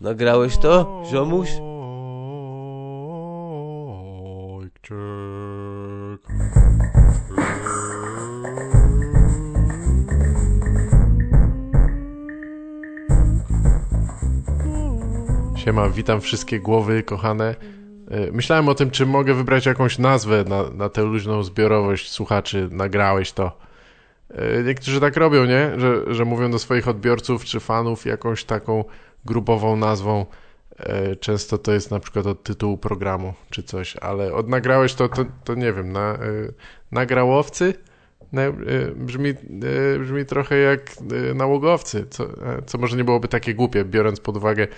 [0.00, 1.50] Nagrałeś to, ziomuś?
[15.56, 17.54] Siema, witam wszystkie głowy kochane.
[18.10, 22.68] E, Myślałem o tym, czy mogę wybrać jakąś nazwę na, na tę luźną zbiorowość słuchaczy.
[22.70, 23.58] Nagrałeś to.
[24.30, 25.70] E, Niektórzy tak robią, nie?
[25.76, 28.84] Że, że mówią do swoich odbiorców czy fanów jakąś taką
[29.24, 30.26] grubową nazwą.
[30.78, 35.08] E, Często to jest na przykład od tytułu programu czy coś, ale od nagrałeś to,
[35.08, 36.18] to, to nie wiem, na, e,
[36.92, 37.74] nagrałowcy?
[38.32, 38.52] Na, e,
[38.96, 39.34] brzmi,
[40.00, 40.96] brzmi trochę jak
[41.34, 42.26] nałogowcy, co,
[42.66, 44.68] co może nie byłoby takie głupie, biorąc pod uwagę,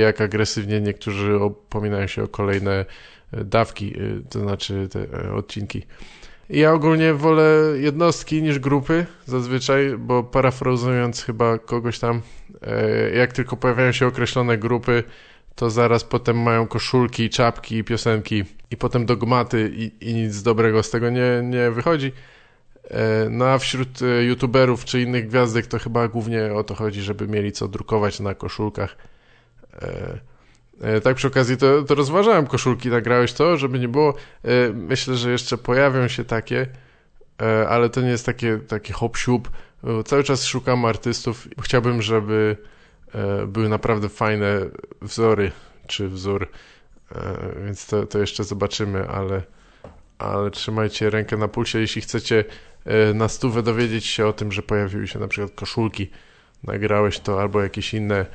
[0.00, 2.84] jak agresywnie niektórzy opominają się o kolejne
[3.32, 3.94] dawki,
[4.30, 5.82] to znaczy te odcinki.
[6.50, 12.22] Ja ogólnie wolę jednostki niż grupy zazwyczaj, bo parafrazując chyba kogoś tam,
[12.62, 15.02] e, jak tylko pojawiają się określone grupy,
[15.54, 20.90] to zaraz potem mają koszulki, czapki, piosenki i potem dogmaty i, i nic dobrego z
[20.90, 22.12] tego nie, nie wychodzi.
[22.90, 27.02] E, No a wśród e, youtuberów czy innych gwiazdek to chyba głównie o to chodzi,
[27.02, 28.96] żeby mieli co drukować na koszulkach.
[30.80, 34.14] E, Tak przy okazji to, to rozważałem koszulki, nagrałeś to, żeby nie było.
[34.44, 36.66] E, Myślę, że jeszcze pojawią się takie,
[37.42, 39.50] e, ale to nie jest takie, takie hop siup.
[39.84, 41.48] E, Cały czas szukam artystów.
[41.62, 42.56] Chciałbym, żeby
[43.46, 44.60] były naprawdę fajne
[45.02, 45.52] wzory,
[45.86, 46.48] czy wzór,
[47.64, 49.42] więc to, to jeszcze zobaczymy, ale,
[50.18, 52.44] ale trzymajcie rękę na pulsie, jeśli chcecie
[53.14, 56.10] na stówę dowiedzieć się o tym, że pojawiły się na przykład koszulki,
[56.62, 58.26] nagrałeś to albo jakieś inne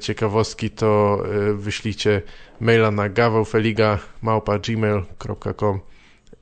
[0.00, 2.22] ciekawostki, to e, wyślijcie
[2.60, 5.80] maila na gawałfeliga.gmail.com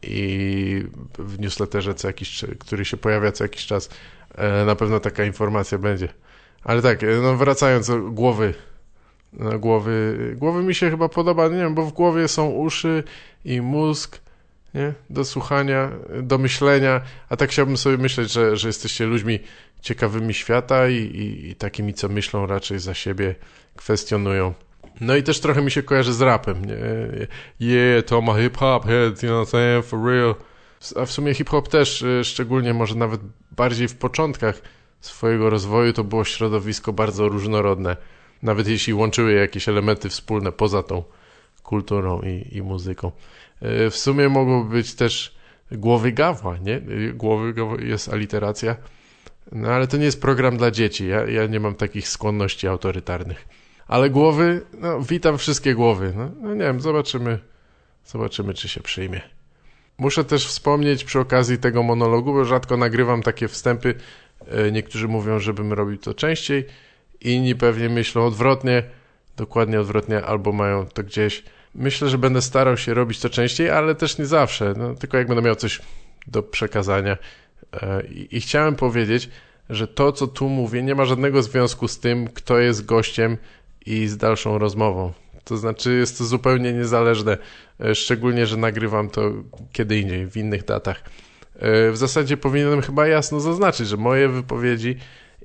[0.02, 0.84] i
[1.18, 3.90] w newsletterze, co jakiś, który się pojawia co jakiś czas,
[4.34, 6.08] e, na pewno taka informacja będzie.
[6.64, 8.54] Ale tak, e, no wracając do głowy,
[9.58, 13.04] głowy, głowy mi się chyba podoba, nie wiem, bo w głowie są uszy
[13.44, 14.20] i mózg,
[14.74, 14.92] nie?
[15.10, 15.90] Do słuchania,
[16.22, 19.38] do myślenia, a tak chciałbym sobie myśleć, że, że jesteście ludźmi
[19.80, 23.34] ciekawymi świata i, i, i takimi, co myślą raczej za siebie,
[23.76, 24.54] kwestionują.
[25.00, 26.76] No i też trochę mi się kojarzy z rapem, nie?
[27.60, 30.34] Yeah, to ma hip-hop head, you know what I'm saying, for real.
[30.96, 33.20] A w sumie hip-hop też, y, szczególnie może nawet
[33.50, 34.62] bardziej w początkach
[35.00, 37.96] swojego rozwoju, to było środowisko bardzo różnorodne.
[38.42, 41.04] Nawet jeśli łączyły jakieś elementy wspólne poza tą
[41.62, 43.12] kulturą i, i muzyką.
[43.62, 45.34] Y, W sumie mogło być też
[45.72, 46.80] głowy gawła, nie?
[47.14, 48.76] Głowy gawła jest aliteracja.
[49.52, 51.08] No ale to nie jest program dla dzieci.
[51.08, 53.48] Ja, ja nie mam takich skłonności autorytarnych.
[53.88, 56.12] Ale głowy, no witam wszystkie głowy.
[56.16, 57.38] No, no nie wiem, zobaczymy,
[58.04, 59.20] zobaczymy czy się przyjmie.
[59.98, 63.94] Muszę też wspomnieć przy okazji tego monologu, bo rzadko nagrywam takie wstępy.
[64.48, 66.66] E, Niektórzy mówią, żebym robił to częściej,
[67.20, 68.82] inni pewnie myślą odwrotnie,
[69.40, 71.42] dokładnie odwrotnie, albo mają to gdzieś.
[71.74, 75.26] Myślę, że będę starał się robić to częściej, ale też nie zawsze, no, tylko jak
[75.26, 75.80] będę miał coś
[76.26, 77.16] do przekazania.
[77.72, 79.30] E, I, I chciałem powiedzieć,
[79.70, 83.36] że to, co tu mówię, nie ma żadnego związku z tym, kto jest gościem
[83.86, 85.12] i z dalszą rozmową.
[85.44, 87.38] To znaczy, jest to zupełnie niezależne,
[87.80, 89.32] e, szczególnie, że nagrywam to
[89.72, 91.02] kiedy indziej, w innych datach.
[91.58, 94.96] E, W zasadzie powinienem chyba jasno zaznaczyć, że moje wypowiedzi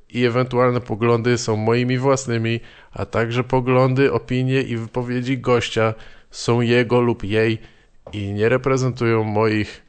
[0.10, 2.60] i ewentualne poglądy są moimi własnymi,
[2.92, 5.94] a także poglądy, opinie i wypowiedzi gościa
[6.32, 7.58] są jego lub jej
[8.14, 9.82] i nie reprezentują moich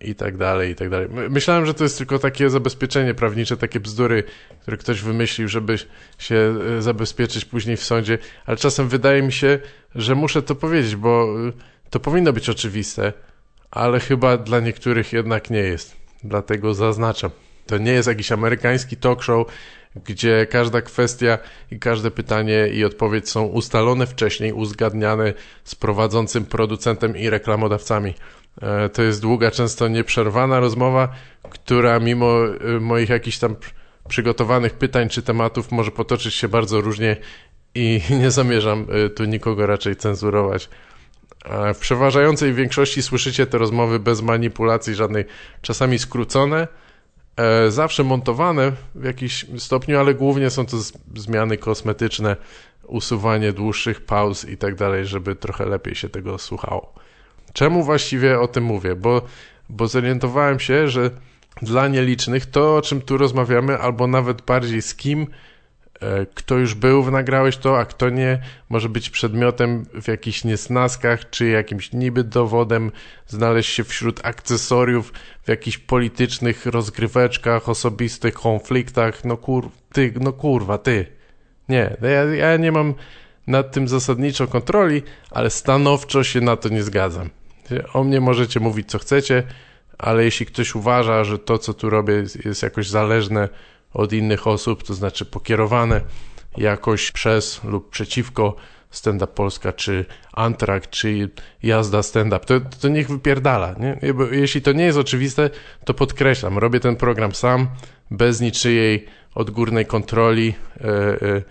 [0.00, 1.08] i tak dalej, i tak dalej.
[1.10, 4.22] My- Myślałem, że to jest tylko takie zabezpieczenie prawnicze, takie bzdury,
[4.62, 5.78] które ktoś wymyślił, żeby
[6.18, 9.58] się e, zabezpieczyć później w sądzie, ale czasem wydaje mi się,
[9.94, 11.52] że muszę to powiedzieć, bo e,
[11.90, 13.12] to powinno być oczywiste,
[13.70, 15.96] ale chyba dla niektórych jednak nie jest.
[16.24, 17.30] Dlatego zaznaczam.
[17.70, 19.46] To nie jest jakiś amerykański talk show,
[20.04, 21.38] gdzie każda kwestia
[21.70, 25.32] i każde pytanie i odpowiedź są ustalone wcześniej, uzgadniane
[25.64, 28.14] z prowadzącym producentem i reklamodawcami.
[28.62, 31.08] E, To jest długa, często nieprzerwana rozmowa,
[31.50, 32.32] która mimo
[32.76, 33.70] e, moich jakichś tam pr-
[34.08, 37.16] przygotowanych pytań czy tematów może potoczyć się bardzo różnie
[37.74, 40.68] i nie zamierzam e, tu nikogo raczej cenzurować.
[41.74, 45.24] W przeważającej większości słyszycie te rozmowy bez manipulacji żadnej,
[45.62, 46.68] czasami skrócone,
[47.68, 50.76] zawsze montowane w jakiś stopniu, ale głównie są to
[51.16, 52.36] zmiany kosmetyczne,
[52.86, 56.94] usuwanie dłuższych pauz i tak dalej, żeby trochę lepiej się tego słuchało.
[57.52, 58.96] Czemu właściwie o tym mówię?
[58.96, 59.22] Bo,
[59.68, 61.10] bo zorientowałem się, że
[61.62, 65.26] dla nielicznych to, o czym tu rozmawiamy, albo nawet bardziej z kim, e,
[66.34, 71.48] kto już był Nagrałeś to, a kto nie, może być przedmiotem w jakichś niesnaskach, czy
[71.48, 72.92] jakimś niby dowodem
[73.26, 75.12] znaleźć się wśród akcesoriów
[75.42, 79.24] w jakichś politycznych rozgryweczkach, osobistych konfliktach.
[79.24, 79.70] No kur...
[79.92, 81.06] ty, no kurwa, ty.
[81.68, 82.94] Nie, ja, ja nie mam
[83.46, 87.30] nad tym zasadniczo kontroli, ale stanowczo się na to nie zgadzam.
[87.92, 89.42] O mnie możecie mówić co chcecie,
[89.98, 93.48] ale jeśli ktoś uważa, że to, co tu robię, jest jakoś zależne
[93.94, 96.00] od innych osób, to znaczy pokierowane
[96.56, 98.56] jakoś przez lub przeciwko
[98.90, 101.30] Stand Up Polska, czy Antrak, czy
[101.62, 103.74] jazda stand-up, to, to niech wypierdala.
[103.78, 103.98] Nie?
[104.30, 105.50] Jeśli to nie jest oczywiste,
[105.84, 107.68] to podkreślam, robię ten program sam,
[108.10, 110.54] bez niczyjej odgórnej kontroli.
[110.80, 111.42] E, e,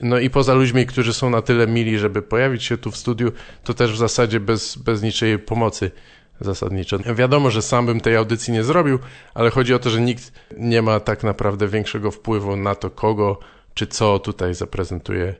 [0.00, 3.32] no i poza ludźmi, którzy są na tyle mili, żeby pojawić się tu w studiu,
[3.64, 5.90] to też w zasadzie bez, bez niczyjej pomocy
[6.40, 6.98] zasadniczo.
[7.14, 8.98] Wiadomo, że sam bym tej audycji nie zrobił,
[9.34, 13.38] ale chodzi o to, że nikt nie ma tak naprawdę większego wpływu na to, kogo
[13.74, 15.34] czy co tutaj zaprezentuje.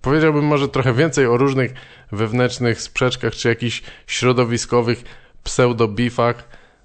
[0.00, 1.74] Powiedziałbym może trochę więcej o różnych
[2.12, 5.04] wewnętrznych sprzeczkach, czy jakichś środowiskowych
[5.44, 6.34] pseudo-bifach,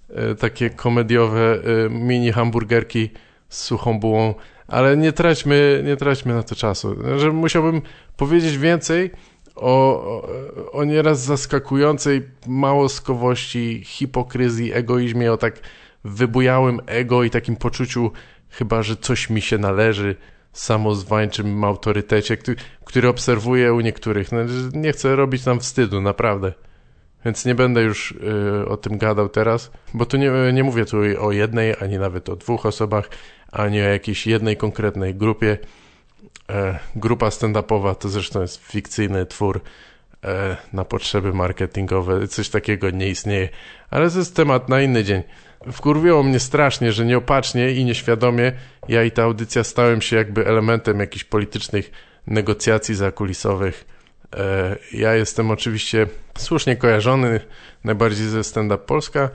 [0.10, 3.10] e, takie komediowe e, mini hamburgerki
[3.50, 4.34] z suchą bułą,
[4.68, 6.96] ale nie traćmy, nie traćmy na to czasu.
[7.18, 7.82] Że musiałbym
[8.18, 9.12] powiedzieć więcej
[9.56, 15.59] o, o, nieraz zaskakującej małoskowości, hipokryzji, egoizmie, o tak
[16.03, 18.12] wybujałym ego i takim poczuciu
[18.50, 20.15] chyba, że coś mi się należy,
[20.53, 24.31] samozwańczym autorytecie, który, który obserwuję u niektórych.
[24.31, 24.39] No,
[24.74, 26.53] nie chcę robić nam wstydu, naprawdę.
[27.25, 30.98] Więc nie będę już y, o tym gadał teraz, bo tu nie, nie mówię tu
[31.19, 33.09] o jednej, ani nawet o dwóch osobach,
[33.51, 35.57] ani o jakiejś jednej konkretnej grupie.
[36.51, 39.62] E, grupa stand-upowa to zresztą jest fikcyjny twór
[40.24, 42.27] e, na potrzeby marketingowe.
[42.27, 43.50] Coś takiego nie istnieje.
[43.89, 45.24] Ale to jest temat na inny dzień.
[45.71, 48.51] Wkurwiło mnie strasznie, że nieopatrznie i nieświadomie
[48.88, 51.92] ja i ta audycja stałem się jakby elementem jakichś politycznych
[52.27, 53.86] negocjacji zakulisowych.
[54.36, 56.07] E, ja jestem oczywiście
[56.38, 57.39] słusznie kojarzony
[57.83, 59.30] najbardziej ze Stand Up Polska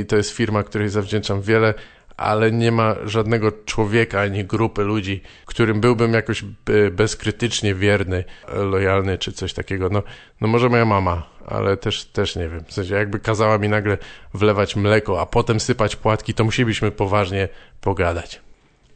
[0.00, 1.74] i to jest firma, której zawdzięczam wiele,
[2.16, 6.44] ale nie ma żadnego człowieka ani grupy ludzi, którym byłbym jakoś
[6.92, 9.88] bezkrytycznie wierny, lojalny czy coś takiego.
[9.88, 10.02] No,
[10.40, 12.64] no może moja mama, ale też, też nie wiem.
[12.64, 13.98] W sensie jakby kazała mi nagle
[14.34, 17.48] wlewać mleko, a potem sypać płatki, to musielibyśmy poważnie
[17.80, 18.43] pogadać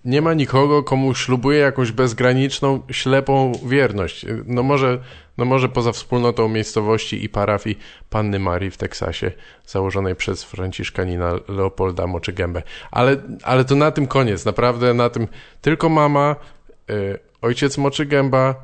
[0.05, 4.27] nie ma nikogo, komu ślubuje jakąś bezgraniczną, ślepą wierność.
[4.47, 4.99] No może,
[5.39, 7.79] no może poza wspólnotą miejscowości i parafii
[8.11, 9.33] Panny Marii w Teksasie,
[9.67, 12.63] założonej przez Franciszkanina Leopolda Moczygębę.
[12.91, 15.29] Ale, ale to na tym koniec, naprawdę na tym
[15.63, 16.37] tylko mama,
[16.91, 18.55] y, ojciec Moczygęba,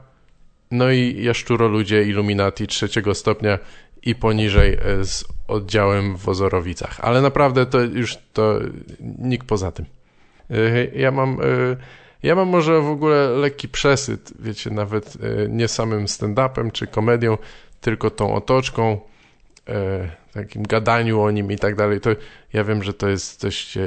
[0.70, 3.58] no i jaszczuro ludzie Illuminati trzeciego stopnia
[4.02, 7.00] i poniżej y, z oddziałem w Ozorowicach.
[7.00, 8.58] Ale naprawdę to już to
[9.18, 9.86] nikt poza tym.
[10.50, 11.76] E, ja mam, e,
[12.22, 17.38] ja mam może w ogóle lekki przesyt, wiecie, nawet e, nie samym stand-upem czy komedią,
[17.80, 19.00] tylko tą otoczką,
[20.34, 22.00] takim gadaniu o nim i tak dalej.
[22.00, 22.10] To
[22.52, 23.78] ja wiem, że to jest dość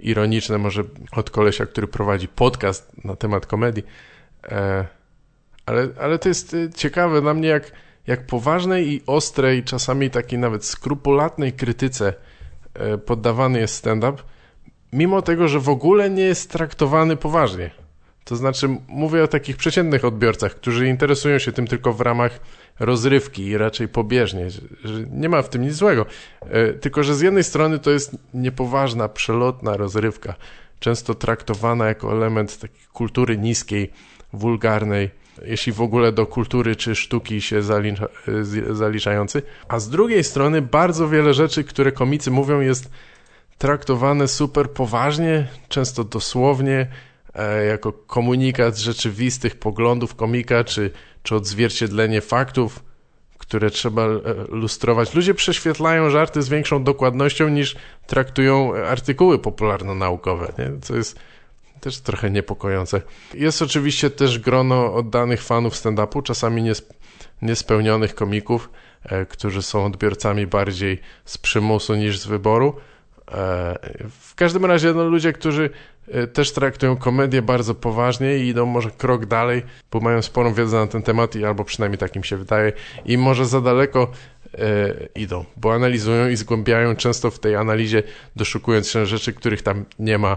[0.00, 3.82] ironiczne, może od kolesia, który prowadzi podcast na temat komedii,
[5.66, 7.72] ale, ale to jest ciekawe dla mnie, jak,
[8.06, 12.14] jak poważnej i ostrej, czasami takiej nawet skrupulatnej krytyce
[13.06, 14.22] poddawany jest stand-up,
[14.94, 17.70] mimo tego, że w ogóle nie jest traktowany poważnie.
[18.24, 22.40] To znaczy, mówię o takich przeciętnych odbiorcach, którzy interesują się tym tylko w ramach
[22.80, 24.60] rozrywki i raczej pobieżnie, że,
[25.10, 26.06] nie ma w tym nic złego.
[26.40, 30.34] E, tylko, że z jednej strony to jest niepoważna, przelotna rozrywka,
[30.80, 33.90] często traktowana jako element takiej kultury niskiej,
[34.32, 35.10] wulgarnej,
[35.44, 39.42] jeśli w ogóle do kultury czy sztuki się zalicza, e, zaliczający.
[39.68, 42.90] A z drugiej strony bardzo wiele rzeczy, które komicy mówią jest
[43.58, 46.86] traktowane super poważnie, często dosłownie,
[47.34, 50.90] e, jako komunikat rzeczywistych poglądów komika, czy,
[51.22, 52.84] czy odzwierciedlenie faktów,
[53.38, 55.14] które trzeba e, lustrować.
[55.14, 60.80] Ludzie prześwietlają żarty z większą dokładnością niż traktują artykuły popularno-naukowe, nie?
[60.80, 61.18] co jest
[61.80, 63.02] też trochę niepokojące.
[63.34, 66.92] Jest oczywiście też grono oddanych fanów stand-upu, czasami niesp
[67.42, 68.70] niespełnionych komików,
[69.02, 72.93] e, którzy są odbiorcami bardziej z przymusu niż z wyboru, E,
[74.20, 75.70] w każdym razie no, ludzie, którzy
[76.08, 80.76] e, też traktują komedię bardzo poważnie i idą może krok dalej, bo mają sporą wiedzę
[80.76, 82.72] na ten temat, i albo przynajmniej tak im się wydaje,
[83.04, 84.10] i może za daleko
[84.54, 88.02] e, idą, bo analizują i zgłębiają często w tej analizie,
[88.36, 90.36] doszukując się rzeczy, których tam nie ma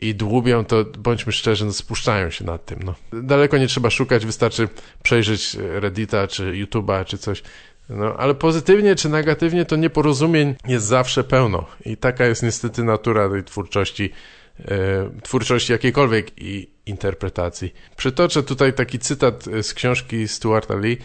[0.00, 2.78] i dłubią, to bądźmy szczerzy, no, spuszczają się nad tym.
[2.84, 2.94] No.
[3.22, 4.68] Daleko nie trzeba szukać, wystarczy
[5.02, 7.42] przejrzeć Reddita, czy YouTube'a, czy coś
[7.88, 13.28] no, ale pozytywnie czy negatywnie to nieporozumień jest zawsze pełno i taka jest niestety natura
[13.28, 14.10] tej twórczości,
[14.58, 17.74] e, twórczości jakiejkolwiek i interpretacji.
[17.96, 20.98] Przytoczę tutaj taki cytat e, z książki Stuarta Lee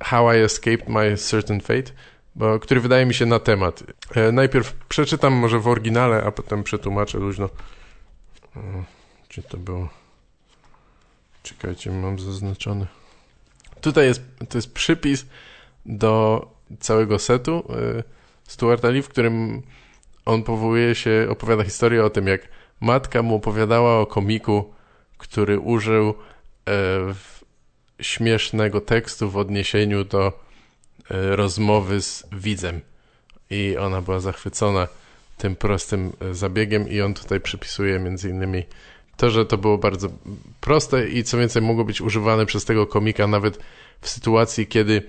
[0.00, 1.92] How I Escaped My Certain Fate,
[2.34, 3.82] bo, który wydaje mi się na temat.
[4.14, 7.48] E, najpierw przeczytam może w oryginale, a potem przetłumaczę luźno.
[9.28, 9.88] Czy to było?
[11.42, 12.86] Czekajcie, mam zaznaczony.
[13.80, 15.26] Tutaj jest, to jest przypis
[15.88, 16.46] do
[16.80, 17.64] całego setu
[17.98, 18.02] y,
[18.48, 19.62] Stuarta Lee, w którym
[20.24, 22.48] on powołuje się, opowiada historię o tym, jak
[22.80, 24.72] matka mu opowiadała o komiku,
[25.18, 26.14] który użył
[26.68, 26.74] e,
[28.00, 30.26] śmiesznego tekstu w odniesieniu do
[31.10, 32.80] e, rozmowy z widzem.
[33.50, 34.88] I ona była zachwycona
[35.38, 38.62] tym prostym zabiegiem i on tutaj przypisuje między innymi
[39.16, 40.08] to, że to było bardzo
[40.60, 43.58] proste i co więcej mogło być używane przez tego komika nawet
[44.00, 45.02] w sytuacji, kiedy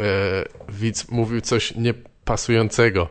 [0.00, 3.08] e, widz mówił coś niepasującego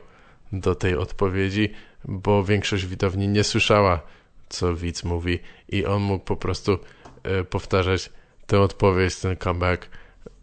[0.51, 1.73] do tej odpowiedzi,
[2.05, 4.01] bo większość widowni nie słyszała,
[4.49, 6.79] co widz mówi i on mógł po prostu
[7.23, 8.09] e, powtarzać
[8.47, 9.89] tę odpowiedź, ten comeback,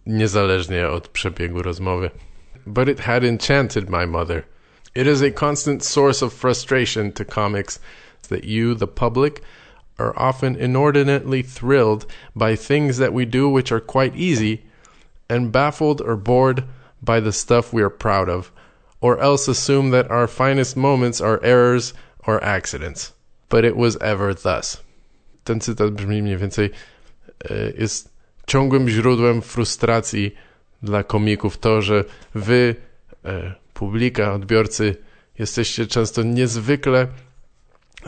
[0.07, 2.11] niezależnie od przebiegu rozmowy.
[2.67, 4.43] But it had enchanted my mother.
[4.95, 7.81] It is a constant source of frustration to comics
[8.29, 9.43] that you, the public,
[9.99, 14.62] are often inordinately thrilled by things that we do which are quite easy,
[15.28, 16.64] and baffled or bored
[17.02, 18.52] by the stuff we are proud of,
[19.00, 21.95] or else assume that our finest moments are errors
[22.26, 23.12] or accidents.
[23.49, 24.83] But it was ever thus.
[25.45, 26.71] Ten cytat brzmi mniej więcej
[27.78, 28.09] jest
[28.47, 30.35] ciągłym źródłem frustracji
[30.83, 32.04] dla komików to, że
[32.35, 32.76] wy,
[33.75, 34.97] publika, odbiorcy,
[35.38, 37.06] jesteście często niezwykle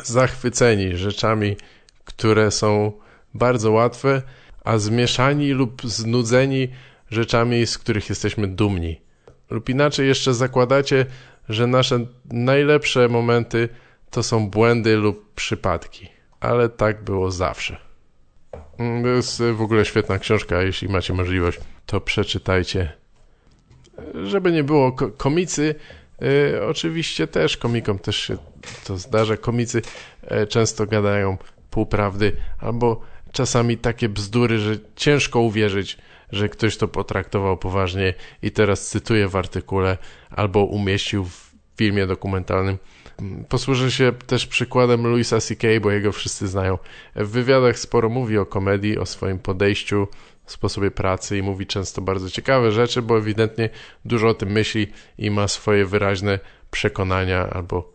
[0.05, 1.57] zachwyceni rzeczami,
[2.05, 2.93] które są
[3.35, 4.23] bardzo łatwe,
[4.65, 6.69] a zmieszani lub znudzeni
[7.11, 9.01] rzeczami, z których jesteśmy dumni.
[9.51, 11.07] Lub inaczej jeszcze zakładacie,
[11.49, 13.69] że nasze najlepsze momenty
[14.11, 16.09] to są błędy lub przypadki.
[16.41, 17.77] Ale tak było zawsze.
[18.79, 22.93] Mm, to jest w ogóle świetna książka, jeśli macie możliwość, to przeczytajcie.
[24.25, 25.75] Żeby nie było, komicy
[26.23, 28.37] y, oczywiście też, komikom też się
[28.87, 29.83] to zdarza, komicy
[30.43, 31.39] y, często gadają
[31.71, 33.01] półprawdy albo
[33.33, 35.99] czasami takie bzdury, że ciężko uwierzyć,
[36.33, 39.99] że ktoś to potraktował poważnie i teraz cytuję w artykule
[40.31, 42.79] albo umieścił w filmie dokumentalnym.
[43.49, 46.79] Posłużę się też przykładem Louisa C.K., bo jego wszyscy znają.
[47.17, 50.09] W wywiadach sporo mówi o komedii, o swoim podejściu,
[50.47, 53.71] sposobie pracy i mówi często bardzo ciekawe rzeczy, bo ewidentnie
[54.05, 54.87] dużo o tym myśli
[55.19, 56.39] i ma swoje wyraźne
[56.71, 57.93] przekonania albo,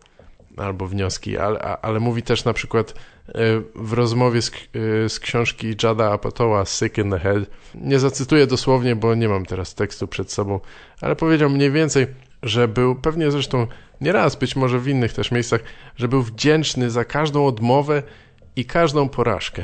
[0.58, 2.94] albo wnioski, ale, ale mówi też na przykład
[3.28, 3.34] e,
[3.76, 7.44] w rozmowie z, e, z książki Jada Apatoła Sick in the Head,
[7.76, 10.60] nie zacytuję dosłownie, bo nie mam teraz tekstu przed sobą,
[11.02, 12.08] ale powiedział mniej więcej,
[12.44, 13.68] że był, pewnie zresztą
[14.02, 15.62] nieraz, być może w innych też miejscach,
[15.96, 18.04] że był wdzięczny za każdą odmowę
[18.56, 19.64] i każdą porażkę.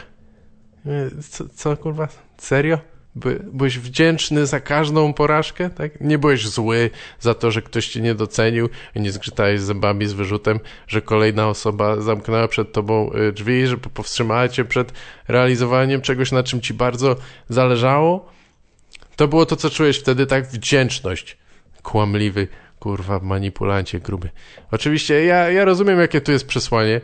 [1.30, 2.08] Co, co kurwa?
[2.38, 2.78] Serio?
[3.16, 6.02] By, byłeś wdzięczny za każdą porażkę, tak?
[6.02, 6.90] Nie byłeś zły
[7.20, 11.48] za to, że ktoś cię nie docenił i nie zgrzytałeś zębami z wyrzutem, że kolejna
[11.48, 14.94] osoba zamknęła przed tobą y, drzwi, że powstrzymała cię przed
[15.28, 17.16] realizowaniem czegoś, na czym ci bardzo
[17.50, 18.32] zależało.
[19.16, 20.48] To było to, co czułeś wtedy, tak?
[20.48, 21.38] Wdzięczność.
[21.84, 22.48] Kłamliwy,
[22.80, 24.30] kurwa, manipulancie gruby.
[24.72, 27.02] Oczywiście ja, ja rozumiem, jakie tu jest przesłanie,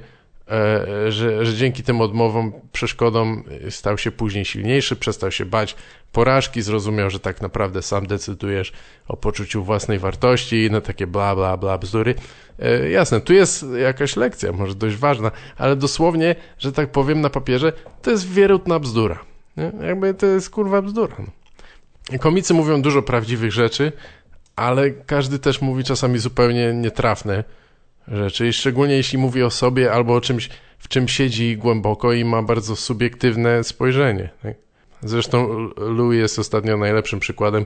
[1.10, 5.76] że, że dzięki tym odmowom, przeszkodom stał się później silniejszy, przestał się bać
[6.12, 8.74] porażki, zrozumiał, że tak naprawdę sam decydujesz
[9.08, 12.16] o poczuciu własnej wartości i na takie bla, bla, bla, bzdury.
[12.60, 17.30] E, jasne, tu jest jakaś lekcja, może dość ważna, ale dosłownie, że tak powiem na
[17.30, 19.20] papierze, to jest wierutna bzdura.
[19.58, 19.72] Nie?
[19.88, 21.16] Jakby to jest kurwa bzdura.
[21.20, 22.20] No.
[22.20, 23.92] Komicy mówią dużo prawdziwych rzeczy,
[24.56, 27.44] ale każdy też mówi czasami zupełnie nietrafne
[28.08, 32.42] rzeczy, szczególnie jeśli mówi o sobie albo o czymś, w czym siedzi głęboko i ma
[32.42, 34.30] bardzo subiektywne spojrzenie.
[34.44, 34.56] Tak?
[35.04, 37.66] Zresztą Louis jest ostatnio najlepszym przykładem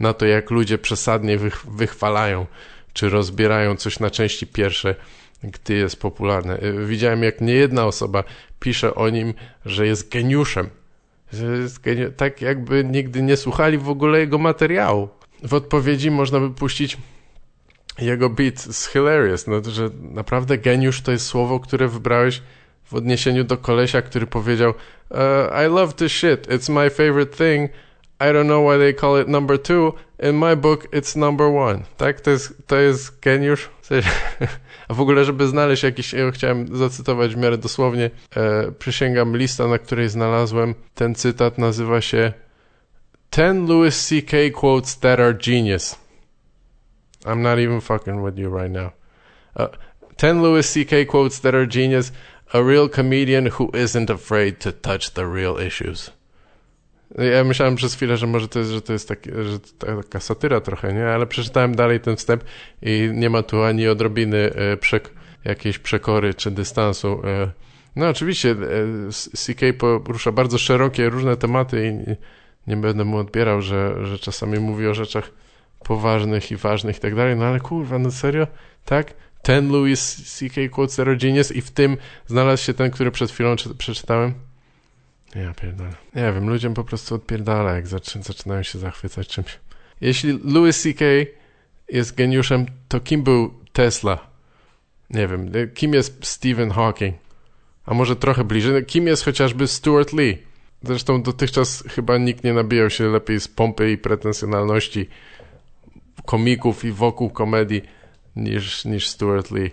[0.00, 2.46] na to, jak ludzie przesadnie wych, wychwalają
[2.92, 4.94] czy rozbierają coś na części pierwsze,
[5.42, 6.58] gdy jest popularne.
[6.86, 8.24] Widziałem, jak niejedna osoba
[8.60, 9.34] pisze o nim,
[9.66, 10.70] że jest geniuszem.
[11.32, 15.08] Jest geni tak jakby nigdy nie słuchali w ogóle jego materiału.
[15.42, 16.96] W odpowiedzi można by puścić
[17.98, 22.42] jego beat jest hilarious, no, że naprawdę geniusz to jest słowo, które wybrałeś
[22.84, 24.74] w odniesieniu do kolesia, który powiedział
[25.10, 25.18] uh,
[25.66, 27.70] I love this shit, it's my favorite thing,
[28.20, 31.84] I don't know why they call it number two, in my book it's number one.
[31.96, 32.20] Tak?
[32.20, 33.70] To jest, to jest geniusz.
[34.88, 39.66] A w ogóle, żeby znaleźć jakiś, ja chciałem zacytować w miarę dosłownie, e, przysięgam lista,
[39.66, 42.32] na której znalazłem ten cytat, nazywa się
[43.30, 44.36] Ten Louis C.K.
[44.54, 45.96] quotes that are genius.
[47.24, 48.90] I'm not even fucking with you right now.
[49.56, 49.68] Uh,
[50.16, 51.06] 10 Louis C.K.
[51.06, 52.12] quotes that are genius.
[52.52, 56.10] A real comedian who isn't afraid to touch the real issues.
[57.18, 59.58] Ja myślałem przez chwilę, że może to jest, że to jest taki, że
[60.02, 61.06] taka satyra trochę, nie?
[61.06, 62.44] Ale przeczytałem dalej ten wstęp
[62.82, 65.10] i nie ma tu ani odrobiny e, przek
[65.44, 67.22] jakiejś przekory czy dystansu.
[67.24, 67.50] E,
[67.96, 68.54] No oczywiście e,
[69.36, 69.60] CK
[70.04, 72.16] porusza bardzo szerokie, różne tematy i nie,
[72.66, 75.30] nie będę mu odbierał, że, że czasami mówi o rzeczach
[75.84, 78.46] poważnych i ważnych i tak dalej, no ale kurwa, no serio?
[78.84, 79.14] Tak?
[79.42, 80.68] Ten Louis C.K.
[80.70, 81.96] Quote Zero Genius i w tym
[82.26, 84.34] znalazł się ten, który przed chwilą czy, przeczytałem?
[85.34, 85.94] Ja pierdolę.
[86.14, 89.58] Nie wiem, ludziom po prostu odpierdala, jak zaczy, zaczynają się zachwycać czymś.
[90.00, 91.04] Jeśli Louis C.K.
[91.88, 94.30] jest geniuszem, to kim był Tesla?
[95.10, 97.16] Nie wiem, kim jest Stephen Hawking?
[97.86, 100.38] A może trochę bliżej, kim jest chociażby Stuart Lee?
[100.82, 105.08] Zresztą dotychczas chyba nikt nie nabijał się lepiej z pompy i pretensjonalności
[106.26, 107.82] komików i wokół komedii
[108.36, 109.70] niż, niż Stuart Lee.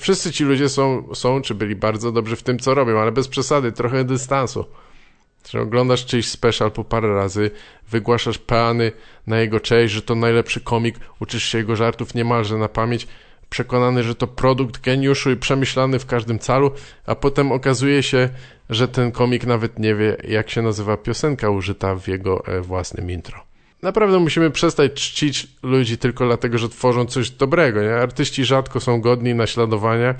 [0.00, 3.28] Wszyscy ci ludzie są, są, czy byli bardzo dobrzy w tym, co robią, ale bez
[3.28, 4.64] przesady, trochę dystansu.
[5.50, 7.50] Że oglądasz czyjś special po parę razy,
[7.90, 8.92] wygłaszasz peany
[9.26, 13.06] na jego cześć, że to najlepszy komik, uczysz się jego żartów niemalże na pamięć,
[13.50, 16.70] przekonany, że to produkt geniuszu i przemyślany w każdym calu,
[17.06, 18.28] a potem okazuje się,
[18.70, 23.10] że ten komik nawet nie wie, jak się nazywa piosenka użyta w jego e, własnym
[23.10, 23.47] intro.
[23.82, 27.82] Naprawdę musimy przestać czcić ludzi tylko dlatego, że tworzą coś dobrego.
[27.82, 27.94] Nie?
[27.94, 30.14] Artyści rzadko są godni naśladowania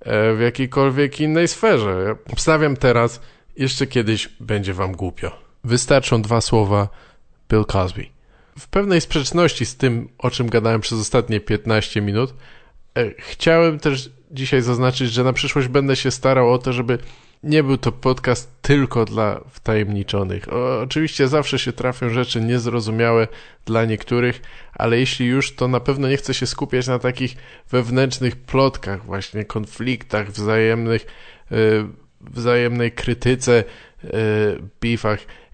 [0.00, 2.04] e, w jakiejkolwiek innej sferze.
[2.06, 3.20] Ja obstawiam teraz,
[3.56, 5.30] jeszcze kiedyś będzie wam głupio.
[5.64, 6.88] Wystarczą dwa słowa
[7.50, 8.06] Bill Cosby.
[8.58, 12.34] W pewnej sprzeczności z tym, o czym gadałem przez ostatnie 15 minut,
[12.98, 16.98] e, chciałem też dzisiaj zaznaczyć, że na przyszłość będę się starał o to, żeby
[17.42, 20.52] nie był to podcast tylko dla wtajemniczonych.
[20.52, 23.28] O, oczywiście zawsze się trafią rzeczy niezrozumiałe
[23.64, 24.42] dla niektórych,
[24.72, 27.36] ale jeśli już, to na pewno nie chcę się skupiać na takich
[27.70, 31.06] wewnętrznych plotkach, właśnie konfliktach wzajemnych,
[31.50, 31.86] yy,
[32.20, 33.64] wzajemnej krytyce,
[34.04, 34.98] yy,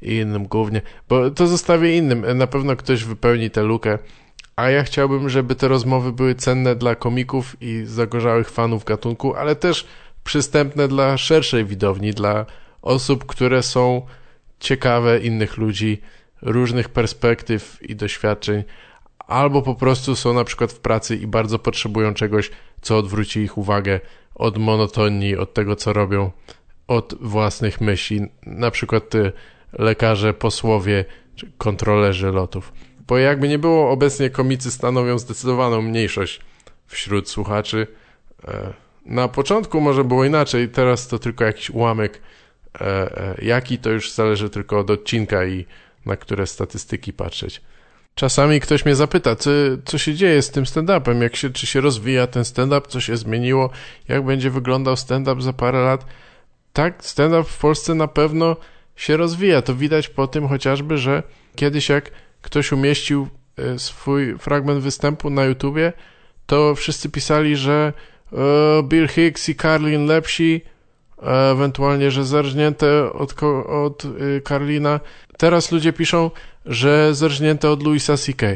[0.02, 2.38] i innym głównie, bo to zostawię innym.
[2.38, 3.98] Na pewno ktoś wypełni tę lukę.
[4.56, 9.56] A ja chciałbym, żeby te rozmowy były cenne dla komików i zagorzałych fanów gatunku, ale
[9.56, 9.86] też
[10.26, 12.46] przystępne dla szerszej widowni, dla
[12.82, 14.06] osób, które są
[14.60, 16.00] ciekawe innych ludzi,
[16.42, 18.64] różnych perspektyw i doświadczeń,
[19.18, 23.58] albo po prostu są na przykład w pracy i bardzo potrzebują czegoś, co odwróci ich
[23.58, 24.00] uwagę
[24.34, 26.30] od monotonii, od tego, co robią,
[26.86, 29.32] od własnych myśli, na przykład ty,
[29.72, 31.04] lekarze, posłowie
[31.36, 32.72] czy kontrolerzy lotów.
[33.06, 36.40] Bo jakby nie było, obecnie komicy stanowią zdecydowaną mniejszość
[36.86, 37.86] wśród słuchaczy.
[39.06, 42.20] Na początku może było inaczej, teraz to tylko jakiś ułamek.
[42.80, 45.66] E, e, jaki to już zależy tylko od odcinka i
[46.06, 47.62] na które statystyki patrzeć.
[48.14, 49.50] Czasami ktoś mnie zapyta, co,
[49.84, 53.16] co się dzieje z tym stand-upem, jak się, czy się rozwija ten stand-up, co się
[53.16, 53.70] zmieniło,
[54.08, 56.06] jak będzie wyglądał stand-up za parę lat.
[56.72, 58.56] Tak, stand-up w Polsce na pewno
[58.96, 59.62] się rozwija.
[59.62, 61.22] To widać po tym chociażby, że
[61.56, 62.10] kiedyś jak
[62.42, 65.92] ktoś umieścił e, swój fragment występu na YouTubie,
[66.46, 67.92] to wszyscy pisali, że
[68.82, 70.60] Bill Hicks i Carlin lepsi,
[71.52, 75.00] ewentualnie, że zerżnięte od, od y, Carlina.
[75.36, 76.30] Teraz ludzie piszą,
[76.66, 78.46] że zerżnięte od Louisa C.K.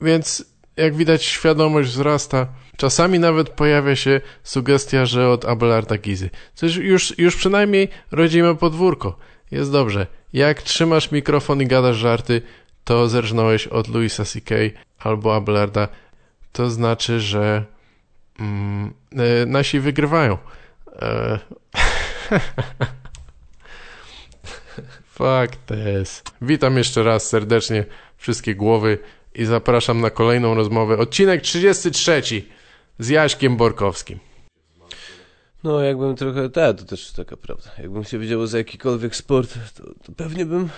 [0.00, 0.44] Więc
[0.76, 2.46] jak widać świadomość wzrasta.
[2.76, 6.30] Czasami nawet pojawia się sugestia, że od Abelarda Gizy.
[6.54, 9.16] Coś już, już przynajmniej rodzimy podwórko.
[9.50, 10.06] Jest dobrze.
[10.32, 12.42] Jak trzymasz mikrofon i gadasz żarty,
[12.84, 14.54] to zerżnąłeś od Louisa C.K.
[14.98, 15.88] albo Abelarda.
[16.52, 17.64] To znaczy, że
[18.40, 20.38] mm, e, nasi wygrywają.
[21.02, 21.38] E,
[25.14, 26.22] Fuck this.
[26.42, 27.84] Witam jeszcze raz serdecznie
[28.16, 28.98] wszystkie głowy
[29.34, 30.98] i zapraszam na kolejną rozmowę.
[30.98, 32.22] Odcinek 33
[32.98, 34.18] z Jaśkiem Borkowskim.
[35.64, 37.70] No, jakbym trochę, tak, to też taka prawda.
[37.78, 40.68] Jakbym się wiedział za jakikolwiek sport, to, to pewnie bym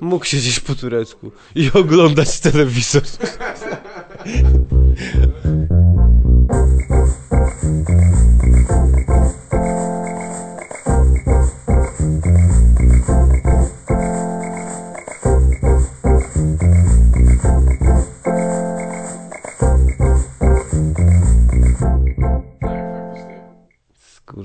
[0.00, 3.02] mógł siedzieć po turecku i oglądać telewizor.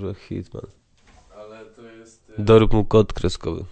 [0.06, 0.68] Kurwa, Hitman.
[1.36, 2.32] Ale to jest...
[2.38, 3.66] Dorób mu kod kreskowy.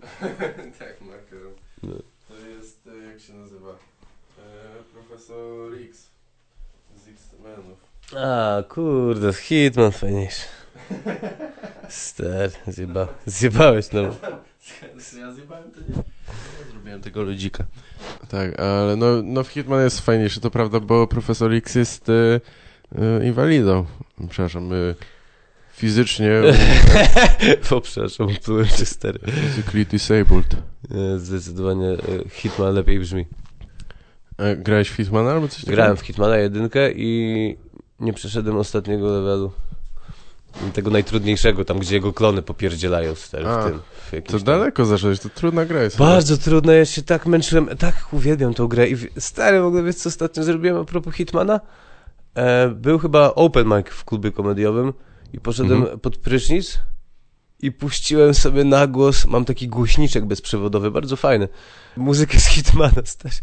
[0.78, 1.52] tak, markerem.
[1.82, 1.94] No.
[2.28, 3.70] To jest, e, jak się nazywa?
[3.70, 4.42] E,
[4.92, 6.06] profesor X
[6.96, 7.78] z X-Menów.
[8.16, 10.42] A, kurde, Hitman fajniejszy.
[11.88, 14.02] Stary, zjeba, zjebałeś no.
[15.20, 15.96] Ja zjebałem to nie?
[16.58, 17.64] Ja zrobiłem tego ludzika.
[18.28, 22.40] Tak, ale no, no Hitman jest fajniejszy, to prawda, bo profesor X jest e,
[22.98, 23.86] e, inwalidą.
[24.28, 24.94] Przepraszam, e,
[25.76, 26.30] fizycznie
[27.70, 29.18] o, przepraszam, byłem czy stary.
[29.18, 30.56] physically disabled.
[31.16, 31.98] Zdecydowanie e,
[32.30, 33.26] Hitman lepiej brzmi.
[34.38, 35.76] E, grałeś w Hitmana albo coś takiego?
[35.76, 37.56] Grałem w Hitmana jedynkę i
[38.00, 39.52] nie przeszedłem ostatniego levelu.
[40.72, 43.80] tego najtrudniejszego, tam gdzie jego klony popierdzielają stary, A, w tym.
[44.12, 45.98] W To tam- daleko zacząłeś, to trudna gra jest.
[45.98, 49.96] Bardzo trudno, ja się tak męczyłem, tak uwielbiam tą grę i stary, w ogóle wiesz
[49.96, 51.60] co ostatnio zrobiłem a propos Hitmana?
[52.34, 54.92] E, był chyba open mic w klubie komediowym
[55.34, 56.00] i poszedłem Mhm.
[56.00, 56.78] pod prysznic
[57.60, 61.48] i puściłem sobie na głos, mam taki głośniczek bezprzewodowy, bardzo fajny,
[61.96, 63.34] muzykę z Hitmana, stary.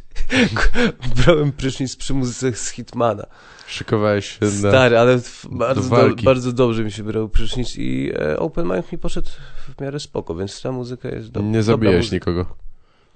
[1.16, 3.26] Brałem prysznic przy muzyce z Hitmana.
[3.68, 4.52] Szykowałeś się na...
[4.52, 5.20] Stary, ale
[5.52, 6.26] bardzo, do, walki.
[6.26, 9.30] bardzo dobrze mi się brał prysznic i e, open mic mi poszedł
[9.78, 12.32] w miarę spoko, więc ta muzyka jest do, Nie dobra zabijesz muzyka.
[12.32, 12.56] nikogo.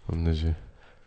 [0.09, 0.53] Mam nadzieję.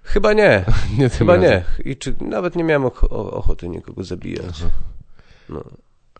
[0.03, 0.65] Chyba nie.
[0.99, 1.51] Nie Chyba razem.
[1.51, 1.65] nie.
[1.93, 4.47] I czy nawet nie miałem och- ochoty nikogo zabijać.
[4.61, 4.71] Aha.
[5.49, 5.65] No,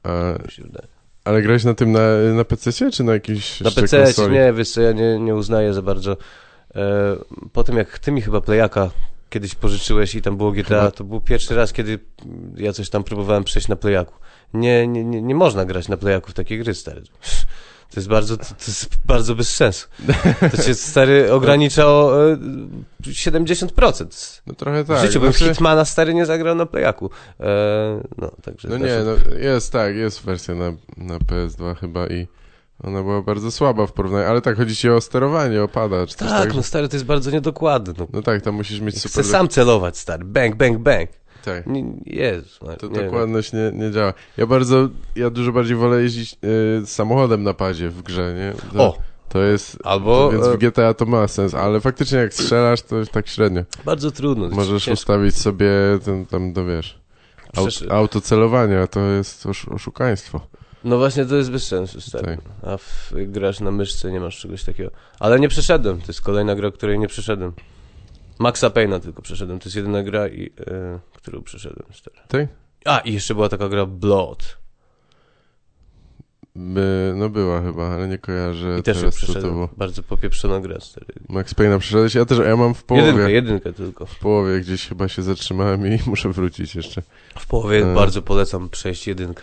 [0.03, 0.89] A, mi się wydaje.
[1.29, 2.01] Ale grałeś na tym na,
[2.35, 5.83] na PC czy na jakiejś Na PC nie, wiesz co, ja nie, nie uznaję za
[5.83, 6.17] bardzo.
[6.75, 7.17] E,
[7.53, 8.91] po tym jak ty mi chyba playaka
[9.31, 11.99] kiedyś pożyczyłeś i tam było GTA, to był pierwszy raz, kiedy
[12.57, 14.15] ja coś tam próbowałem przejść na playaku.
[14.55, 17.03] Nie, nie, nie, nie można grać na playaku w takie gry, stary.
[17.91, 19.89] To jest bardzo, to, to jest bardzo bez sensu.
[20.51, 22.37] To cię, stary, ogranicza o e,
[23.03, 24.41] 70%.
[24.47, 25.07] No trochę W tak.
[25.07, 27.11] życiu bym znaczy- Hitmana stary nie zagrał na playaku.
[27.41, 27.45] E,
[28.19, 32.27] no, także No nie, no jest tak, jest wersja na, na PS2 chyba i
[32.85, 36.15] ona była bardzo słaba w porównaniu, ale tak, chodzi ci o sterowanie, o pada, czy
[36.17, 36.55] coś Tak, tak?
[36.55, 37.95] no stary, to jest bardzo niedokładne.
[37.99, 38.07] No.
[38.13, 39.25] No tak, tam musisz mieć Chcę super...
[39.25, 40.25] sam celować, stary.
[40.25, 41.11] Bang, bang, bang.
[41.45, 41.67] Tak.
[41.67, 42.49] Nie, Jezu.
[42.67, 44.15] no, To nie dokładność nie, nie działa.
[44.37, 46.37] Ja bardzo, ja dużo bardziej wolę jeździć
[46.83, 48.73] y, samochodem na padzie w grze, nie?
[48.73, 48.99] To, O,
[49.29, 49.79] To jest...
[49.85, 53.29] albo więc e, w GTA to ma sens, ale faktycznie jak strzelasz, to jest tak
[53.29, 53.63] średnio.
[53.85, 54.49] bardzo trudno.
[54.49, 54.93] Możesz ciężko.
[54.93, 55.71] ustawić sobie
[56.05, 56.99] ten tam, do wiesz,
[57.57, 60.41] aut, autocelowanie, a to jest osz, oszukaństwo.
[60.85, 62.25] No właśnie, to jest bez sensu, stary.
[62.37, 62.41] Tak.
[62.73, 64.91] A w, grasz na myszce, nie masz czegoś takiego.
[65.21, 66.01] Ale nie przeszedłem.
[66.01, 67.53] To jest kolejna gra, której nie przeszedłem.
[68.39, 69.59] Maxa Payne'a tylko przeszedłem.
[69.59, 72.17] To jest jedyna gra, i, e, którą przeszedłem, stary.
[72.29, 72.49] Ty?
[72.85, 74.59] A, i jeszcze była taka gra Blood.
[76.55, 79.69] By, no była chyba, ale nie kojarzę I też teraz co to było.
[79.77, 81.07] Bardzo popieprzona gra, stary.
[81.29, 82.15] Max Payne'a przeszedłeś?
[82.15, 83.07] Ja też, ja mam w połowie.
[83.07, 84.07] Jedynkę, jedynkę tylko.
[84.07, 87.03] W połowie gdzieś chyba się zatrzymałem i muszę wrócić jeszcze.
[87.39, 87.95] W połowie E.
[87.95, 89.43] bardzo polecam przejść jedynkę.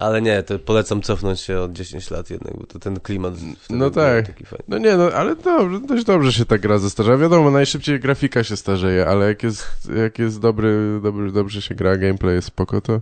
[0.00, 3.34] Ale nie, to polecam cofnąć się od 10 lat jednak, bo to ten klimat
[3.70, 4.26] No tak.
[4.26, 4.64] taki fajny.
[4.68, 7.16] No nie, no ale dobrze, dość dobrze się ta gra zestarza.
[7.16, 11.96] Wiadomo, najszybciej grafika się starzeje, ale jak jest, jak jest dobry, dobry, dobrze się gra,
[11.96, 13.00] gameplay jest spoko, to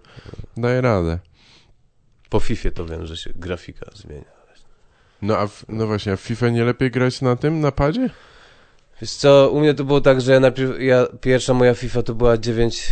[0.56, 1.18] daje radę.
[2.30, 4.38] Po FIFA to wiem, że się grafika zmienia.
[5.22, 8.10] No a w, no właśnie, a w FIFA nie lepiej grać na tym, na padzie?
[9.00, 12.14] Wiesz co, u mnie to było tak, że ja najpierw, ja, pierwsza moja FIFA to
[12.14, 12.88] była 9,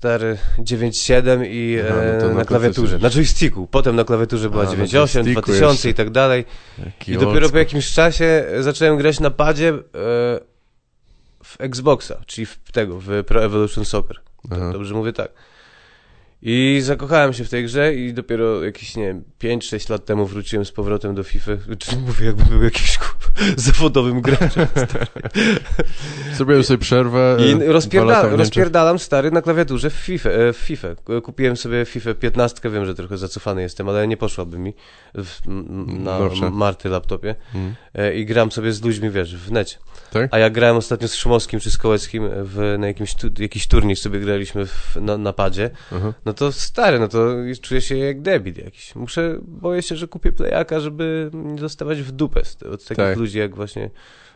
[0.00, 3.66] stary, 9.7 i Aha, no e, na na klawiaturze, na joysticku.
[3.66, 5.90] Potem na klawiaturze była A, na 9.8, joysticku 2000 jeszcze.
[5.90, 6.44] i tak dalej.
[6.84, 9.80] Jaki I dopiero po jakimś czasie zacząłem grać na padzie e,
[11.44, 14.16] w Xboxa, czyli w tego, w Pro Evolution Soccer.
[14.72, 15.32] Dobrze mówię tak.
[16.42, 20.64] I zakochałem się w tej grze i dopiero jakieś, nie wiem, 5-6 lat temu wróciłem
[20.64, 21.52] z powrotem do FIFA.
[21.78, 24.66] Czy mówię, jakby był jakimś kurwa, zawodowym graczem.
[26.36, 27.36] Zrobiłem sobie przerwę.
[27.40, 30.88] e, I lata rozpierda rozpierdalam stary na klawiaturze w FIFA, e, w FIFA.
[31.22, 34.74] Kupiłem sobie FIFA 15, wiem, że trochę zacofany jestem, ale nie poszłaby mi
[35.14, 35.40] w,
[35.86, 36.50] na Nowsze.
[36.50, 37.34] Marty laptopie.
[37.54, 37.74] Mm.
[37.94, 39.76] E, I gram sobie z ludźmi, wiesz, w necie.
[40.12, 40.28] Tak?
[40.34, 43.96] A ja grałem ostatnio z Szymowskim czy z Kołeckim w, na jakimś tu, jakiś turniej
[43.96, 45.70] sobie graliśmy w, na, na padzie.
[45.96, 46.12] Aha.
[46.30, 47.28] No to stary, no to
[47.62, 48.94] czuję się jak debil jakiś.
[48.94, 53.16] Muszę, boję się, że kupię playaka, żeby nie dostawać w dupę z, od takich Tak.
[53.16, 53.90] ludzi jak właśnie,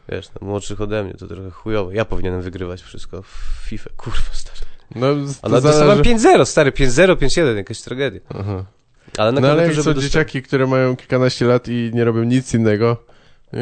[0.08, 1.92] wiesz, no, młodszych ode mnie, to trochę chujowo.
[1.92, 3.28] Ja powinienem wygrywać wszystko w
[3.68, 4.60] FIFA, kurwa stary.
[4.94, 5.06] No,
[5.42, 5.62] Ale zależy...
[5.62, 8.20] dostałem 5-0, stary, 5-0, 5-1, jakaś tragedia.
[8.28, 8.64] Aha.
[9.18, 12.54] Ale na No ale jak są dzieciaki, które mają kilkanaście lat i nie robią nic
[12.54, 13.04] innego,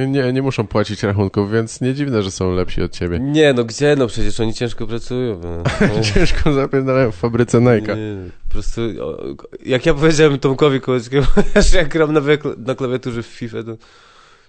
[0.09, 3.19] nie, nie muszą płacić rachunków, więc nie dziwne, że są lepsi od ciebie.
[3.21, 5.41] Nie, no gdzie, no przecież oni ciężko pracują.
[5.45, 5.63] No.
[6.15, 7.97] Ciężko zapierdalają w fabryce Nike'a.
[7.97, 9.19] Nie, po prostu, o,
[9.67, 11.27] jak ja powiedziałem Tomkowi Kołeckiemu,
[11.71, 12.21] że jak gram na,
[12.57, 13.77] na klawiaturze w FIFA, to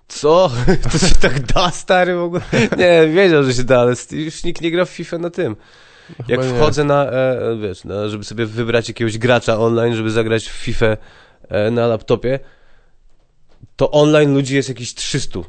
[0.07, 0.51] co?
[0.91, 2.41] To się tak da, stary, w ogóle?
[2.77, 5.55] Nie, wiedział, że się da, ale już nikt nie gra w FIFA na tym.
[6.27, 6.59] Jak Chyba nie.
[6.59, 10.51] wchodzę na, e, e, wiesz, na, żeby sobie wybrać jakiegoś gracza online, żeby zagrać w
[10.51, 10.97] FIFA
[11.49, 12.39] e, na laptopie,
[13.75, 15.39] to online ludzi jest jakieś 300.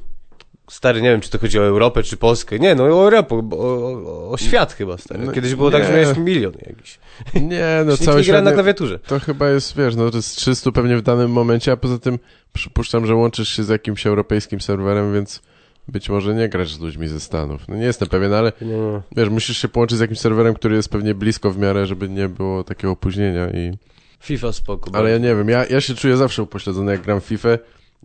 [0.70, 2.58] Stary, nie wiem, czy to chodzi o Europę, czy Polskę.
[2.58, 5.24] Nie, no o Europę, bo- o, o, o świat chyba, stary.
[5.26, 6.00] No, Kiedyś było tak, że nie.
[6.02, 6.98] miałeś milion jakiś.
[7.50, 8.98] Nie, no cały nie gra świat na nie- klawiaturze.
[8.98, 12.18] To chyba jest, wiesz, no to jest 300 pewnie w danym momencie, a poza tym
[12.52, 15.42] przypuszczam, że łączysz się z jakimś europejskim serwerem, więc
[15.88, 17.68] być może nie grasz z ludźmi ze Stanów.
[17.68, 19.02] No nie jestem pewien, ale Nie, no.
[19.16, 22.28] wiesz, musisz się połączyć z jakimś serwerem, który jest pewnie blisko w miarę, żeby nie
[22.28, 23.72] było takiego opóźnienia i...
[24.20, 24.90] FIFA spoko.
[24.94, 25.28] Ale ja bardzo.
[25.28, 27.48] nie wiem, ja, ja się czuję zawsze upośledzony jak gram FIFA,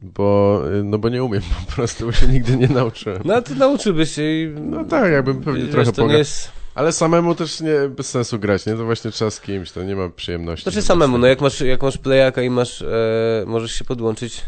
[0.02, 3.22] bo, y, no bo nie umiem po prostu, bo się nigdy nie nauczyłem.
[3.26, 4.54] No to nauczyłbyś się i...
[4.62, 6.18] No tak, jakbym pewnie wiesz, trochę to nie poga...
[6.18, 6.52] jest...
[6.76, 8.76] Ale samemu też nie, bez sensu grać, nie?
[8.76, 10.64] To właśnie trzeba z kimś, to nie ma przyjemności.
[10.64, 14.46] Znaczy samemu, no jak masz, jak masz playaka i masz, e, możesz się podłączyć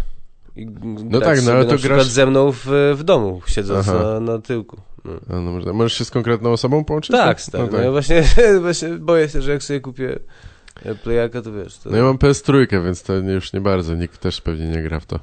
[0.56, 0.68] i
[1.10, 4.20] no tak, no ale na to przykład grasz- ze mną w, w domu, siedząc na,
[4.20, 4.78] na tyłku.
[5.06, 5.12] No.
[5.30, 5.74] A, no, można.
[5.74, 7.12] Możesz się z konkretną osobą połączyć?
[7.12, 7.86] Tak, stary, No, no, tak.
[7.86, 8.24] ja właśnie,
[8.62, 10.20] właśnie boję się, że jak sobie kupię
[10.84, 11.90] e, playaka, to wiesz, to...
[11.90, 15.06] no ja mam PS3, więc to już nie bardzo, nikt też pewnie nie gra w
[15.06, 15.20] to.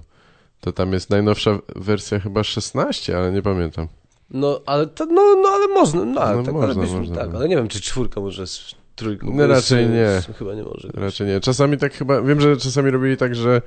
[0.60, 3.88] To tam jest najnowsza wersja chyba 16, ale nie pamiętam.
[4.30, 7.32] No, ale to, no, no, ale można, no, No, tak, można, ale byśmy, można, tak,
[7.32, 7.38] no.
[7.38, 9.30] ale nie wiem, czy czwórka może z trójką.
[9.34, 10.22] No, raczej nie.
[10.38, 10.88] Chyba nie może.
[10.94, 11.40] Raczej nie.
[11.40, 13.62] Czasami tak chyba, wiem, że czasami robili tak, że,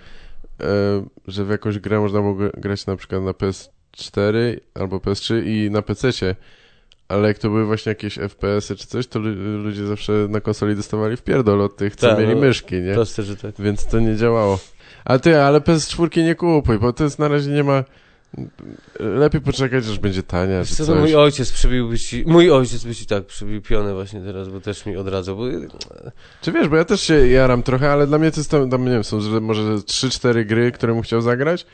[0.62, 0.66] e,
[1.28, 5.72] że w jakąś grę można było gr- grać na przykład na PS4 albo PS3 i
[5.72, 6.36] na PC-cie,
[7.08, 10.76] ale jak to były właśnie jakieś FPS-y czy coś, to lu- ludzie zawsze na konsoli
[10.76, 12.94] dostawali w pierdol od tych, co Tak, mieli no, myszki, nie?
[12.94, 13.56] Proste, że tak.
[13.60, 14.60] Więc to nie działało.
[15.06, 17.84] Ale ty, ale PS4 nie kupuj, bo to jest na razie nie ma...
[19.00, 22.96] Lepiej poczekać, aż będzie tania, czy Co, no mój ojciec przybiłby ci, mój ojciec by
[22.96, 25.44] ci tak przybił pionę właśnie teraz, bo też mi odradzał, bo
[26.42, 28.86] Czy wiesz, bo ja też się jaram trochę, ale dla mnie to jest tam, tam
[28.86, 31.66] nie wiem, są że może 3-4 gry, które bym chciał zagrać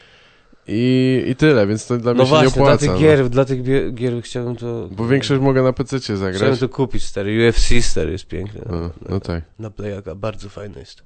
[0.68, 2.86] i, i tyle, więc to dla mnie no się właśnie, nie opłaca.
[2.86, 4.90] dla tych gier, dla tych gier chciałbym to...
[4.92, 6.60] Bo większość mogę na PC zagrać.
[6.60, 8.62] to kupić, stary, UFC stary jest piękny.
[8.70, 9.44] No, no tak.
[9.60, 11.00] na playaka, bardzo fajny jest.
[11.00, 11.04] E,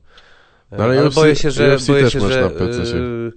[0.71, 2.97] No ale ale UFC boję się, że, UFC boję też się, masz że, na PC-cie.
[2.97, 3.31] e,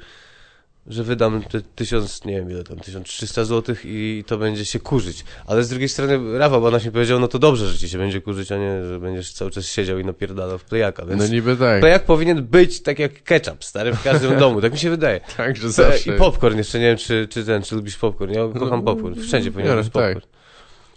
[0.86, 5.24] że wydam te tysiąc, nie wiem ile tam, 1300 zł i to będzie się kurzyć.
[5.46, 8.20] Ale z drugiej strony Rafa Banaś mi powiedział, no to dobrze, że ci się będzie
[8.20, 11.56] kurzyć, a nie, że będziesz cały czas siedział i napierdalał w playaka, więc No niby
[11.56, 11.80] tak.
[11.80, 15.20] plejak powinien być tak jak ketchup, stary, w każdym domu, tak mi się wydaje.
[15.36, 16.14] Tak, że E, zawsze.
[16.14, 19.50] I popcorn jeszcze, nie wiem czy, czy ten, czy lubisz popcorn, ja kocham popcorn, wszędzie
[19.52, 20.14] powinien nie, być tak.
[20.14, 20.34] popcorn.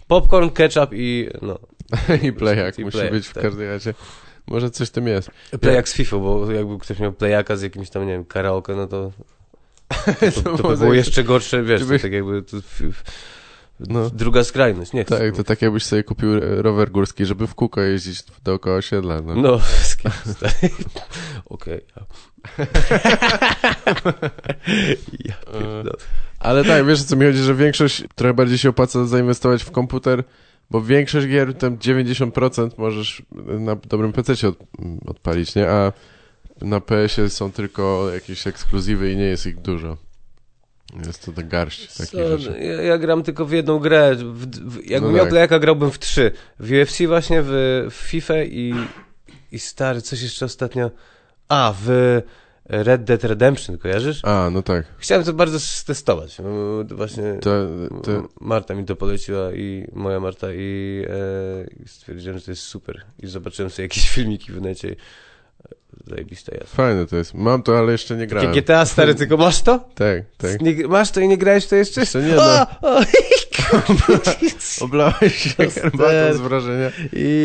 [0.08, 1.58] Popcorn, ketchup i no,
[2.22, 3.42] I playak I musi być w tak.
[3.42, 3.94] każdej razie.
[4.48, 5.30] Może coś w tym jest.
[5.60, 8.86] Plejak z FIFA, bo jakby ktoś miał playaka z jakimś tam, nie wiem, karaoke, no
[8.86, 9.12] to
[10.34, 12.56] to, to, by może- było jeszcze gorsze, wiesz, to tak jakby to,
[13.80, 14.10] No.
[14.10, 15.18] druga skrajność, nie chcę.
[15.18, 19.20] Tak, to tak jakbyś sobie kupił rower górski, żeby w kółko jeździć dookoła osiedla.
[19.22, 19.34] No.
[19.34, 19.60] No.
[21.44, 21.80] Okej.
[25.24, 25.34] ja.
[26.40, 30.24] Ale tak, wiesz co mi chodzi, że większość trochę bardziej się opłaca zainwestować w komputer,
[30.70, 33.22] bo większość gier, tam 90% możesz
[33.60, 34.56] na dobrym PC od,
[35.06, 35.70] odpalić, nie?
[35.70, 35.92] A
[36.60, 39.96] na PS-ie są tylko jakieś ekskluzywy i nie jest ich dużo.
[41.06, 42.58] Jest to tak garść takich rzeczy.
[42.60, 44.14] ja, ja gram tylko w jedną grę.
[44.14, 45.30] W, w, jakbym No miał tak.
[45.30, 46.32] playaka, grałbym w trzy.
[46.60, 47.50] W UFC właśnie, w,
[47.90, 48.74] w FIFA i,
[49.52, 50.90] i stary, coś jeszcze ostatnio.
[51.48, 52.20] A, w
[52.68, 54.24] Red Dead Redemption, kojarzysz?
[54.24, 54.86] A, no tak.
[54.98, 56.36] Chciałem to bardzo testować.
[56.42, 57.66] bo Właśnie To,
[58.02, 61.04] to, Marta mi to poleciła i moja Marta i,
[61.84, 63.02] e, stwierdziłem, że to jest super.
[63.18, 64.96] I zobaczyłem sobie jakieś filmiki w necie.
[66.06, 66.66] Zajebista jazda.
[66.66, 67.34] fajne to jest.
[67.34, 68.48] Mam to, ale jeszcze nie grałem.
[68.48, 69.78] Takie GTA stary, tylko masz to?
[69.94, 70.62] Tak, tak.
[70.62, 72.00] Nie, masz to i nie grałeś to jeszcze?
[72.00, 72.66] Jeszcze nie, no.
[72.82, 73.00] O,
[74.84, 76.90] Oblałeś się herbatą z wrażenia.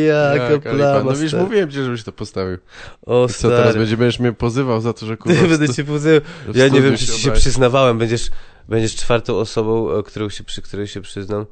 [0.07, 1.11] Jaka Jak plama.
[1.11, 2.57] No wiesz, mówiłem ci, żebyś to postawił.
[3.05, 5.39] O, I co, teraz będzie, będziesz mnie pozywał za to, że kurwa...
[5.41, 6.21] Ty będę cię pozywał.
[6.53, 7.97] Ja nie wiem, czy ci się przyznawałem.
[7.97, 8.29] Będziesz,
[8.69, 11.45] będziesz czwartą osobą, o którą się, przy której się przyznam.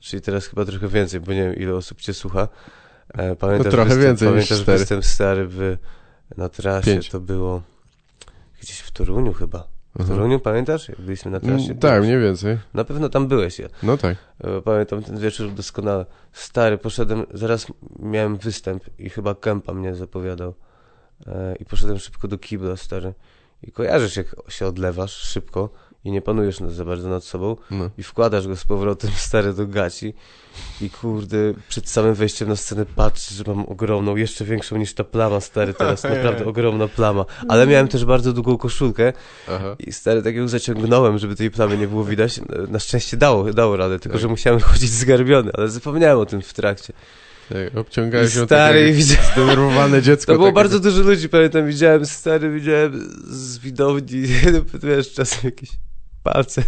[0.00, 2.48] Czyli teraz chyba trochę więcej, bo nie wiem, ile osób cię słucha.
[3.12, 4.78] E, Pamiętasz, trochę występ, więcej niż pamiętasz cztery.
[4.78, 5.76] występ stary w,
[6.36, 7.10] na trasie, Pięć.
[7.10, 7.62] to było
[8.62, 9.58] gdzieś w Toruniu chyba.
[9.94, 10.08] W Mhm.
[10.18, 10.88] Toruniu, pamiętasz?
[10.88, 11.64] Jak byliśmy na trasie?
[11.64, 12.58] Mm, Tak, mniej więcej.
[12.74, 13.68] Na pewno tam byłeś, ja.
[13.82, 14.16] No tak.
[14.40, 16.06] E, Pamiętam ten wieczór doskonale.
[16.32, 17.66] Stary, poszedłem, zaraz
[17.98, 20.54] miałem występ i chyba Kępa mnie zapowiadał.
[21.26, 23.14] E, I poszedłem szybko do kibla, stary.
[23.62, 25.70] I kojarzysz, jak się odlewasz szybko
[26.04, 27.90] i nie panujesz za bardzo nad sobą No.
[27.98, 30.14] i wkładasz go z powrotem, stary, do gaci
[30.80, 31.36] i kurde,
[31.68, 35.74] przed samym wejściem na scenę patrzysz, że mam ogromną, jeszcze większą niż ta plama, stary,
[35.74, 37.24] teraz naprawdę ogromna plama.
[37.48, 39.12] Ale miałem też bardzo długą koszulkę
[39.48, 39.76] Aha.
[39.78, 42.40] i stary, tak ją zaciągnąłem, żeby tej plamy nie było widać.
[42.68, 44.22] Na szczęście dało, dało radę, tylko Tak.
[44.22, 46.92] że musiałem chodzić zgarbiony, ale zapomniałem o tym w trakcie.
[47.48, 50.32] Tak, obciągałeś I ją stary, tak widziałem, zdenerwowane dziecko.
[50.32, 54.22] to było takie- bardzo dużo ludzi, pamiętam, widziałem, stary, widziałem z widowni,
[54.82, 55.70] wiesz, czasem jakieś
[56.22, 56.62] palce,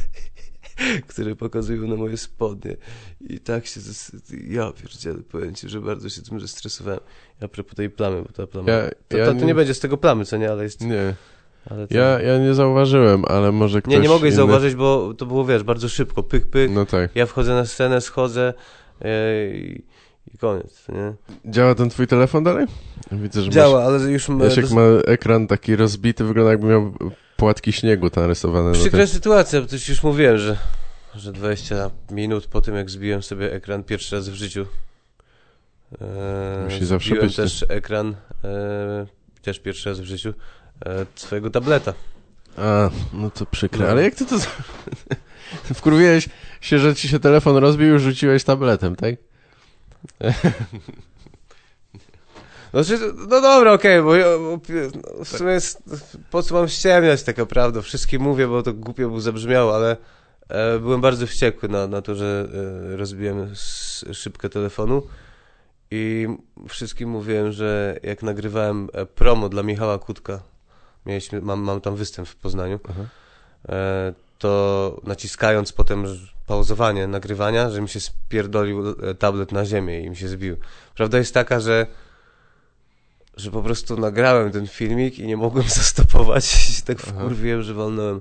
[1.09, 2.77] które pokazują na moje spodnie
[3.21, 4.13] i tak się, zes-
[4.49, 5.19] ja pierdzielę,
[5.55, 7.01] ci, że bardzo się tym zestresowałem.
[7.43, 9.75] A propos tej plamy, bo ta plama, Ja- to, ja to, to nie- nie będzie
[9.75, 10.81] z tego plamy, co nie, ale jest...
[10.81, 11.15] Nie,
[11.71, 11.95] Ale to...
[11.95, 14.37] ja, ja nie zauważyłem, ale może ktoś nie, nie mogłeś inny...
[14.37, 17.11] zauważyć, bo to było, wiesz, bardzo szybko, pyk, pyk, No tak.
[17.17, 18.55] ja wchodzę na scenę, schodzę
[19.03, 19.83] e, i,
[20.35, 21.15] i koniec, nie?
[21.53, 22.67] Działa ten twój telefon dalej?
[23.13, 24.29] Widzę, że Działa, ale już...
[24.29, 24.39] masz...
[24.39, 26.93] ma- Jasiek ma ekran taki rozbity, wygląda jakby miał
[27.45, 28.69] płatki śniegu tam narysowane.
[28.69, 29.09] na Przykra tym.
[29.09, 30.57] sytuacja, bo to już mówiłem, że,
[31.15, 34.67] że 20 minut po tym, jak zbiłem sobie ekran pierwszy raz w życiu.
[36.01, 39.07] E, Musi zawsze zbiłem być, też ekran, e,
[39.43, 40.35] też pierwszy raz w życiu,
[40.87, 41.95] e, swojego tableta.
[42.57, 43.91] A, no to przykre.
[43.91, 44.37] Ale jak ty to...
[45.75, 46.29] Wkurwiłeś
[46.61, 49.15] się, że ci się telefon rozbił i rzuciłeś tabletem, tak?
[52.83, 54.59] Znaczy, no dobra, okej, bo ja, bo
[55.25, 55.83] w sumie jest,
[56.31, 59.97] po co mam ściemniać tak naprawdę, wszystkim mówię, bo to głupio by zabrzmiało, ale
[60.49, 62.49] e, byłem bardzo wściekły na, na to, że
[62.93, 65.03] e, rozbiłem s- szybkę telefonu
[65.91, 66.27] i
[66.69, 70.41] wszystkim mówiłem, że jak nagrywałem e, promo dla Michała Kutka,
[71.07, 72.81] mieliśmy, mam, mam tam występ w Poznaniu,
[73.69, 76.05] e, to naciskając potem
[76.47, 80.57] pauzowanie nagrywania, że mi się spierdolił e, tablet na ziemię i mi się zbił.
[80.95, 81.87] Prawda jest taka, że
[83.37, 87.75] że po prostu nagrałem ten filmik i nie mogłem zastopować i się tak wkurwiłem, że
[87.75, 88.21] walnąłem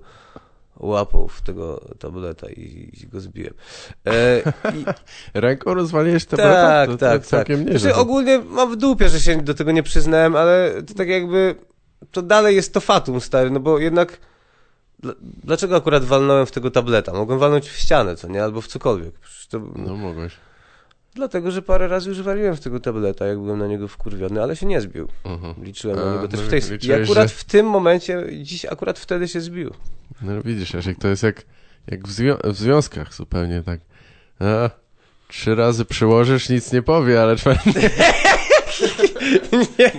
[0.80, 3.54] łapą w tego tableta i, i go zbiłem.
[4.08, 4.40] E,
[4.76, 4.86] i,
[5.34, 6.54] Ręką rozwaliłeś tableta?
[6.54, 7.66] tak, to, tak, to całkiem tak.
[7.66, 7.80] nieźle.
[7.80, 11.56] Znaczy, ogólnie mam w dupie, że się do tego nie przyznałem, ale to tak jakby
[12.12, 14.20] to dalej jest to fatum, stary, no bo jednak
[15.04, 17.14] dl- dlaczego akurat walnąłem w tego tableta?
[17.14, 18.44] Mogłem walnąć w ścianę, co nie?
[18.44, 19.14] Albo w cokolwiek.
[19.50, 19.60] To...
[19.76, 20.34] No mogłeś.
[21.16, 24.56] Dlatego, że parę razy już waliłem w tego tableta, jak byłem na niego wkurwiony, ale
[24.56, 25.08] się nie zbił.
[25.26, 25.54] Mhm.
[25.64, 28.66] Liczyłem A, na niego też no w tej I akurat że- w tym momencie, dziś
[28.66, 29.72] akurat wtedy się zbił.
[30.22, 31.46] No widzisz, Jasiek, to jest jak,
[31.88, 33.80] jak w, zwią- w związkach zupełnie tak.
[34.40, 34.70] A,
[35.28, 37.72] trzy razy przyłożysz, nic nie powie, ale czwarty...
[39.80, 39.92] nie,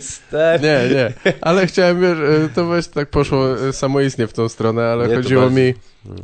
[0.00, 0.62] stary.
[0.62, 4.84] Nie, nie, ale chciałem, wiesz, e, to właśnie tak poszło e, samoistnie w tą stronę,
[4.84, 5.74] ale Nie, chodziło mi,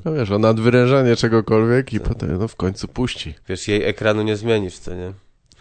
[0.04, 3.34] no wiesz, o nadwyrężanie czegokolwiek i potem, no w końcu puści.
[3.48, 5.12] Wiesz, jej ekranu nie zmienisz, co nie?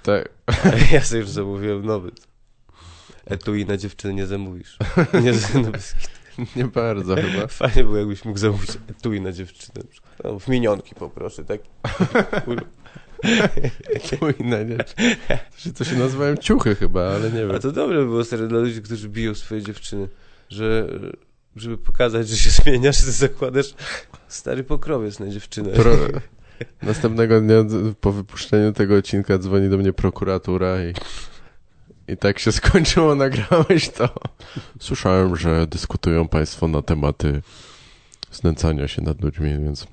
[0.03, 0.29] Tak,
[0.93, 2.11] Ja sobie już zamówiłem nowy.
[3.25, 4.77] Etui na dziewczyny nie zamówisz.
[5.23, 5.95] Nie, no bez
[6.55, 7.47] nie bardzo chyba.
[7.47, 9.85] Fajnie było, jakbyś mógł zamówić etui na dziewczynę.
[10.23, 11.61] No, w minionki poproszę, tak?
[14.19, 14.75] Pójdę, nie?
[14.75, 17.59] Znaczy, To się nazywają ciuchy chyba, ale nie A wiem.
[17.59, 20.07] to dobre by było stary dla ludzi, którzy biją swoje dziewczyny,
[20.49, 20.87] że
[21.55, 23.73] żeby pokazać, że się zmieniasz, ty zakładasz
[24.27, 25.69] stary pokrowiec na dziewczynę.
[25.69, 25.91] Pro...
[26.81, 27.55] Następnego dnia
[28.01, 30.93] po wypuszczeniu tego odcinka dzwoni do mnie prokuratura i,
[32.07, 34.09] i tak się skończyło, nagrałeś to.
[34.79, 37.41] Słyszałem, że dyskutują państwo na tematy
[38.31, 39.87] znęcania się nad ludźmi, więc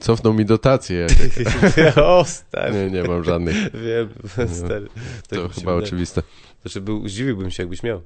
[0.00, 0.98] cofnął mi dotację.
[0.98, 1.98] Jak...
[2.04, 2.74] o, stary.
[2.74, 3.56] Nie, nie mam żadnych.
[3.74, 4.08] Wiem,
[4.48, 4.88] stary.
[5.28, 6.22] Tak To się chyba oczywiste.
[6.62, 8.02] Znaczy, był, zdziwiłbym się, jakbyś miał.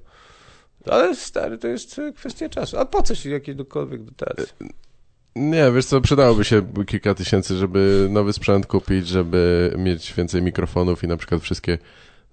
[0.91, 2.79] Ale stary, to jest kwestia czasu.
[2.79, 4.47] A po co ci jakiekolwiek dotacje?
[5.37, 11.05] Nie, wiesz co, przydałoby się kilka tysięcy, żeby nowy sprzęt kupić, żeby mieć więcej mikrofonów
[11.05, 11.79] i na przykład wszystkie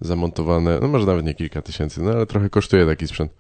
[0.02, 3.32] zamontowane, no może nawet nie kilka tysięcy, no ale trochę kosztuje taki sprzęt.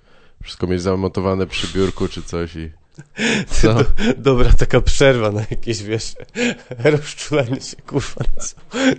[0.43, 2.71] Wszystko mieć zamontowane przy biurku czy coś i...
[3.61, 3.75] Co?
[4.17, 6.13] Dobra, taka przerwa na jakieś, wiesz,
[6.83, 8.25] rozczulanie się, kurwa.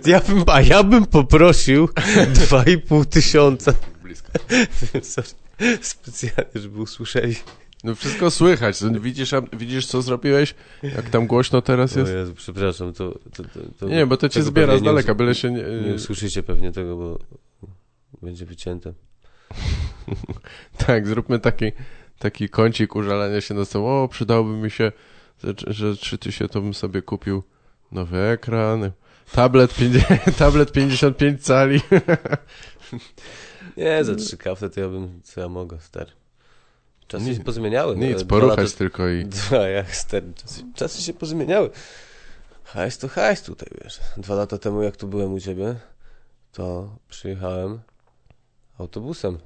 [0.05, 1.89] Ja bym, a ja bym poprosił
[2.39, 3.73] dwa i pół tysiąca.
[4.03, 4.31] Blisko.
[5.01, 5.27] Sorry.
[5.81, 7.35] Specjalnie, żeby usłyszeli.
[7.83, 10.55] No wszystko słychać, No widzisz, widzisz co zrobiłeś?
[10.83, 12.13] Jak tam głośno teraz O jest?
[12.13, 13.19] Jezu, przepraszam, to...
[13.33, 15.63] to, to, to Nie, bo to cię zbiera z daleka, byle się nie...
[15.87, 17.19] Nie usłyszycie pewnie tego, bo
[18.21, 18.93] będzie wycięte.
[20.87, 21.71] Tak, zróbmy taki,
[22.23, 24.91] taki kącik użalania się na tym, o, przydałoby mi się,
[25.43, 27.43] że, że czy ty się to bym sobie kupił
[27.91, 28.91] nowy ekran,
[29.31, 31.81] tablet, 50, tablet 55 cali.
[33.77, 36.11] Nie, za trzy kafle to ja bym, co ja mogę, stary.
[37.07, 37.95] Czasy Nie, się pozmieniały.
[37.95, 39.25] Nic, poruchać lata- tylko i...
[39.35, 41.69] Dwa, jak stary, czasy, czasy się pozmieniały.
[42.63, 43.99] Hajs to hajs tutaj, wiesz.
[44.17, 45.75] Dwa lata temu, jak tu byłem u ciebie,
[46.51, 47.79] to przyjechałem
[48.79, 49.37] autobusem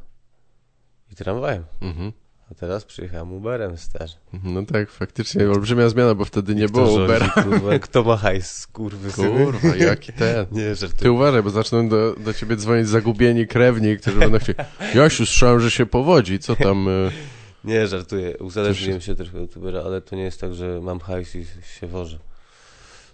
[1.12, 1.64] i tramwajem.
[1.82, 2.12] Mhm.
[2.52, 4.12] A teraz przyjechałem Uberem, stary.
[4.44, 7.30] No tak, faktycznie olbrzymia zmiana, bo wtedy nie było rządzi, Ubera.
[7.30, 9.46] Kurwa, kto ma hajs, kurwy syny?
[9.46, 10.46] Kurwa, jaki ten.
[10.52, 11.02] Nie, żartuję.
[11.02, 14.60] Ty uważaj, bo zaczną do, do ciebie dzwonić zagubieni krewni, którzy będą chcieli,
[14.96, 16.88] Jasiu, słyszałem, że się powodzi, co tam...
[16.88, 17.12] y,
[17.64, 18.38] Nie, żartuję.
[18.38, 21.46] Uzależniłem się trochę od Ubera, ale to nie jest tak, że mam hajs i
[21.80, 22.20] się wożę.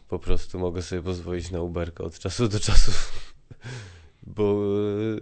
[0.10, 2.92] Po prostu mogę sobie pozwolić na Uberkę od czasu do czasu.
[4.36, 4.64] Bo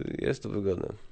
[0.00, 1.11] y, jest to wygodne.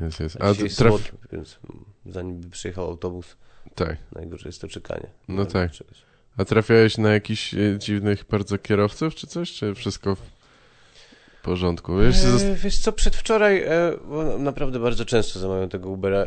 [0.00, 0.36] Jest, jest.
[0.40, 1.12] A dzisiaj traf...
[1.32, 1.58] więc
[2.06, 3.36] zanim by przyjechał autobus,
[3.74, 3.96] Tak.
[4.14, 5.06] najgorsze jest to czekanie.
[5.28, 5.70] No tak.
[6.36, 9.52] A trafiałeś na jakichś e, dziwnych bardzo kierowców, czy coś?
[9.52, 10.20] Czy wszystko w
[11.42, 11.96] porządku?
[11.98, 12.24] Wiesz.
[12.24, 16.26] E, wiesz co, przedwczoraj, e, bo naprawdę bardzo często zamawiam tego Ubera.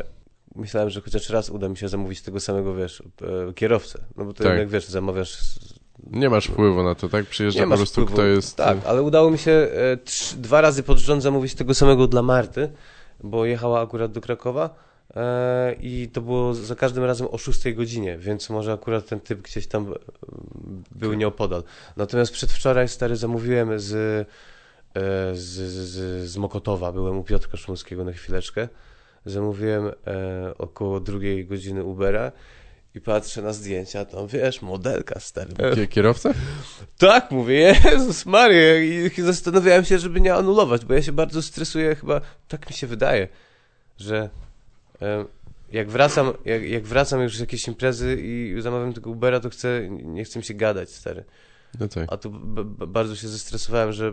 [0.54, 3.02] Myślałem, że chociaż raz uda mi się zamówić tego samego, wiesz,
[3.50, 3.98] e, kierowcę.
[4.16, 4.52] No bo to Tak.
[4.52, 5.74] jednak, wiesz, zamawiasz z-
[6.06, 7.26] Nie masz wpływu na to, tak?
[7.26, 8.12] Przyjeżdża po prostu wpływu.
[8.12, 8.56] kto jest...
[8.56, 12.22] Tak, ale udało mi się e, trz, dwa razy pod rząd zamówić tego samego dla
[12.22, 12.70] Marty,
[13.22, 14.74] bo jechała akurat do Krakowa
[15.16, 19.42] e, i to było za każdym razem o 6 godzinie, więc może akurat ten typ
[19.42, 19.96] gdzieś tam e,
[20.92, 21.62] był nieopodal.
[21.96, 28.12] Natomiast przedwczoraj stary zamówiłem z, e, z, z, z Mokotowa, byłem u Piotrka Szumskiego na
[28.12, 28.68] chwileczkę.
[29.26, 29.90] zamówiłem
[30.58, 32.32] około drugiej godziny Ubera
[32.94, 35.52] i patrzę na zdjęcia, tam wiesz, modelka stary.
[35.74, 36.34] Kie- Kierowca?
[36.98, 41.94] Tak, mówię, Jezus Maria i zastanawiałem się, żeby nie anulować, bo ja się bardzo stresuję
[41.94, 43.28] chyba, tak mi się wydaje,
[43.98, 44.30] że
[45.02, 45.24] e,
[45.72, 49.88] jak wracam, jak, jak wracam już z jakiejś imprezy i zamawiam tego Ubera, to chcę,
[49.90, 51.24] nie chcę mi się gadać, stary.
[51.80, 52.04] No tak.
[52.12, 52.30] A tu
[52.86, 54.12] bardzo się zestresowałem, że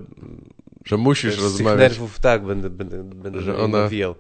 [0.85, 4.15] Że musisz z tych rozmawiać, nerwów, tak, będę, będę, będę Że ona nawijał.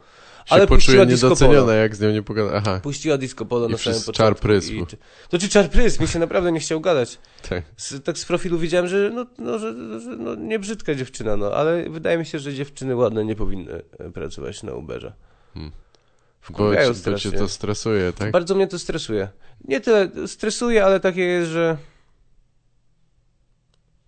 [0.49, 2.51] Ale disco niedoceniona, jak z nią nie pogada.
[2.55, 4.11] Aha, Puściła disco polo I na samym początku.
[4.17, 4.73] czar prysku.
[4.73, 4.85] i-
[5.29, 5.99] To czy czar prysk?
[5.99, 7.19] Mi się naprawdę nie chciał gadać.
[7.49, 7.63] tak.
[7.77, 11.51] Z, tak z profilu widziałem, że, no, no, że, że no, nie brzydka dziewczyna, no,
[11.53, 15.13] ale wydaje mi się, że dziewczyny ładne nie powinny e, pracować na Uberze.
[15.53, 15.71] Hmm.
[15.71, 17.31] Bo, Wkurwiają ci, bo cię strasznie.
[17.31, 18.31] to stresuje, tak?
[18.31, 19.29] Bardzo mnie to stresuje.
[19.65, 21.77] Nie tyle stresuje, ale takie jest, że...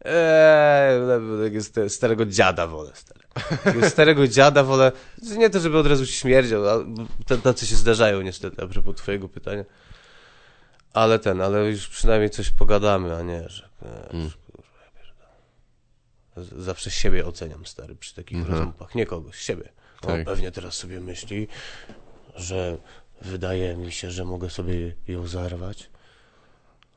[0.05, 1.01] Eee,
[1.43, 2.91] takiego sta- starego dziada wolę.
[2.93, 3.18] Stary.
[3.89, 4.91] Starego dziada wolę.
[5.37, 6.61] Nie to, żeby od razu śmierdział,
[7.25, 9.63] t- tacy się zdarzają niestety, a propos twojego pytania.
[10.93, 13.69] Ale ten, ale już przynajmniej coś pogadamy, a nie, że...
[13.81, 14.29] E, Mm.
[16.57, 18.57] Zawsze siebie oceniam, stary, przy takich Mhm.
[18.57, 18.95] rozmowach.
[18.95, 19.69] Nie kogoś, siebie.
[20.01, 20.25] On Tak.
[20.25, 21.47] pewnie teraz sobie myśli,
[22.35, 22.77] że
[23.21, 25.89] wydaje mi się, że mogę sobie ją zarwać,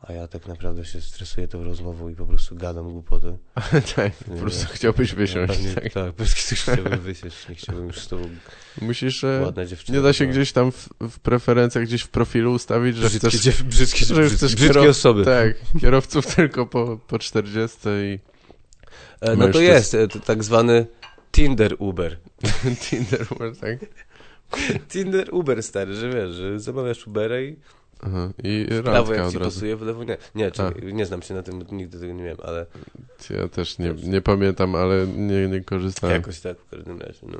[0.02, 3.38] a ja tak naprawdę się stresuję tą rozmową i po prostu gadam głupoty.
[3.96, 5.92] tak, po prostu chciałbyś wysiąść, Pewnie, tak?
[5.92, 8.28] tak, po prostu chciałbym wysiąść, nie chciałbym już z tobą
[8.80, 9.98] Musisz, e, ładna dziewczyna.
[9.98, 10.30] nie da się no.
[10.32, 14.14] gdzieś tam w, w preferencjach, gdzieś w profilu ustawić, że Brzydkie, chcesz, dziew- brzydkie, że
[14.14, 15.24] brzydkie, chcesz brzydkie osoby.
[15.24, 18.32] Tak, kierowców tylko po, po 40 i
[19.22, 20.86] E, no to jest e, to tak zwany
[21.32, 22.18] Tinder Uber.
[22.90, 23.26] Tinder,
[23.60, 23.78] tak?
[24.88, 27.56] Tinder Uber stary, że wiesz, że zamawiasz Ubera i
[28.06, 29.40] Aha, i w prawo jak ci razu.
[29.40, 30.16] pasuje, w lewo nie.
[30.34, 32.66] Nie, czekaj, nie znam się na tym, nigdy tego nie miałem, ale
[33.30, 36.16] Ja też nie, nie pamiętam, ale nie, nie korzystałem.
[36.16, 37.38] jakoś tak w każdym razie, no.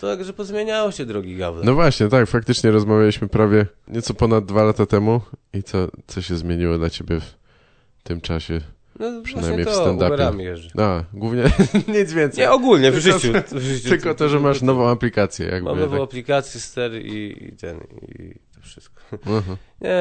[0.00, 1.64] To także pozmieniało się drogi Gawle.
[1.64, 5.20] No właśnie, tak, faktycznie rozmawialiśmy prawie nieco ponad dwa lata temu
[5.52, 8.60] i co, co się zmieniło dla ciebie w tym czasie?
[8.98, 10.70] No, Przynajmniej właśnie w to, stand-upie.
[10.78, 11.42] A, głównie
[11.98, 12.44] nic więcej.
[12.44, 13.32] Nie, ogólnie, w Tylko- życiu.
[13.52, 13.88] W życiu.
[13.88, 15.70] Tylko to, że masz nową aplikację, jakby.
[15.70, 16.04] Mam nową tak.
[16.04, 17.76] aplikację, stary i, i ten,
[18.18, 19.02] i to wszystko.
[19.26, 19.56] Aha.
[19.80, 20.00] Nie,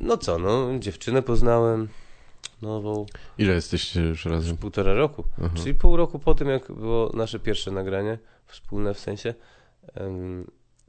[0.00, 1.88] no co, no, dziewczynę poznałem
[2.62, 3.06] nową
[3.38, 4.50] Ile jesteście już razem?
[4.50, 5.24] już półtora roku.
[5.38, 5.54] Aha.
[5.54, 9.34] Czyli pół roku po tym, jak było nasze pierwsze nagranie, wspólne w sensie,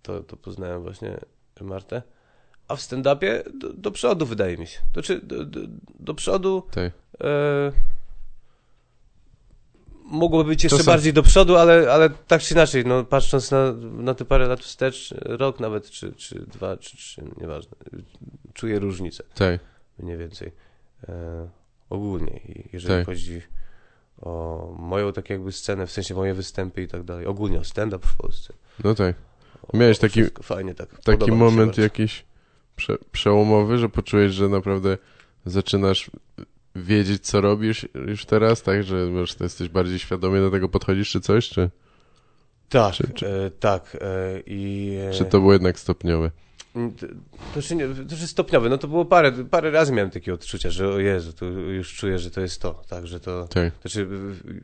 [0.02, 1.18] to, to poznałem właśnie
[1.62, 2.02] Martę.
[2.68, 4.80] A w stand-upie do, do przodu, wydaje mi się.
[4.94, 5.60] To czy do, do,
[6.00, 6.94] do przodu Tak.
[7.24, 7.72] e,
[10.06, 14.14] mogłoby być jeszcze bardziej do przodu, ale, ale tak czy inaczej, no, patrząc na, na
[14.14, 17.78] te parę lat wstecz, rok nawet, czy, czy dwa, czy trzy, nieważne,
[18.54, 19.60] czuję różnicę Tak.
[20.00, 20.52] mniej więcej
[21.10, 21.48] e,
[21.90, 22.42] ogólnie,
[22.74, 23.06] jeżeli Tak.
[23.06, 23.42] chodzi
[24.22, 28.08] o moją tak jakby scenę, w sensie moje występy i tak dalej, ogólnie o stand-up
[28.08, 28.54] w Polsce.
[28.84, 29.16] No tak.
[29.74, 31.00] Miałeś taki- Fajnie tak.
[31.04, 32.26] Taki moment jakiś
[32.76, 34.98] prze, przełomowy, że poczułeś, że naprawdę
[35.46, 36.12] zaczynasz
[36.76, 38.84] wiedzieć, co robisz już teraz, tak?
[38.84, 41.50] Że może jesteś bardziej świadomie do tego podchodzisz, czy coś?
[41.50, 41.70] Czy,
[42.70, 43.98] Tak, czy- czy- e, tak.
[44.02, 46.32] E, i, e, czy to było jednak stopniowe?
[47.54, 50.70] To, to, nie, to się stopniowe, no to było parę, parę razy miałem takie odczucia,
[50.70, 53.74] że o Jezu, to już czuję, że to jest to, tak, że to, Tak.
[53.82, 54.64] znaczy y,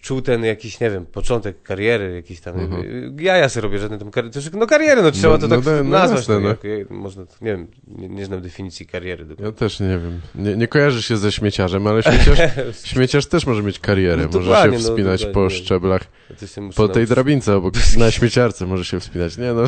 [0.00, 3.16] czuł ten jakiś, nie wiem, początek kariery, jakiś tam, Mhm.
[3.20, 5.64] ja ja sobie robię żadne tam kariery, no karierę, no trzeba No- to no tak
[5.64, 6.48] da- no nazwać, jasne, no, no.
[6.48, 9.24] jak, jak, można, nie wiem, nie, nie znam definicji kariery.
[9.24, 9.46] dokładnie.
[9.46, 10.20] Ja też nie wiem.
[10.34, 12.38] Nie, nie kojarzy się ze śmieciarzem, ale śmieciarz,
[12.92, 14.28] śmieciarz też może mieć karierę.
[14.32, 15.56] No może się no wspinać po dokładnie.
[15.56, 16.02] szczeblach,
[16.76, 19.36] po tej drabince obok, na śmieciarce może się wspinać.
[19.38, 19.62] Nie no.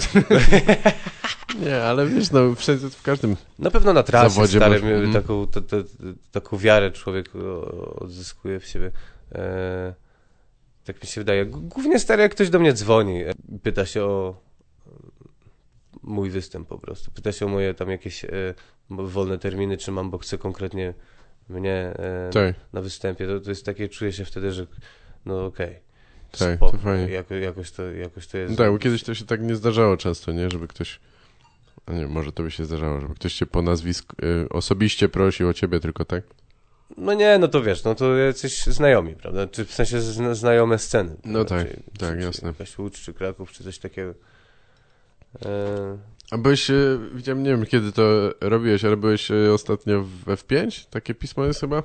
[1.67, 3.37] nie, ale wiesz, no wszędzie, w każdym.
[3.59, 5.13] Na pewno na trasie może- mhm.
[5.13, 5.77] taką, to, to,
[6.33, 7.31] taką wiarę człowiek
[7.95, 8.91] odzyskuje w siebie.
[9.35, 9.95] E,
[10.85, 11.47] tak mi się wydaje.
[11.47, 14.41] Głównie stary, jak ktoś do mnie dzwoni, e, pyta się o
[14.87, 14.91] e,
[16.03, 17.11] mój występ po prostu.
[17.11, 18.29] Pyta się o moje tam jakieś e,
[18.91, 20.95] wolne terminy, czy mam, bo chce konkretnie
[21.49, 23.27] mnie e, Tak, na występie.
[23.27, 24.67] To, to jest takie, czuję się wtedy, że
[25.27, 25.79] no okej.
[26.39, 27.13] Tak, spoko, to fajnie.
[27.13, 28.51] Jako, jakoś, to, jakoś to jest.
[28.51, 30.51] no tak, bo kiedyś to się tak nie zdarzało często, nie?
[30.51, 31.01] Żeby ktoś.
[31.89, 35.53] Nie, może to by się zdarzało, żeby ktoś cię po nazwisku y, osobiście prosił o
[35.53, 36.25] ciebie tylko, tak?
[36.97, 39.47] No nie, no to wiesz, no to jacyś znajomi, prawda?
[39.47, 41.17] Czy w sensie zna, znajome sceny.
[41.25, 42.41] No tak, czy, tak, czy, jasne.
[42.41, 44.15] Czy jakaś Łódź, czy Kraków, czy coś takiego.
[45.45, 45.99] E,
[46.31, 48.03] A byłeś, y, widziałem, nie wiem kiedy to
[48.41, 50.87] robiłeś, ale byłeś y, ostatnio w F5?
[50.91, 51.83] Takie pismo jest chyba?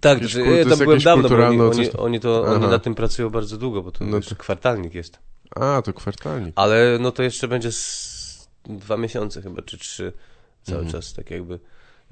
[0.00, 2.94] tak, Jakiś znaczy, ja tam byłem dawno, bo oni, oni, oni, to, oni nad tym
[2.94, 5.18] pracują bardzo długo, bo to No to- kwartalnik jest.
[5.56, 6.52] A, to kwartalnik.
[6.56, 10.12] Ale no to jeszcze będzie z dwa miesiące chyba, czy trzy
[10.62, 10.92] cały Mhm.
[10.92, 11.58] czas, tak jakby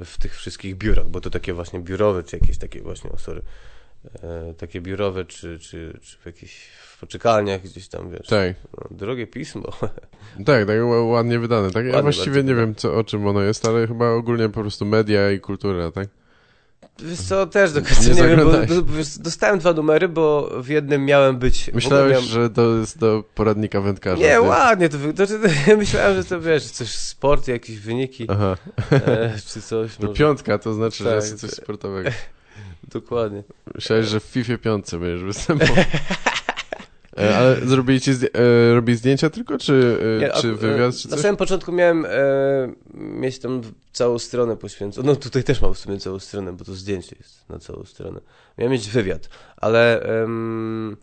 [0.05, 3.42] w tych wszystkich biurach, bo to takie właśnie biurowe, czy jakieś takie właśnie, o sorry,
[4.22, 8.26] e, takie biurowe, czy, czy, czy w jakichś w poczekalniach gdzieś tam, wiesz.
[8.26, 9.62] Tak, No, drogie pismo.
[10.46, 11.70] tak, tak ła- ładnie wydane.
[11.70, 11.84] Tak?
[11.86, 14.84] Ja Ładnie, właściwie nie wiem, co, o czym ono jest, ale chyba ogólnie po prostu
[14.84, 16.09] media i kultura, tak?
[16.98, 18.52] Wiesz co, też do końca Nie nie, wiem, bo
[19.20, 21.70] dostałem dwa numery, bo w jednym miałem być...
[21.74, 22.24] Myślałeś, miałem...
[22.28, 24.22] że to jest do poradnika wędkarza.
[24.22, 25.32] Nie, ładnie to, wy- to, to,
[25.76, 28.56] myślałem, że to wiesz, coś sport, jakieś wyniki, Aha,
[28.90, 29.96] e, czy coś.
[29.96, 30.18] to może.
[30.18, 31.64] piątka, to znaczy, że Tak, jest coś tak.
[31.64, 32.10] sportowego.
[32.92, 33.42] Dokładnie.
[33.74, 35.76] Myślałeś, że w FIFA piątce będziesz występował.
[37.18, 40.98] E, Ale zrobili ci zdję- e, robi zdjęcia tylko, czy, e, czy ak- wywiad, e,
[40.98, 41.20] czy Na coś?
[41.22, 42.08] samym początku miałem e,
[42.94, 43.60] mieć tam
[43.92, 45.06] całą stronę poświęconą.
[45.06, 48.20] No tutaj też mam w sumie całą stronę, bo to zdjęcie jest na całą stronę.
[48.58, 50.96] Miałem mieć wywiad, ale em,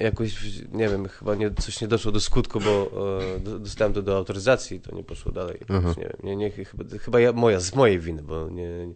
[0.00, 0.34] jakoś,
[0.72, 2.90] nie wiem, chyba nie, coś nie doszło do skutku, bo
[3.36, 5.58] e, do, dostałem to do autoryzacji i to nie poszło dalej.
[5.60, 8.94] Jakoś, nie wiem, nie, nie, chyba, chyba ja, moja, z mojej winy, bo nie, nie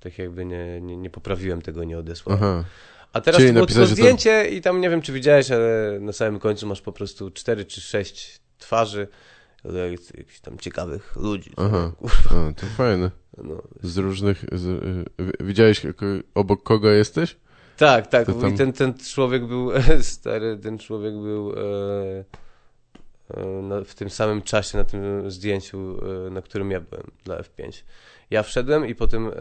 [0.00, 2.42] tak jakby nie, nie, nie poprawiłem tego, nie odesłałem.
[2.44, 2.64] Aha,
[3.12, 5.98] A teraz Czyli było tylko że to- zdjęcie i tam nie wiem, czy widziałeś, ale
[6.00, 9.08] na samym końcu masz po prostu cztery czy sześć twarzy
[10.16, 11.50] jakichś tam ciekawych ludzi.
[11.56, 11.92] Aha.
[12.30, 13.10] A, to fajne.
[13.44, 13.62] No.
[13.82, 14.44] Z różnych...
[14.52, 15.82] Z, y, wi- widziałeś
[16.34, 17.36] obok kogo jesteś?
[17.76, 18.26] Tak, tak.
[18.26, 19.70] To tam- I ten, ten człowiek był,
[20.02, 22.24] stary, ten człowiek był e,
[23.30, 27.82] e, w tym samym czasie na tym zdjęciu, e, na którym ja byłem dla F5.
[28.30, 29.32] Ja wszedłem i potem e,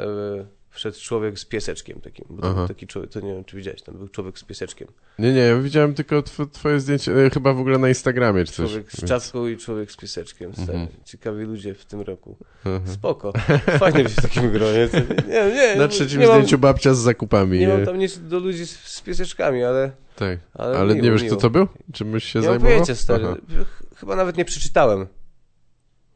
[0.80, 2.26] wszedł człowiek z pieseczkiem takim.
[2.68, 4.88] Taki człowiek, to nie wiem, czy widziałeś, tam był człowiek z pieseczkiem.
[5.20, 8.52] Nie, nie, ja widziałem tylko tw twoje zdjęcie, e, chyba w ogóle na Instagramie czy
[8.54, 8.70] coś.
[8.70, 10.52] Człowiek z więc- czapką i człowiek z pieseczkiem.
[10.58, 10.88] Mhm.
[11.06, 12.38] Ciekawi ludzie w tym roku.
[12.66, 12.80] Aha.
[12.94, 13.34] Spoko.
[13.80, 14.90] Fajnie być w takim gronie.
[15.28, 17.60] Nie, nie, nie, Na trzecim nie mam, zdjęciu babcia z zakupami.
[17.60, 17.74] Nie nie?
[17.74, 20.40] mam tam nic do ludzi z, z pieseczkami, ale, Tak.
[20.54, 21.36] ale, Ale miło, nie wiesz, miło.
[21.38, 21.68] kto to był?
[21.94, 22.72] Czymś się Nie mam zajmował?
[22.72, 23.24] pojęcia, stary.
[23.26, 23.36] Aha.
[23.66, 25.08] Ch- Chyba nawet nie przeczytałem.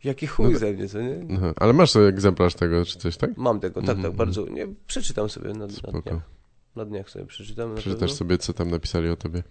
[0.03, 1.15] Jaki chuj No ze mnie, co nie?
[1.37, 1.53] Aha.
[1.55, 3.37] Ale masz sobie egzemplarz tego, czy coś, tak?
[3.37, 4.17] Mam tego, tak, Mhm, tak, mhm.
[4.17, 4.45] bardzo.
[4.49, 6.19] Nie, przeczytam sobie na, na dniach.
[6.75, 7.75] Na dniach sobie przeczytam.
[7.75, 9.43] Przeczytasz sobie, co tam napisali o tobie.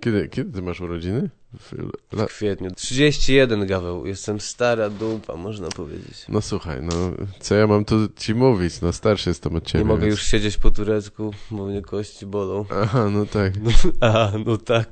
[0.00, 1.30] Kiedy, kiedy ty masz urodziny?
[1.60, 1.72] W,
[2.12, 2.26] la...
[2.26, 2.70] W kwietniu.
[2.70, 4.06] 31 gaweł.
[4.06, 6.24] Jestem stara dupa, można powiedzieć.
[6.28, 6.92] No słuchaj, no
[7.40, 8.80] co ja mam tu ci mówić?
[8.80, 9.84] No starszy jestem od ciebie.
[9.84, 10.12] nie mogę więc...
[10.12, 12.64] już siedzieć po turecku, bo mnie kości bolą.
[12.82, 13.52] Aha, no tak.
[14.00, 14.88] Aha, no tak.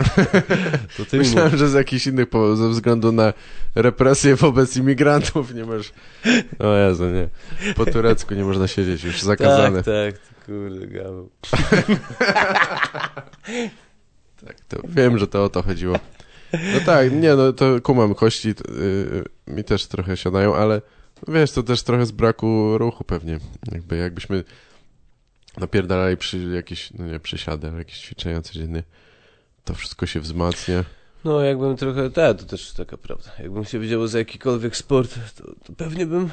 [0.97, 3.33] To ty Myślałem, że z jakichś innych powodów, ze względu na
[3.75, 5.93] represje wobec imigrantów nie masz...
[6.59, 7.29] O Jezu, nie.
[7.75, 9.83] Po turecku nie można siedzieć, już zakazane.
[9.83, 11.31] Tak, tak, kurde, gaweł.
[14.47, 15.97] Tak, to wiem, że to o to chodziło.
[16.53, 20.82] No tak, nie, no to kumam, kości t- y, mi też trochę siadają, ale
[21.28, 23.38] wiesz, to też trochę z braku ruchu pewnie.
[23.72, 24.45] Jakby jakbyśmy
[25.57, 28.82] napierdalali przy jakieś, no nie przysiady, ale jakieś ćwiczenia codziennie,
[29.64, 30.84] to wszystko się wzmacnia.
[31.24, 33.30] No, jakbym trochę, tak, to też taka prawda.
[33.38, 36.30] Jakbym się wiedział za jakikolwiek sport, to, to pewnie bym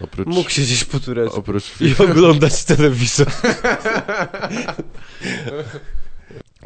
[0.00, 3.26] Oprócz, mógł siedzieć po turecku oprócz i oglądać telewizor.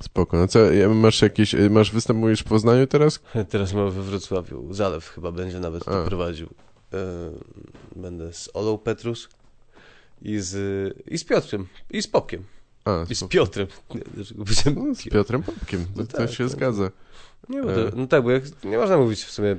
[0.01, 0.59] Spoko, no co,
[0.94, 3.20] masz jakieś, y, masz występujesz w Poznaniu teraz?
[3.51, 4.74] Teraz mam we Wrocławiu.
[4.74, 6.47] Zalew chyba będzie nawet to prowadził.
[6.92, 6.99] E,
[7.97, 9.28] Będę z Olą Petrus
[10.22, 10.55] i z,
[11.07, 12.44] i z Piotrem, i z Popkiem,
[12.84, 13.24] A, i z.
[13.24, 13.66] Piotrem.
[14.38, 16.49] Powiedziałem No, z Piotrem Popkiem, No to, to tak, się no.
[16.51, 16.90] zgadza.
[17.49, 17.90] Nie, bo E.
[17.90, 19.57] to, no tak, bo jak, nie można mówić w sumie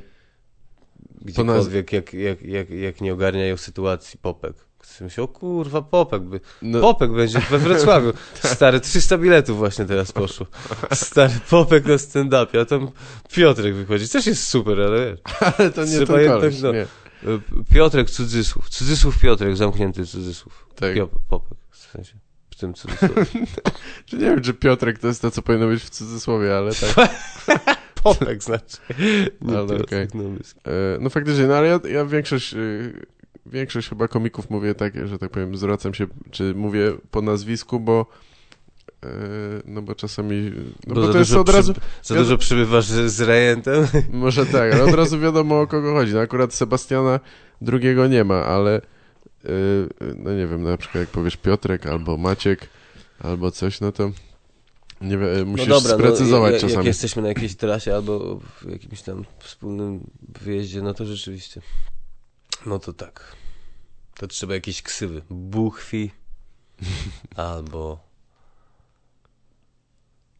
[1.22, 4.56] gdziekolwiek, jak, jak, jak, jak nie ogarniają sytuacji Popek.
[4.88, 6.40] Chcę myśleć, o kurwa, Popek by.
[6.62, 8.14] No, Popek będzie we Wrocławiu.
[8.54, 10.46] Stary, 300 biletów właśnie teraz poszło.
[10.94, 12.92] Stary, Popek na stand-upie, a tam
[13.32, 14.10] Piotrek wychodzi.
[14.10, 15.20] Też jest super, ale wiesz.
[15.58, 16.72] ale to nie trzeba jednak, koleś, no.
[16.72, 16.88] nie.
[17.74, 18.70] Piotrek cudzysłów.
[18.70, 20.68] Cudzysłów Piotrek, zamknięty cudzysłów.
[20.76, 20.94] Tak.
[20.94, 22.14] Pio, Popek, w sensie.
[22.50, 23.26] W tym cudzysłowie.
[24.14, 27.10] Nie wiem, czy Piotrek to jest to, co powinno być w cudzysłowie, ale tak.
[28.04, 28.78] Popek znaczy.
[29.42, 30.08] Nie Ale Piotrek, okej.
[30.14, 33.06] no, E, No faktycznie, no ale ja, ja większość, y,
[33.52, 38.06] większość chyba komików mówię tak, że tak powiem, zwracam się, czy mówię po nazwisku, bo
[39.04, 39.08] e,
[39.66, 40.52] no bo czasami,
[40.88, 43.88] no bo, za to jest dużo od razu, przy- Za dużo przybywasz z, rejentem.
[44.12, 46.14] może tak, ale od razu wiadomo o kogo chodzi.
[46.14, 47.20] No akurat Sebastiana
[47.62, 48.82] drugiego nie ma, ale
[49.46, 49.50] y,
[50.18, 52.70] no nie wiem, na przykład jak powiesz Piotrek albo Maciek
[53.20, 54.12] albo coś, no to
[55.02, 56.76] nie wiem, musisz sprecyzować no, czasami.
[56.78, 60.00] Jak jesteśmy na jakiejś trasie albo w jakimś tam wspólnym
[60.42, 61.62] wyjeździe, no to rzeczywiście.
[62.66, 63.36] No to tak.
[64.20, 65.22] To trzeba jakieś ksywy.
[65.30, 66.12] Buchwi
[67.36, 68.00] albo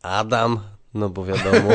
[0.02, 0.60] Adam,
[0.94, 1.70] no bo wiadomo.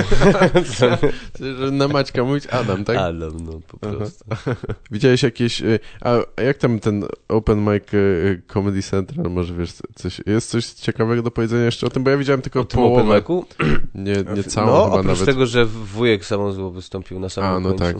[1.72, 2.96] Na Maćka mówić Adam, tak?
[2.96, 3.96] Adam, no po Aha.
[3.96, 4.24] prostu.
[4.90, 5.60] Widziałeś jakieś.
[5.62, 9.30] y, A jak tam ten Open Mic y, Comedy Central?
[9.30, 12.04] Może wiesz, coś, jest coś ciekawego do powiedzenia jeszcze o tym?
[12.04, 13.16] Bo ja widziałem tylko O tym open połowę.
[13.20, 13.46] micu?
[13.94, 15.24] Nie, nie całą no, chyba oprócz nawet.
[15.26, 17.84] tego, że wujek samozło wystąpił na samym A, no końcu.
[17.84, 17.96] tak.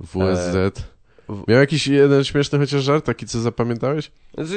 [0.00, 0.91] WSZ.
[1.48, 4.10] Miał jakiś jeden śmieszny chociaż żart, taki co zapamiętałeś?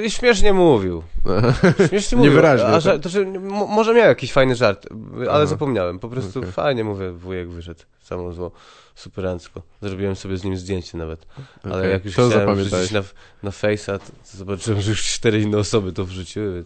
[0.08, 1.04] Śmiesznie mówił.
[1.90, 2.32] Śmiesznie mówił.
[2.32, 2.82] Niewyraźnie, A, tak?
[2.82, 4.88] żart, to, że, mo- może miał jakiś fajny żart,
[5.20, 5.46] ale Aha.
[5.46, 6.00] zapomniałem.
[6.00, 6.52] Po prostu Okej.
[6.52, 7.84] fajnie mówię, wujek wyszedł.
[8.02, 8.52] Samo zło.
[8.96, 9.62] Superancko.
[9.82, 11.26] Zrobiłem sobie z nim zdjęcie nawet.
[11.64, 13.04] Ale jak już to chciałem wrzucić na,
[13.44, 16.66] na Face'a, to, to zobaczyłem, że już cztery inne osoby to wrzuciły.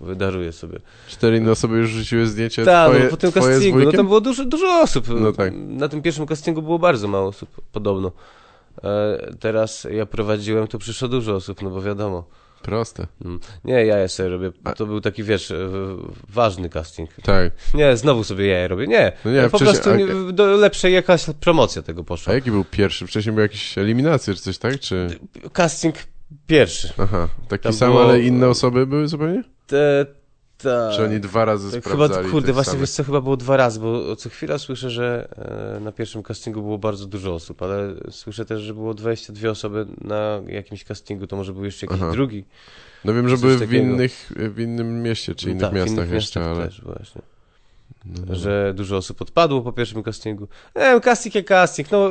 [0.00, 0.78] Wydaruję sobie.
[1.08, 4.44] Cztery inne osoby już rzuciły zdjęcie Tak, no po tym castingu, no tam było dużo,
[4.44, 5.06] dużo osób.
[5.20, 5.52] No tak.
[5.54, 8.12] Na tym pierwszym castingu było bardzo mało osób, podobno.
[8.84, 12.24] E, teraz ja prowadziłem, to przyszło dużo osób, no bo wiadomo.
[12.62, 13.06] Proste.
[13.24, 13.40] Mm.
[13.64, 14.50] Nie, ja sobie robię.
[14.64, 15.56] A- To był taki, wiesz, e,
[16.28, 17.10] ważny casting.
[17.22, 17.52] Tak.
[17.74, 18.86] Nie, znowu sobie ja robię.
[18.86, 22.34] Nie, No nie, po prostu a- do lepszej jakaś promocja tego A poszła.
[22.34, 23.06] jaki był pierwszy?
[23.06, 24.80] Wcześniej były jakieś eliminacje czy coś, tak?
[24.80, 25.18] Czy...
[25.52, 25.94] Casting
[26.46, 26.92] pierwszy.
[26.98, 29.44] Aha, taki Tam sam, było- ale inne osoby były zupełnie?
[29.66, 30.06] Te,
[30.62, 30.90] ta...
[30.96, 32.80] Czy oni dwa razy Tak, chyba, sprawdzali kurde, tych właśnie samych?
[32.80, 35.28] wiesz co, chyba było dwa razy, bo co chwila słyszę, że
[35.76, 39.86] e, na pierwszym castingu było bardzo dużo osób, ale słyszę też, że było 22 osoby
[40.00, 42.12] na jakimś castingu, to może był jeszcze jakiś Aha.
[42.12, 42.44] drugi.
[43.04, 46.44] No wiem, że były w, innych, w innym mieście, czy innych tak, miastach innych jeszcze,
[46.44, 46.66] ale...
[46.66, 47.22] też właśnie.
[48.04, 50.48] No, że dużo osób odpadło po pierwszym castingu.
[50.76, 52.10] Nie wiem, casting jak casting, no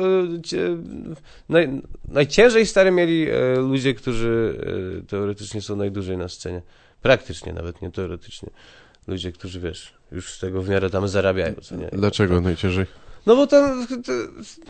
[1.48, 4.60] naj, najciężej stary mieli e, ludzie, którzy
[5.02, 6.62] e, teoretycznie są najdłużej na scenie.
[7.02, 8.50] Praktycznie nawet, nie teoretycznie.
[9.06, 11.88] Ludzie, którzy wiesz, już z tego w miarę tam zarabiają, co nie?
[11.92, 12.86] Dlaczego najciężej?
[13.26, 14.12] No bo tam to,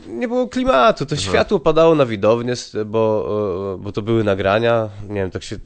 [0.09, 2.55] nie było klimatu, to światło padało na widownię,
[2.87, 4.89] bo, bo to były nagrania.
[5.09, 5.57] Nie wiem, tak się,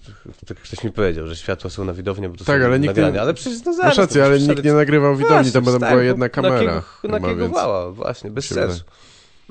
[0.46, 2.86] tak ktoś mi powiedział, że światła są na widownię, bo to Tak, są ale nikt
[2.90, 3.14] nagrania.
[3.14, 3.88] nie- Ale przecież no zaraz.
[3.90, 6.54] Masz rację, to ale nikt nie nagrywał widowni, tam, tak, była jedna kamera.
[6.54, 8.84] Nakiego, chyba, więc- nakiegowała, właśnie, bez sensu.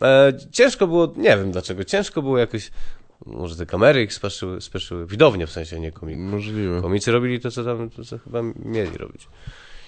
[0.01, 2.71] E, ciężko było, nie wiem dlaczego, ciężko było jakoś,
[3.25, 6.17] może te kamery ich speszyły, speszyły widownie w sensie, nie komik.
[6.17, 6.81] Możliwe.
[6.81, 9.27] Komicy robili to, co tam, to, co chyba mieli robić.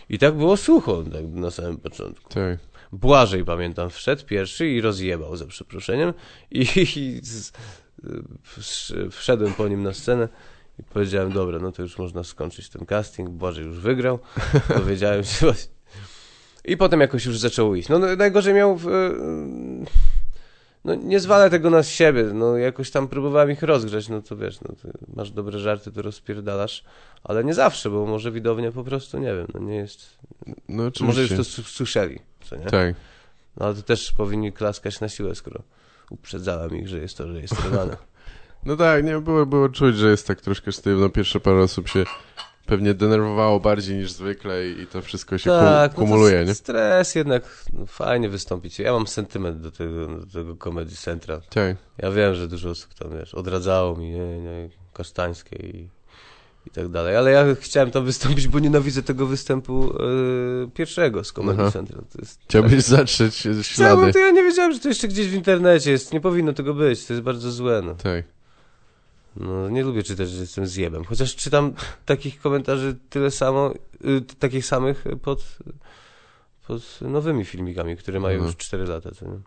[0.10, 2.34] I tak było sucho tak, na samym początku.
[2.34, 2.60] Tak.
[2.92, 6.14] Błażej, pamiętam, wszedł pierwszy i rozjebał, za przeproszeniem.
[6.52, 6.62] I,
[6.96, 7.52] i z,
[8.58, 10.28] wsz- wszedłem po nim na scenę
[10.80, 13.30] i powiedziałem, dobra, no to już można skończyć ten casting.
[13.30, 14.20] Błażej już wygrał.
[14.78, 15.72] Dowiedziałem się właśnie.
[16.66, 17.90] I potem jakoś już zaczęło iść.
[17.90, 18.76] No, no najgorzej miał...
[18.78, 18.88] W,
[20.86, 24.62] no nie zwalę tego na siebie, no jakoś tam próbowałem ich rozgrzać, no to wiesz,
[24.62, 24.76] no
[25.16, 26.84] masz dobre żarty, to rozpierdalasz,
[27.24, 30.18] ale nie zawsze, bo może widownia po prostu, nie wiem, no nie jest,
[30.70, 31.06] No oczywiście.
[31.06, 32.66] może już to słyszeli, co nie?
[32.66, 32.96] Tak.
[33.58, 35.62] No ale to też powinni klaskać na siłę, skoro
[36.10, 37.98] uprzedzałem ich, że jest to rejestrowane.
[38.66, 41.10] No tak, nie, było, było czuć, że jest tak troszkę sztywno.
[41.10, 42.04] Pierwsze parę osób się
[42.66, 46.56] pewnie denerwowało bardziej niż zwykle i, to wszystko się tak, kum, kumuluje, no nie?
[46.56, 48.80] stres jednak, no, fajnie wystąpić.
[48.80, 51.42] Ja mam sentyment do tego, do tego Comedy Central.
[51.50, 51.78] Tak.
[51.98, 55.90] Ja wiem, że dużo osób tam, wiesz, odradzało mi, nie, nie, Kasztańskie i,
[56.66, 61.32] i tak dalej, ale ja chciałem tam wystąpić, bo nienawidzę tego występu e, pierwszego z
[61.32, 61.72] Comedy Aha.
[61.72, 62.02] Central.
[62.14, 63.64] To jest Chciałbyś zatrzeć ślady.
[63.64, 66.14] Chciałbym, to ja nie wiedziałem, że to jeszcze gdzieś w internecie jest.
[66.14, 67.82] Nie powinno tego być, to jest bardzo złe.
[67.86, 67.96] No.
[67.96, 68.35] Tak.
[69.36, 71.04] No, nie lubię czytać, że jestem zjebem.
[71.04, 71.74] Chociaż czytam
[72.06, 73.74] takich komentarzy tyle samo,
[74.06, 75.58] y, takich samych pod,
[76.68, 78.48] pod nowymi filmikami, które mają Mhm.
[78.48, 79.12] już 4 lata.
[79.12, 79.40] Co nie?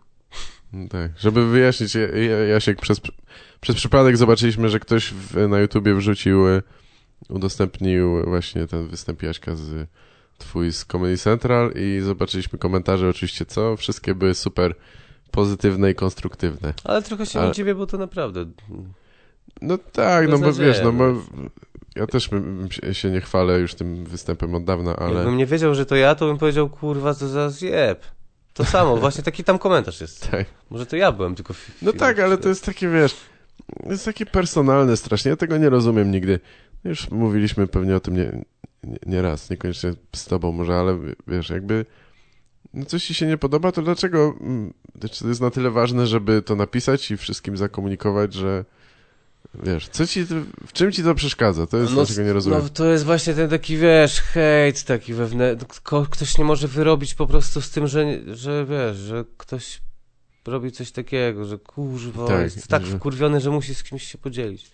[0.73, 3.01] No Tak, żeby wyjaśnić, ja- ja- Jasiek, przez,
[3.61, 6.61] przez przypadek zobaczyliśmy, że ktoś w, na YouTubie wrzucił, e,
[7.29, 9.87] udostępnił właśnie ten występ Jaśka z
[10.37, 14.75] twój z Comedy Central i zobaczyliśmy komentarze oczywiście co, wszystkie były super
[15.31, 16.73] pozytywne i konstruktywne.
[16.83, 18.45] Ale trochę się Ale- dziwię, bo to naprawdę...
[19.61, 21.49] No tak, no bo wiesz, no bo no.
[21.95, 25.75] ja też bym się- nie chwalę już tym występem od dawna, ale Jakbym nie wiedział,
[25.75, 28.05] że to ja, to bym powiedział, kurwa, co za zjeb.
[28.53, 30.31] To samo, właśnie taki tam komentarz jest.
[30.31, 30.45] tak.
[30.69, 31.53] Może to ja byłem, tylko...
[31.81, 33.15] No tak, ale to jest takie, wiesz,
[33.89, 36.39] jest takie personalne strasznie, ja tego nie rozumiem nigdy.
[36.83, 38.43] Już mówiliśmy pewnie o tym nie,
[38.83, 41.85] nie, nie raz, niekoniecznie z tobą może, ale wiesz, jakby
[42.73, 44.73] no coś ci się nie podoba, to dlaczego, mm,
[45.11, 48.65] czy to jest na tyle ważne, żeby to napisać i wszystkim zakomunikować, że
[49.63, 50.25] wiesz, co ci,
[50.67, 51.67] w czym ci to przeszkadza?
[51.67, 52.59] To jest, No, czego nie rozumiem.
[52.63, 55.67] No to jest właśnie ten taki, wiesz, hejt taki wewnętrzny.
[56.09, 59.81] Ktoś nie może wyrobić po prostu z tym, że, że wiesz, że ktoś
[60.45, 64.17] robi coś takiego, że kurwa, Tak, jest tak że- wkurwiony, że musi z kimś się
[64.17, 64.71] podzielić.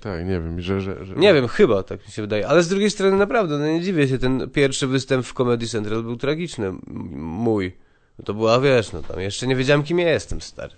[0.00, 0.80] Tak, nie wiem, że...
[0.80, 1.14] że, że...
[1.14, 2.48] Nie wiem, chyba tak mi się wydaje.
[2.48, 6.02] Ale z drugiej strony naprawdę, no nie dziwię się, ten pierwszy występ w Comedy Central
[6.02, 6.72] był tragiczny.
[7.16, 7.76] Mój.
[8.18, 10.74] No to była, wiesz, no tam jeszcze nie wiedziałem, kim ja jestem, stary.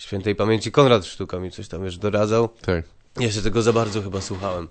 [0.00, 2.48] Świętej pamięci Konrad Sztuka mi coś tam już doradzał.
[2.48, 2.84] Tak.
[3.18, 4.68] Jeszcze tego za bardzo chyba słuchałem.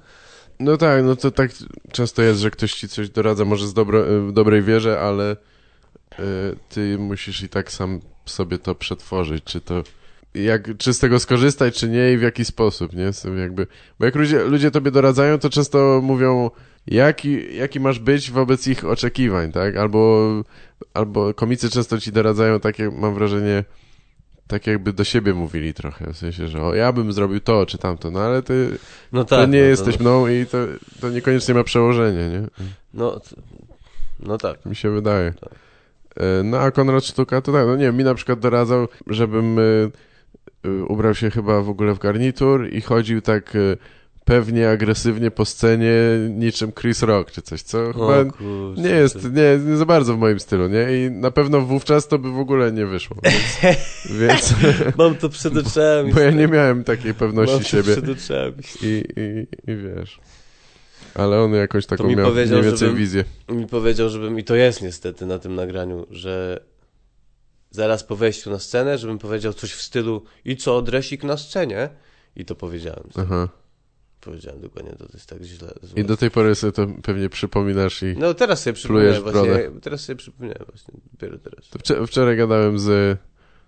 [0.60, 1.52] No tak, no to tak
[1.92, 6.16] często jest, że ktoś ci coś doradza, może z dobro, w dobrej wierze, ale y,
[6.70, 9.84] ty musisz i tak sam sobie to przetworzyć, czy to
[10.34, 13.12] jak, czy z tego skorzystać, czy nie i w jaki sposób, nie?
[13.42, 13.68] Jakby,
[14.00, 16.50] bo jak ludzie, ludzie tobie doradzają, to często mówią,
[16.88, 19.78] jaki, jaki masz być wobec ich oczekiwań, tak?
[19.78, 20.30] Albo,
[20.94, 23.64] albo komicy często ci doradzają takie, mam wrażenie,
[24.50, 27.78] tak jakby do siebie mówili trochę, w sensie, że o, ja bym zrobił to czy
[27.78, 28.78] tamto, no ale ty
[29.12, 29.50] No to tak.
[29.50, 30.58] nie no, jesteś mną i to,
[31.02, 32.42] to niekoniecznie ma przełożenie, nie?
[32.94, 33.22] No,
[34.20, 34.66] no tak.
[34.66, 35.34] Mi się wydaje.
[35.42, 35.50] Tak.
[36.20, 39.60] E, No a Konrad Sztuka to tak, no nie wiem, mi na przykład doradzał, żebym
[39.60, 39.92] y,
[40.66, 43.54] y, ubrał się chyba w ogóle w garnitur i chodził tak
[44.26, 45.94] pewnie, agresywnie po scenie
[46.30, 50.18] niczym Chris Rock czy coś, co chyba kurczę, nie jest, nie, nie za bardzo w
[50.18, 50.88] moim stylu, nie?
[51.06, 53.78] I na pewno wówczas to by w ogóle nie wyszło, więc,
[54.20, 54.54] więc
[54.98, 56.14] Mam to przed oczami.
[56.14, 58.64] bo ja nie miałem takiej pewności Mam to siebie przed oczami.
[58.82, 60.20] i, i, i wiesz...
[61.16, 63.24] Ale on jakoś taką mi miał mniej więcej żebym- wizję.
[63.50, 66.60] Mi powiedział, żebym, i to jest niestety na tym nagraniu, że
[67.72, 71.90] zaraz po wejściu na scenę, żebym powiedział coś w stylu i co, dresik na scenie?
[72.36, 73.04] I to powiedziałem.
[73.18, 73.50] Aha.
[74.22, 75.74] Powiedziałem dokładnie, to jest tak źle.
[75.82, 76.02] złe.
[76.02, 78.16] I do tej pory sobie to pewnie przypominasz i...
[78.18, 81.66] No teraz sobie w właśnie, teraz sobie przypomniałem właśnie, dopiero teraz.
[81.70, 83.18] Wczor- wczoraj gadałem z...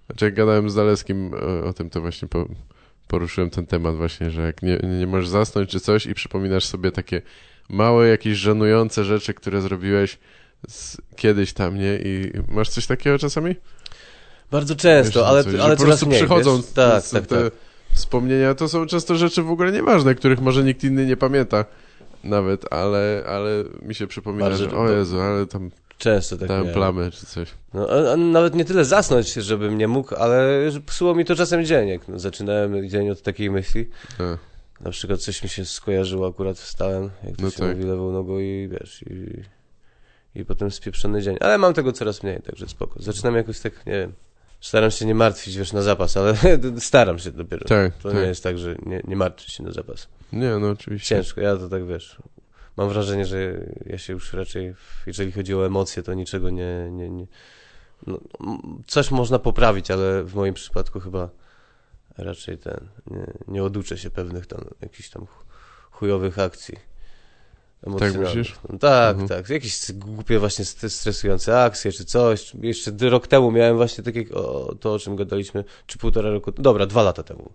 [0.06, 2.48] Znaczy jak gadałem z Zaleskim o, o tym, to właśnie po,
[3.08, 6.92] poruszyłem ten temat właśnie, że jak nie, nie możesz zasnąć czy coś i przypominasz sobie
[6.92, 7.22] takie
[7.70, 10.18] małe, jakieś żenujące rzeczy, które zrobiłeś
[10.70, 11.96] z, kiedyś tam, nie?
[11.96, 13.56] I masz coś takiego czasami?
[14.52, 16.72] Bardzo często, Wiesz, ale, coś, ale po prostu mniej, przychodzą wiesz?
[16.74, 17.54] Tak, tak, te tak.
[17.94, 21.66] Wspomnienia, to są często rzeczy w ogóle nieważne, których może nikt inny nie pamięta
[22.24, 26.48] nawet, ale, ale mi się przypomina, Bardzo że to- o Jezu, ale tam Często tak
[26.48, 26.76] dałem miałem.
[26.76, 27.50] plamę czy coś.
[27.74, 31.66] No, a, a nawet nie tyle zasnąć, żebym nie mógł, ale psuło mi to czasem
[31.66, 33.90] dzień, jak no, zaczynałem dzień od takiej myśli.
[34.20, 34.24] A,
[34.84, 37.70] Na przykład coś mi się skojarzyło, akurat wstałem, jak to No się tak.
[37.78, 39.42] mówi, lewą nogą i wiesz, i,
[40.40, 41.38] i potem spieprzony dzień.
[41.40, 43.02] Ale mam tego coraz mniej, także spoko.
[43.04, 44.14] Zaczynam jakoś tak, nie wiem,
[44.62, 46.36] staram się nie martwić, wiesz, na zapas, ale
[46.80, 47.66] staram się dopiero.
[47.68, 48.18] tak, To tak.
[48.18, 50.08] nie jest tak, że nie, nie martwię się na zapas.
[50.34, 51.16] Nie, no oczywiście.
[51.16, 52.18] Ciężko, ja to tak wiesz.
[52.78, 54.76] Mam wrażenie, że ja się już raczej,
[55.08, 56.90] jeżeli chodzi o emocje, to niczego nie.
[56.92, 57.28] nie, nie
[58.08, 58.20] no,
[58.88, 61.30] coś można poprawić, ale w moim przypadku chyba
[62.18, 62.88] raczej ten.
[63.08, 65.46] Nie, nie oduczę się pewnych tam jakichś tam chu-
[65.92, 66.76] chujowych akcji.
[67.88, 68.28] Emocjonalnych.
[68.36, 68.56] myślisz?
[68.70, 69.28] No, tak, Mhm.
[69.30, 69.50] tak.
[69.50, 72.52] Jakieś głupie właśnie st- stresujące akcje czy coś.
[72.62, 76.86] Jeszcze rok temu miałem właśnie takie o, to, o czym gadaliśmy, czy półtora roku, dobra,
[76.86, 77.52] dwa lata temu,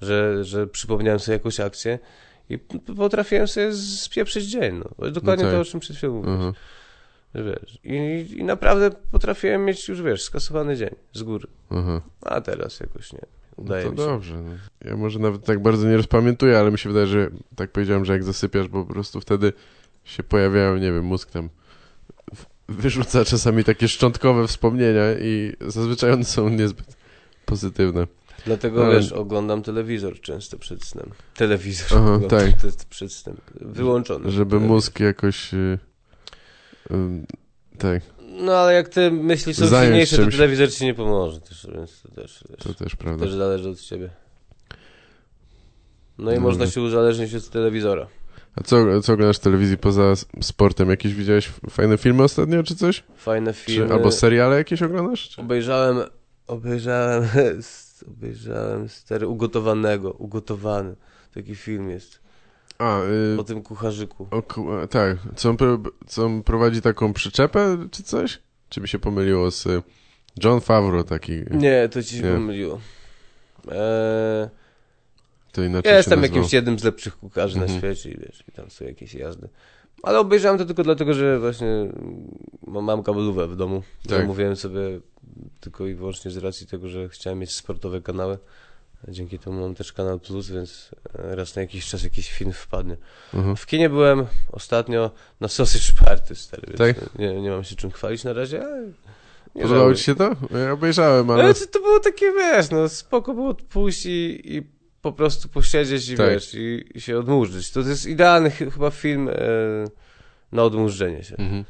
[0.00, 1.98] że, że przypomniałem sobie jakąś akcję
[2.50, 2.58] i
[2.96, 4.82] potrafiłem sobie spieprzyć dzień.
[4.98, 5.10] No.
[5.10, 5.56] Dokładnie No tak.
[5.58, 6.56] to, o czym przed chwilą mówiłeś.
[7.34, 7.78] Że Wiesz.
[7.84, 11.46] I, I naprawdę potrafiłem mieć już, wiesz, skasowany dzień z góry.
[11.70, 12.00] Aha.
[12.20, 13.18] A teraz jakoś nie.
[13.58, 14.04] No Udaje to mi się.
[14.04, 14.42] dobrze.
[14.42, 14.50] No.
[14.90, 18.12] Ja może nawet tak bardzo nie rozpamiętuję, ale mi się wydaje, że tak powiedziałem, że
[18.12, 19.52] jak zasypiasz, bo po prostu wtedy
[20.04, 21.48] się pojawiają, nie wiem, mózg tam
[22.68, 26.96] wyrzuca czasami takie szczątkowe wspomnienia i zazwyczaj one są niezbyt
[27.44, 28.06] pozytywne.
[28.46, 31.10] Dlatego, Ale- wiesz, oglądam telewizor często przed snem.
[31.36, 32.44] Telewizor Aha, tak.
[32.90, 33.36] przed snem.
[33.60, 34.30] Wyłączony.
[34.30, 34.74] Żeby Telewizor.
[34.74, 35.54] mózg jakoś...
[35.54, 35.78] y,
[36.90, 37.26] ym,
[37.78, 40.34] tak, No ale jak te myśli są Zająć silniejsze, to czymś.
[40.36, 43.24] telewizor ci nie pomoże też, więc to też, wiesz, to też prawda.
[43.24, 44.10] też zależy od ciebie.
[46.18, 46.70] No i No, można no.
[46.70, 48.06] się uzależnić od telewizora.
[48.56, 50.90] A co, co oglądasz w telewizji poza s- sportem?
[50.90, 53.04] Jakieś widziałeś fajne filmy ostatnio, czy coś?
[53.16, 53.94] Fajne Czy, filmy.
[53.94, 55.28] albo seriale jakieś oglądasz?
[55.28, 55.40] Czy?
[55.40, 55.98] Obejrzałem,
[56.46, 57.24] obejrzałem,
[58.12, 60.94] obejrzałem stary ugotowanego, ugotowany.
[61.34, 62.20] Taki film jest.
[62.78, 63.00] A,
[63.34, 64.26] y, O tym kucharzyku.
[64.30, 65.16] o, ku- tak.
[65.36, 68.38] Co on, pro, co on prowadzi taką przyczepę, czy coś?
[68.68, 69.82] Czy mi się pomyliło z y,
[70.44, 71.32] John Favreau taki?
[71.50, 72.32] Nie, to ci się Nie.
[72.32, 72.80] pomyliło.
[73.70, 74.48] Eee,
[75.52, 76.36] To inaczej ja jestem nazywał.
[76.38, 77.72] jakimś jednym z lepszych kucharzy Mhm.
[77.72, 79.48] na świecie i wiesz, i tam są jakieś jazdy.
[80.02, 81.92] Ale obejrzałem to tylko dlatego, że właśnie
[82.66, 83.82] mam, mam kablówę w domu.
[84.08, 84.18] Tak.
[84.20, 84.80] Zamówiłem sobie
[85.60, 88.38] tylko i wyłącznie z racji tego, że chciałem mieć sportowe kanały.
[89.08, 92.96] Dzięki temu mam też Kanal Plus, więc e, raz na jakiś czas jakiś film wpadnie.
[93.34, 93.56] Mhm.
[93.56, 97.18] W kinie byłem ostatnio na Sausage Party, stary, Tak?
[97.18, 98.80] nie, nie mam się czym chwalić na razie, ale
[99.54, 99.96] nie Podobało żałuję.
[99.96, 100.36] ci się to?
[100.64, 101.44] Ja obejrzałem, ale...
[101.44, 104.62] Ale to, to było takie, wiesz, no spoko było odpuść i, i
[105.02, 106.30] po prostu posiedzieć i Tak.
[106.30, 107.70] wiesz, i, i się odmurzyć.
[107.70, 109.34] To, to jest idealny ch- chyba film e,
[110.52, 111.36] na odmurzenie się.
[111.36, 111.64] Mhm.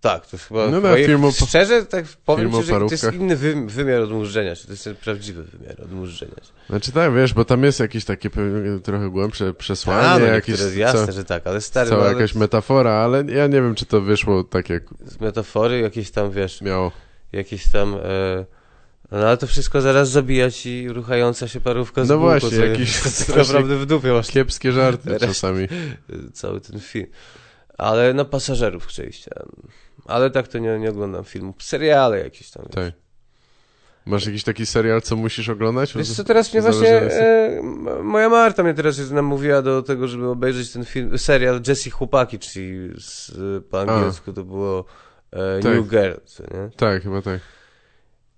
[0.00, 3.36] Tak, to jest chyba, No chyba filmu- szczerze tak powiem ci, że to jest inny
[3.36, 6.52] wy, wymiar odmurzenia się, to jest ten prawdziwy wymiar odmurzenia się.
[6.68, 8.30] Znaczy tak, wiesz, bo tam jest jakieś takie
[8.82, 12.34] trochę głębsze przesłanie, A, no jakieś, jasne, ca- że tak, ale stary, cała no, jakaś
[12.34, 16.60] metafora, ale ja nie wiem, czy to wyszło tak, jak z metafory jakieś tam, wiesz,
[16.60, 16.92] miało.
[17.32, 17.94] jakieś tam...
[17.94, 18.44] E,
[19.10, 22.64] no ale to wszystko zaraz zabija ci ruchająca się parówka z No bułką, właśnie, co
[22.64, 25.68] jest tak naprawdę w dupie masz Kiepskie żarty czasami.
[26.32, 27.06] cały ten film.
[27.78, 29.30] Ale na pasażerów przejścia.
[30.08, 31.56] Ale tak to nie, nie oglądam filmów.
[31.62, 32.64] Seriale jakieś tam.
[32.64, 32.92] Tak.
[34.06, 35.94] Masz jakiś taki serial, co musisz oglądać?
[35.96, 37.62] Wiesz co, teraz mnie właśnie, e,
[38.02, 42.38] moja Marta mnie teraz jest namówiła do tego, żeby obejrzeć ten film, serial Jessie Chłopaki,
[42.38, 43.32] czyli z,
[43.64, 44.84] po angielsku to było
[45.32, 45.74] e, Tak.
[45.74, 46.70] New Girl, co nie?
[46.76, 47.40] Tak, chyba tak.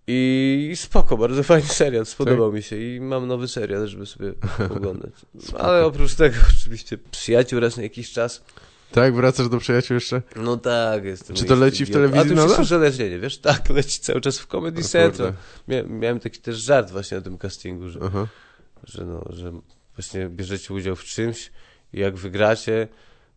[0.07, 4.33] I spoko, bardzo fajny serial, spodobał mi się i mam nowy serial, żeby sobie
[4.77, 5.13] oglądać.
[5.59, 8.45] Ale oprócz tego oczywiście przyjaciół raz na jakiś czas.
[8.93, 10.23] Tak, wracasz do przyjaciół jeszcze?
[10.37, 11.37] No tak, jestem.
[11.37, 13.39] Czy to leci w telewizji A to już jest uzależnienie, wiesz?
[13.39, 15.33] Tak, leci cały czas w Comedy Central.
[15.33, 15.43] kurde.
[15.69, 18.27] Mia miałem taki też żart właśnie na tym castingu, że, Aha.
[18.85, 19.53] że, no, że
[19.97, 21.51] właśnie bierzecie udział w czymś
[21.93, 22.89] i jak wygracie,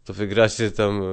[0.06, 1.06] to wygracie tam e,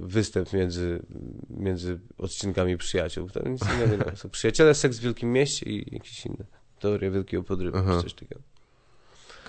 [0.00, 1.02] występ między,
[1.50, 3.30] między odcinkami przyjaciół.
[3.30, 4.16] Tam nic innego nie ma.
[4.22, 6.44] Są przyjaciele, seks w wielkim mieście i jakieś inne.
[6.80, 8.02] Teoria wielkiego podrywu, Aha.
[8.02, 8.40] coś takiego.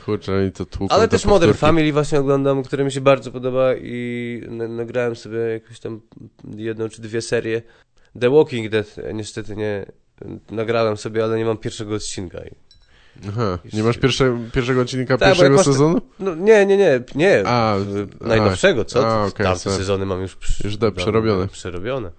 [0.06, 1.54] Kurczę, oni to tłuką Ale te też Modern.
[1.54, 6.02] Family właśnie oglądam, które mi się bardzo podoba i na- nagrałem sobie jakąś tam
[6.58, 7.62] jedną czy dwie serie.
[8.20, 9.86] The Walking Dead e, niestety nie
[10.52, 12.39] nagrałem sobie, ale nie mam pierwszego odcinka.
[13.30, 13.60] Aha.
[13.74, 16.02] Nie masz pierwsze, pierwszego odcinka Tak, pierwszego sezonu?
[16.20, 17.43] No nie, nie, nie, nie.
[17.47, 17.76] A,
[18.22, 19.08] najnowszego, co?
[19.08, 21.47] A, okej, Tamte sezony mam już, Już da- przerobione.
[21.47, 22.12] Przerobione.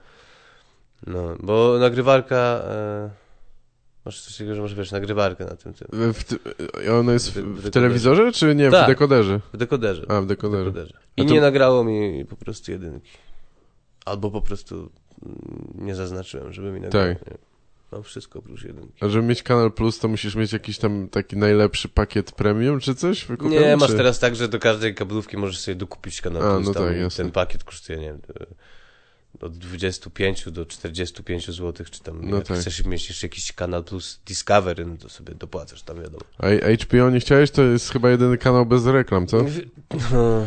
[1.06, 2.36] No, bo nagrywarka...
[2.36, 3.21] E,
[4.04, 6.24] masz coś takiego, że masz, wiesz, nagrywarkę na tym, tym W,
[7.00, 7.70] ono jest w, W- w w dekoderze.
[7.70, 8.68] telewizorze, czy nie?
[8.68, 8.86] W Tak.
[8.86, 9.40] dekoderze?
[9.52, 10.06] w dekoderze.
[10.08, 10.64] A, w W dekoderze.
[10.64, 10.98] dekoderze.
[11.18, 13.10] A I nie nagrało mi po prostu jedynki.
[14.04, 14.88] Albo po prostu mm,
[15.74, 17.14] nie zaznaczyłem, żeby mi nagrało.
[17.14, 17.26] Tak.
[17.30, 17.38] Nie.
[17.92, 19.04] Mam wszystko oprócz jedynki.
[19.04, 22.94] A żeby mieć Kanal Plus, to musisz mieć jakiś tam taki najlepszy pakiet premium, czy
[22.94, 23.24] coś?
[23.24, 23.96] wykupiony, Nie, masz czy...
[23.96, 26.66] teraz tak, że do każdej kablówki możesz sobie dokupić kanał A, Plus.
[26.66, 26.94] no tak.
[27.16, 28.20] Ten pakiet kosztuje, nie wiem,
[29.40, 32.58] od 25 do 45 zł, czy tam No jak tak.
[32.58, 36.24] chcesz mieć jeszcze jakiś kanał Plus Discovery, no to sobie dopłacasz, tam wiadomo.
[36.38, 36.46] A
[36.84, 37.50] HBO nie chciałeś?
[37.50, 39.44] To jest chyba jedyny kanał bez reklam, co?
[40.12, 40.46] No,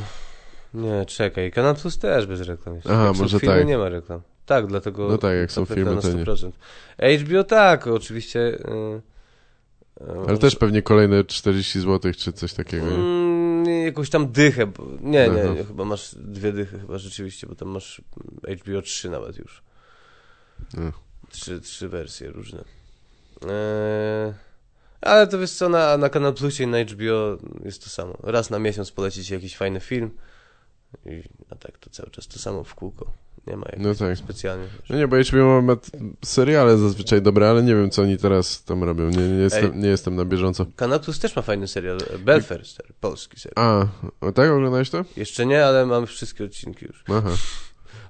[0.73, 2.75] nie, czekaj, kanał Plus też bez reklam.
[2.75, 2.87] jest.
[2.89, 3.67] Aha, Jak może filmy, tak.
[3.67, 4.21] nie ma reklam.
[4.45, 5.07] Tak, dlatego...
[5.07, 6.23] No tak, jak są filmy, na to nie.
[6.25, 6.51] 100%.
[7.19, 8.39] HBO tak, oczywiście.
[8.39, 9.01] y,
[10.01, 12.85] y, Ale też pewnie kolejne 40 zł, czy coś takiego?
[13.85, 14.67] Jakąś tam dychę.
[14.67, 18.01] Bo, nie, nie, nie, chyba masz dwie dychy chyba rzeczywiście, bo tam masz
[18.61, 19.63] HBO 3 nawet już.
[20.73, 20.91] No.
[21.29, 22.63] Trzy, trzy wersje różne.
[23.41, 24.33] Eee,
[25.01, 28.17] ale to wiesz co, na, na Kanal Plusie i na HBO jest to samo.
[28.23, 30.11] Raz na miesiąc poleci ci jakiś fajny film
[31.05, 33.24] i a tak to cały czas to samo w kółko.
[33.47, 34.17] Nie ma No tak.
[34.17, 34.67] specjalnie.
[34.89, 35.75] No nie, bo HBO ma
[36.25, 39.09] seriale zazwyczaj dobre, ale nie wiem, co oni teraz tam robią.
[39.09, 40.65] Nie, nie, jestem, nie jestem na bieżąco.
[40.75, 43.65] Kanal Plus też ma fajny serial, Belfast, polski serial.
[43.67, 43.87] A,
[44.25, 45.05] o tak oglądałeś to?
[45.17, 47.03] Jeszcze nie, ale mam wszystkie odcinki już.
[47.07, 47.29] Aha,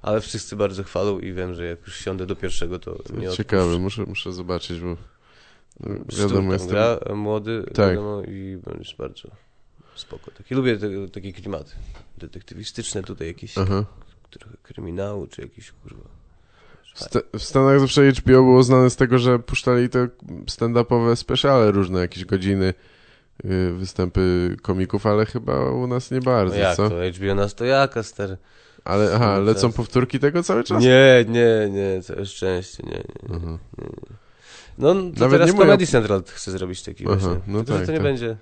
[0.02, 3.62] Ale wszyscy bardzo chwalą i wiem, że jak już siądę do pierwszego, to nie ciekawe,
[3.62, 3.80] odpuszczę.
[3.82, 4.96] muszę, muszę zobaczyć, bo
[5.80, 6.70] no, wiadomo, jestem...
[6.70, 7.90] gra, młody, Tak.
[7.90, 9.28] wiadomo, i jest bardzo
[9.94, 10.30] spoko.
[10.30, 11.72] Taki, lubię te, takie klimaty
[12.18, 13.84] detektywistyczne tutaj jakieś, Aha.
[14.30, 16.04] Trochę kryminału, czy jakieś kurwa.
[16.94, 20.08] W, Sta- w Stanach zawsze HBO było znane z tego, że puszczali te
[20.46, 22.74] stand-upowe speciale różne, jakieś godziny,
[23.44, 26.90] y, występy komików, ale chyba u nas nie No bardzo, jak co?
[26.90, 28.36] to, HBO nas to jaka, stary?
[28.84, 30.82] Ale aha, No lecą powtórki tego cały czas?
[30.82, 32.92] Nie, nie, nie, całe szczęście, nie,
[33.28, 33.36] nie.
[33.36, 33.58] Aha.
[34.78, 37.40] No to Nawet teraz nie Comedy Central chce zrobić taki Aha, właśnie.
[37.46, 38.02] no że tak, to nie tak.
[38.02, 38.36] będzie...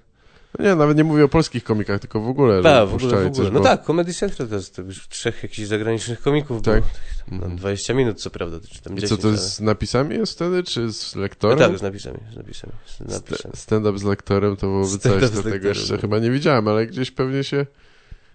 [0.59, 3.15] No nie, nawet nie mówię o polskich komikach, tylko w ogóle, Tak, w ogóle, w
[3.15, 3.31] ogóle.
[3.31, 6.75] coś, No bo- tak, Comedy Central to jest to już trzech jakichś zagranicznych komików Tak.
[6.83, 6.87] było.
[7.33, 7.53] Mhm.
[7.53, 9.09] No, 20 minut co prawda, czy tam I 10.
[9.09, 11.59] co, to ale- z napisami jest wtedy, czy z No lektorem?
[11.59, 12.73] tak, z napisami, z napisami.
[12.87, 13.55] Z napisami.
[13.55, 16.01] St- Stand-up z lektorem to byłoby coś, do tego jeszcze no.
[16.01, 17.67] chyba nie widziałem, ale gdzieś pewnie się...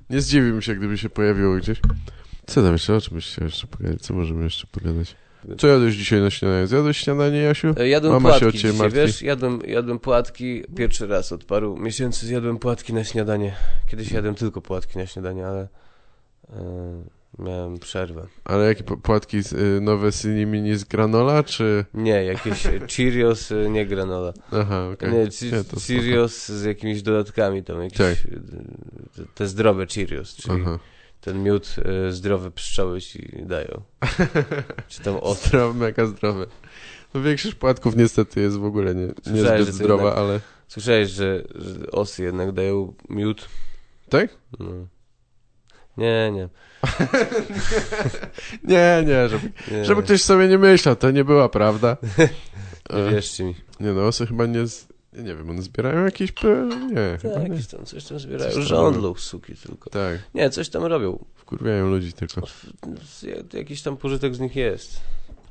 [0.10, 1.80] Nie zdziwiłbym się, gdyby się pojawiło gdzieś.
[2.48, 4.02] Co tam jeszcze, o czym jeszcze pogadać?
[4.02, 5.16] Co możemy jeszcze pogadać?
[5.58, 6.68] Co jadłeś dzisiaj na śniadanie?
[6.68, 7.74] Zjadłeś śniadanie, Jasiu?
[7.78, 9.00] E, Jadłem Mama się płatki o ciebie dzisiaj, martwi.
[9.00, 13.56] wiesz, jadłem, jadłem płatki pierwszy raz od paru miesięcy zjadłem płatki na śniadanie.
[13.88, 15.68] Kiedyś jadłem tylko płatki na śniadanie, ale
[16.50, 17.04] e,
[17.40, 18.28] miałem przerwę.
[18.46, 20.10] Ale jakie po- płatki z, y, nowe
[20.46, 21.86] Mini z granola, czy...
[21.94, 24.34] Nie, jakieś e, Cheerios, nie granola.
[24.52, 25.12] Aha, okej.
[25.12, 25.82] Nie, Nie, ci, to spoko.
[25.88, 28.18] Cheerios z jakimiś dodatkami tam, jakieś, Tak.
[29.16, 30.80] te, te zdrowe Cheerios, czyli Aha.
[31.22, 31.76] Ten miód
[32.08, 33.82] e, zdrowy pszczoły ci dają.
[34.90, 35.46] Czy tam os...
[35.46, 36.46] Zdrowe, mega zdrowe.
[37.14, 40.40] No większość płatków niestety jest w ogóle nie, niezbyt zdrowa, jednak- ale...
[40.68, 43.50] Słyszałeś, że, że osy jednak dają miód?
[44.10, 44.30] Tak?
[44.60, 44.72] No.
[45.98, 46.50] Nie, nie.
[48.64, 51.98] Nie, nie, żeby, nie żeby ktoś sobie nie myślał, to nie była prawda.
[52.18, 52.30] Nie
[53.08, 53.56] E, wierzcie mi.
[53.80, 54.68] Nie no, osy chyba nie...
[54.68, 54.88] Z...
[55.14, 56.34] Nie wiem, one zbierają jakieś...
[56.92, 57.64] Nie, Tak, nie.
[57.64, 58.52] tam, coś tam zbierają.
[58.52, 59.90] Coś Żądlą suki tylko.
[59.90, 61.26] Tak, Nie, coś tam robią.
[61.36, 62.42] wkurwiają ludzi tylko.
[63.54, 65.02] Jakiś tam pożytek z nich jest.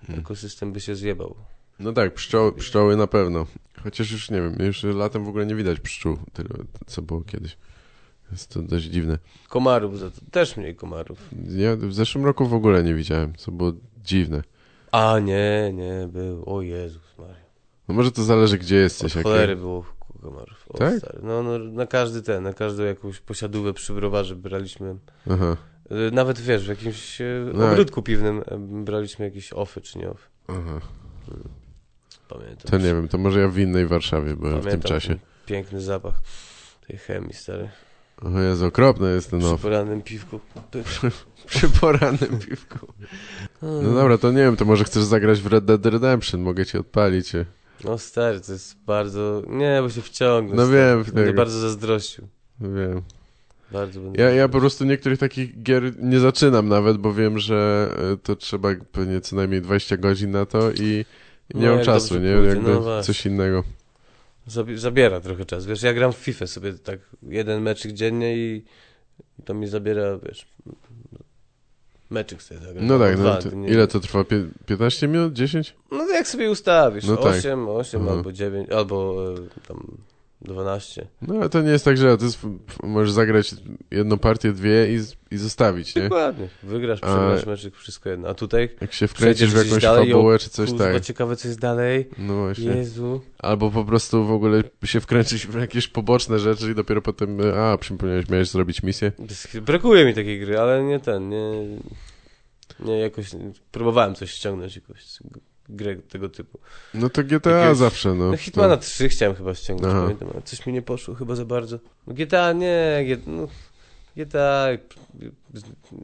[0.06, 0.20] Hmm.
[0.20, 1.34] Ekosystem by się zjebał.
[1.78, 3.46] No tak, pszczoły, pszczoły na pewno.
[3.82, 6.48] Chociaż już nie wiem, już latem w ogóle nie widać pszczół, tyle
[6.86, 7.56] co było kiedyś.
[8.32, 9.18] Jest to dość dziwne.
[9.48, 10.20] Komarów za to.
[10.30, 11.18] Też mniej komarów.
[11.48, 13.72] Ja w zeszłym roku w ogóle nie widziałem, co było
[14.04, 14.42] dziwne.
[14.92, 16.42] A, nie, nie, był.
[16.56, 17.07] O Jezus.
[17.88, 19.14] No może to zależy, gdzie Od jesteś.
[19.14, 19.84] jak- cholery było
[20.22, 20.64] komarów.
[20.68, 20.98] O, Tak?
[20.98, 21.18] stary.
[21.22, 24.96] No, no, na każdy ten, na każdą jakąś posiadówę przy browarze braliśmy.
[25.30, 25.56] Aha,
[25.92, 27.24] y, Nawet wiesz, w jakimś e,
[27.54, 27.70] No.
[27.70, 30.28] ogródku piwnym e, braliśmy jakieś ofy czy nie ofy.
[30.48, 30.80] aha.
[32.28, 32.70] Pamiętam.
[32.70, 35.08] To nie wiem, to może ja w innej Warszawie byłem w tym Pamiętam czasie.
[35.08, 36.20] ten Piękny zapach
[36.86, 37.68] tej chemii, stary.
[38.22, 39.62] O Jezu, okropny jest ten Przy off.
[39.62, 40.40] porannym piwku.
[41.46, 42.78] Przy porannym piwku.
[43.62, 46.78] No dobra, to nie wiem, to może chcesz zagrać w Red Dead Redemption, mogę ci
[46.78, 47.32] odpalić.
[47.84, 49.42] No stary, to jest bardzo...
[49.48, 50.56] Nie, bo się wciągnę.
[50.56, 50.76] No stary.
[50.78, 51.36] wiem, Będę tego.
[51.36, 52.28] bardzo zazdrościł.
[52.60, 53.02] Wiem.
[53.72, 54.22] Bardzo będę...
[54.22, 58.36] Ja, ja po prostu niektórych takich gier nie zaczynam nawet, bo wiem, że e, to
[58.36, 61.04] trzeba pewnie co najmniej 20 godzin na to i,
[61.54, 62.32] i nie No, mam czasu, nie?
[62.34, 63.64] pójdzie, Jakby no coś innego.
[64.48, 65.66] Zabi- zabiera trochę czas.
[65.66, 68.64] Wiesz, ja gram w FIFA sobie tak jeden meczyk dziennie i
[69.44, 70.46] to mi zabiera, wiesz,
[72.10, 72.86] meczyk sobie zagram.
[72.86, 74.24] No tak, no to, ile to trwa?
[74.24, 75.32] Pie- 15 minut?
[75.32, 75.74] 10?
[75.92, 77.26] No to jak sobie ustawisz, No tak.
[77.26, 78.16] 8, 8 Mhm.
[78.18, 79.96] albo 9, albo e, tam
[80.42, 81.06] 12.
[81.22, 82.38] No ale to nie jest tak źle, to jest,
[82.82, 83.54] możesz zagrać
[83.90, 84.98] jedną partię, dwie i,
[85.34, 86.02] i zostawić, nie?
[86.02, 86.48] Dokładnie.
[86.62, 88.28] Wygrasz, przegrasz meczyk, wszystko jedno.
[88.28, 91.00] A tutaj Jak się wkręcisz w jakąś dalej, fabułę czy coś tak.
[91.00, 92.08] ciekawe co jest dalej.
[92.18, 92.64] No właśnie.
[92.64, 93.20] Jezu.
[93.38, 97.62] Albo po prostu w ogóle się wkręcić w jakieś poboczne rzeczy i dopiero potem, e,
[97.62, 99.12] a, przypomniałeś, miałeś zrobić misję.
[99.62, 101.78] Brakuje mi takiej gry, ale nie ten, nie...
[102.80, 103.30] Nie, jakoś...
[103.72, 105.04] Próbowałem coś ściągnąć, jakąś
[105.68, 106.58] grę tego typu.
[106.94, 108.30] No to GTA Jakiegoś- zawsze, no.
[108.30, 110.02] No Hitmana 3 chciałem chyba ściągnąć, Aha.
[110.02, 111.78] pamiętam, ale coś mi nie poszło chyba za bardzo.
[112.06, 113.48] No GTA nie, G- no,
[114.16, 114.68] GTA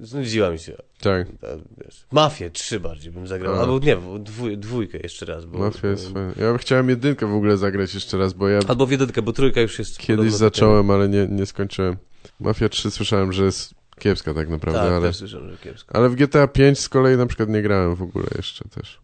[0.02, 0.72] znudziła mi się.
[1.00, 1.46] Tak, Ta,
[1.84, 3.60] wiesz, Mafię 3 bardziej bym zagrał, A.
[3.60, 5.44] albo nie, dwój, dwójkę jeszcze raz.
[5.44, 6.32] Bo, Mafia jest fajna.
[6.36, 9.60] Ja chciałem jedynkę w ogóle zagrać jeszcze raz, bo ja Albo w jedynkę, bo trójka
[9.60, 11.96] już jest kiedyś zacząłem, ale nie, nie skończyłem.
[12.40, 15.06] Mafia 3 słyszałem, że jest kiepska tak naprawdę, Tak, ale...
[15.08, 15.96] też słyszałem, że kiepsko.
[15.96, 19.00] Ale w GTA 5 z kolei na przykład nie grałem w ogóle jeszcze też.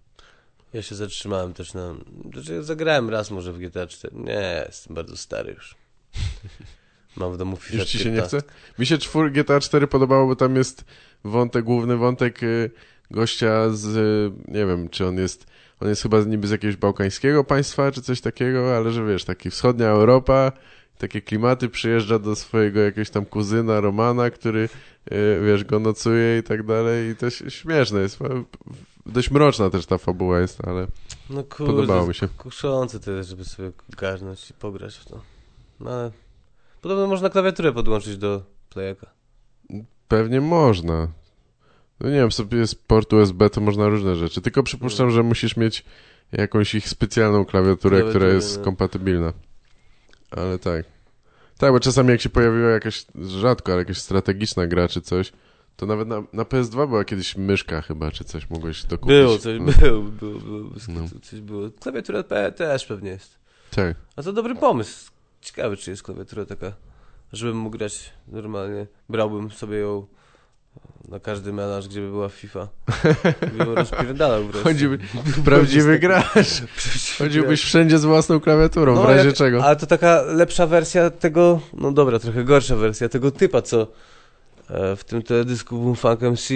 [0.73, 1.95] Ja się zatrzymałem też na...
[2.33, 4.17] Znaczy zagrałem raz może w GTA 4.
[4.17, 5.75] Nie, jestem bardzo stary już.
[7.17, 8.39] Mam w domu FIFA Już ci się nie 15.
[8.39, 8.53] chce?
[8.79, 10.85] Mi się czwór, GTA 4 podobało, bo tam jest
[11.25, 12.71] wątek, główny wątek y,
[13.11, 15.47] gościa z, y, nie wiem, czy on jest,
[15.81, 19.51] on jest chyba niby z jakiegoś bałkańskiego państwa, czy coś takiego, ale że wiesz, taki
[19.51, 20.53] wschodnia Europa,
[20.99, 24.69] takie klimaty, przyjeżdża do swojego jakiegoś tam kuzyna Romana, który,
[25.13, 28.19] y, wiesz, go nocuje i tak dalej i to śmieszne jest.
[29.07, 30.87] Dość mroczna też ta fabuła jest, ale
[31.31, 32.29] No kurde, podobało mi się.
[32.29, 35.21] kuszące to jest, żeby sobie garnąć i pograć w to.
[35.81, 36.11] No ale...
[36.81, 39.07] Podobno można klawiaturę podłączyć do playaka.
[40.09, 41.09] Pewnie można.
[42.01, 44.41] No nie wiem, sobie jest port USB, to można różne rzeczy.
[44.41, 45.85] Tylko przypuszczam, że musisz mieć
[46.33, 48.65] jakąś ich specjalną klawiaturę, która Klawiaturę, jest no.
[48.65, 49.33] kompatybilna.
[50.31, 50.85] Ale tak.
[51.59, 55.33] Tak, bo czasami jak się pojawiła jakaś, rzadko, ale jakaś strategiczna gra czy coś,
[55.81, 59.17] to nawet na, na PS2 była kiedyś myszka chyba, czy coś mogłeś dokupić.
[59.17, 59.73] Było coś, no.
[59.89, 61.01] było, było, było, No.
[61.23, 61.71] coś było.
[61.81, 63.39] Klawiatura P też pewnie jest.
[63.71, 63.97] Tak.
[64.17, 65.11] A to dobry pomysł.
[65.41, 66.73] Ciekawe, czy jest klawiatura taka,
[67.33, 68.87] żebym mógł grać normalnie.
[69.09, 70.07] Brałbym sobie ją
[71.09, 72.69] na każdy melanż, gdzie by była FIFA.
[73.59, 74.63] Bym rozpierdalał wreszcie.
[74.63, 74.99] Chodziłby,
[75.45, 76.63] prawdziwy gracz.
[77.19, 79.65] Chodziłbyś wszędzie z własną klawiaturą, w razie jak- czego.
[79.65, 83.87] Ale to taka lepsza wersja tego, no dobra, trochę gorsza wersja tego typa, co
[84.97, 86.49] w tym teledysku Boomfunk MC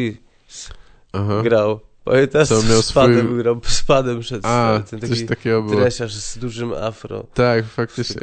[1.12, 1.42] Aha.
[1.42, 1.80] grał.
[2.04, 2.48] Pamiętasz?
[2.48, 4.46] To miał z padem swój- grał, z padem szedł.
[4.46, 5.80] A, ten coś taki takiego było.
[5.80, 7.26] dresiarz z dużym afro.
[7.34, 8.20] Tak, faktycznie.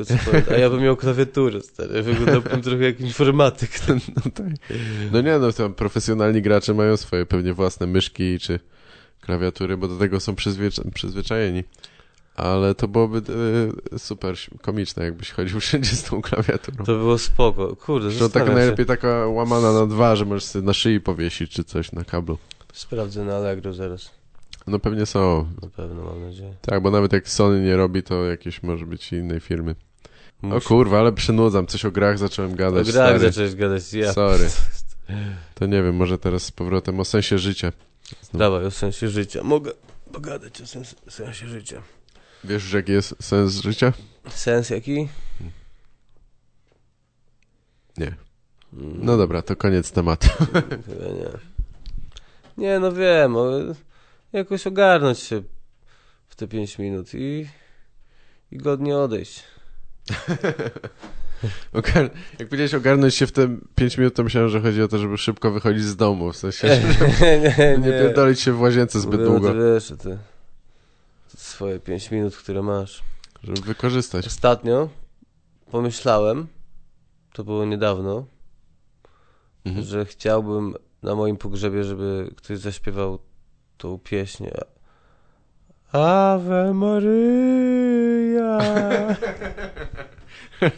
[0.52, 2.02] A ja bym miał klawiaturę, stary.
[2.04, 3.70] Wyglądałbym trochę jak informatyk.
[3.88, 3.96] No,
[4.34, 4.48] tak.
[5.12, 8.60] no nie, no tam profesjonalni gracze mają swoje pewnie własne myszki czy
[9.22, 11.64] klawiatury, bo do tego są przyzwycza- przyzwyczajeni.
[12.36, 13.22] Ale to byłoby
[13.94, 16.78] e, super komiczne, jakbyś chodził wszędzie z tą klawiaturą.
[16.86, 17.76] To było spoko.
[17.76, 21.64] Kurde, To tak najlepiej taka łamana na dwa, że możesz sobie na szyi powiesić czy
[21.64, 22.38] coś na kablu.
[22.74, 24.12] Sprawdzę na Allegro zaraz.
[24.68, 25.48] No pewnie są.
[25.62, 26.54] Na pewno, mam nadzieję.
[26.62, 29.76] Tak, bo nawet jak Sony nie robi, to jakieś może być innej firmy.
[30.44, 31.68] O Musi- kurwa, ale przynudzam.
[31.68, 32.92] Coś o grach zacząłem O gadać.
[32.92, 33.20] grach stary.
[33.20, 33.94] zacząłeś gadać.
[33.94, 34.14] Ja.
[34.14, 34.48] Sorry.
[35.56, 37.72] To nie wiem, może teraz z powrotem o sensie życia.
[38.34, 39.44] Dawaj, o sensie życia.
[39.44, 39.72] Mogę
[40.14, 41.82] pogadać o sens, sensie życia.
[42.44, 43.94] Wiesz jaki jest sens życia?
[44.30, 45.08] Sens jaki?
[47.98, 48.16] Nie.
[48.74, 50.28] Mm, No dobra, to koniec tematu.
[50.86, 51.52] Chyba nie.
[52.58, 53.74] Nie, no wiem, ale
[54.34, 55.42] jakoś ogarnąć się
[56.28, 57.48] w te 5 minut i,
[58.52, 59.44] i godnie odejść.
[61.74, 62.10] Ogar...
[62.40, 65.18] Jak powiedziałeś ogarnąć się w te 5 minut, to myślałem, że chodzi o to, żeby
[65.18, 66.32] szybko wychodzić z domu.
[66.32, 66.68] W sensie,
[67.22, 70.18] nie, nie, nie pierdolić się w łazience zbyt długo, Ty wiesz, te
[71.52, 73.04] swoje 5 minut, które masz.
[73.44, 74.28] żeby wykorzystać.
[74.28, 74.90] Ostatnio
[75.72, 76.48] pomyślałem,
[77.34, 78.26] to było niedawno,
[79.66, 79.86] Mhm.
[79.86, 83.20] że chciałbym na moim pogrzebie, żeby ktoś zaśpiewał
[83.78, 84.46] tą pieśń.
[85.92, 88.58] Ave Maria.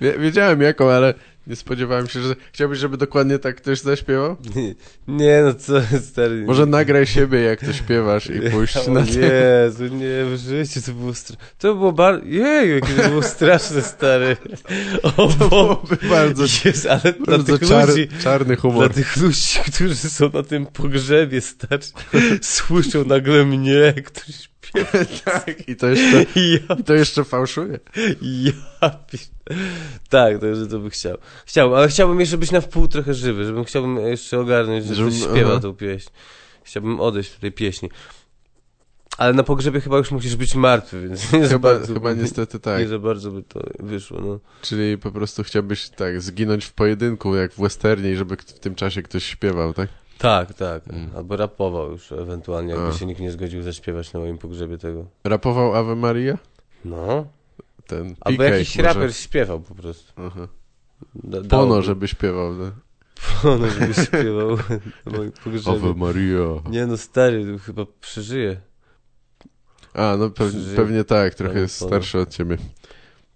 [0.00, 1.14] Wie- Wiedziałem jaką, ale
[1.46, 4.36] Nie spodziewałem się, że chciałbyś, żeby dokładnie tak ktoś zaśpiewał?
[4.56, 4.74] Nie,
[5.26, 5.74] nie no co,
[6.12, 6.44] stary.
[6.46, 9.22] Może nagraj siebie, jak to śpiewasz i pójść O na tym.
[9.22, 11.44] Jezu, nie, w życiu to było straszne.
[11.58, 14.36] To było bardzo, jej, jakie to było straszne, stary.
[15.02, 18.92] O, To byłoby bardzo, Jest, ale dla bardzo tych czar, ludzi, czarny dla humor.
[18.94, 21.82] tych ludzi, którzy są na tym pogrzebie, stary,
[22.42, 24.55] słyszą nagle mnie, który śpiewa.
[25.24, 27.78] Tak, i to jeszcze, ja, i to jeszcze fałszuje.
[28.22, 28.90] ja
[30.08, 31.18] Tak, to, że to by chciał.
[31.46, 35.12] Chciałbym, ale chciałbym jeszcze być na wpół trochę żywy, żebym chciałbym jeszcze ogarnąć, że Żebym-
[35.12, 35.60] ktoś śpiewa aha.
[35.60, 36.08] tą pieśń.
[36.64, 37.90] Chciałbym odejść tej pieśni.
[39.18, 42.60] Ale na pogrzebie chyba już musisz być martwy, więc nie za Chyba, bardzo, chyba niestety
[42.60, 42.80] tak.
[42.80, 44.40] nie za bardzo by to wyszło, no.
[44.62, 49.02] Czyli po prostu chciałbyś tak zginąć w pojedynku, jak w westernie, żeby w tym czasie
[49.02, 49.88] ktoś śpiewał, tak?
[50.18, 50.88] Tak, tak.
[50.88, 51.10] Mm.
[51.16, 52.92] Albo rapował już ewentualnie, jakby A.
[52.92, 55.06] się nikt nie zgodził zaśpiewać na moim pogrzebie tego.
[55.24, 56.38] Rapował Ave Maria?
[56.84, 57.26] No.
[57.86, 58.88] Ten Albo jakiś może.
[58.88, 60.12] raper śpiewał po prostu.
[60.16, 60.48] Aha.
[61.14, 62.54] Da, Pono, żeby śpiewał.
[62.54, 62.70] No.
[63.42, 64.50] Pono, żeby śpiewał
[65.06, 65.70] na moim pogrzebie.
[65.78, 66.38] Ave Maria.
[66.70, 68.60] Nie no, stary, chyba przeżyje.
[69.94, 70.76] A, no pewnie, Żyje.
[70.76, 71.88] pewnie tak, trochę Panie jest Pono.
[71.88, 72.56] starszy od ciebie.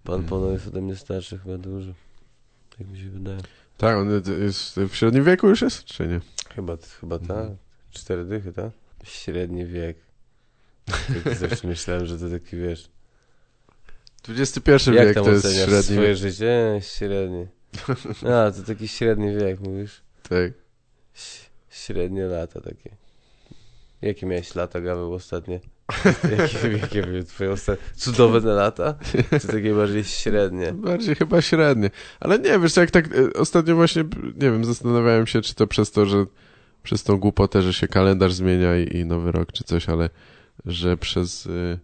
[0.03, 0.27] Pan Mm.
[0.27, 1.91] Pono jest ode mnie starszy chyba dużo.
[2.79, 3.37] Jak mi się wydaje.
[3.77, 4.09] Tak, on
[4.43, 6.21] jest w średnim wieku już jest, czy nie?
[6.55, 7.29] Chyba, chyba tak.
[7.29, 7.57] Mhm.
[7.91, 8.71] Cztery dychy, tak?
[9.03, 9.97] Średni wiek.
[11.23, 12.89] Tak zawsze myślałem, że to taki, wiesz...
[14.29, 16.17] XXI Jak wiek tam to jest średni swoje wiek.
[16.17, 16.79] życie?
[16.81, 17.47] Średni.
[18.33, 20.01] A, to taki średni wiek, mówisz?
[20.23, 20.51] Tak.
[21.15, 22.95] Ś- Średnie lata takie.
[24.01, 25.59] Jakie miałeś lata, Gaweł, ostatnie?
[26.37, 27.85] Jakie, jakie były twoje ostatnie?
[27.95, 28.95] Cudowne lata?
[29.41, 30.73] Czy takie bardziej średnie?
[30.73, 31.89] Bardziej chyba średnie.
[32.19, 35.91] Ale nie, wiesz, jak tak e, ostatnio właśnie, nie wiem, zastanawiałem się, czy to przez
[35.91, 36.25] to, że
[36.83, 40.09] przez tą głupotę, że się kalendarz zmienia i, i nowy rok, czy coś, ale
[40.65, 41.79] że przez y,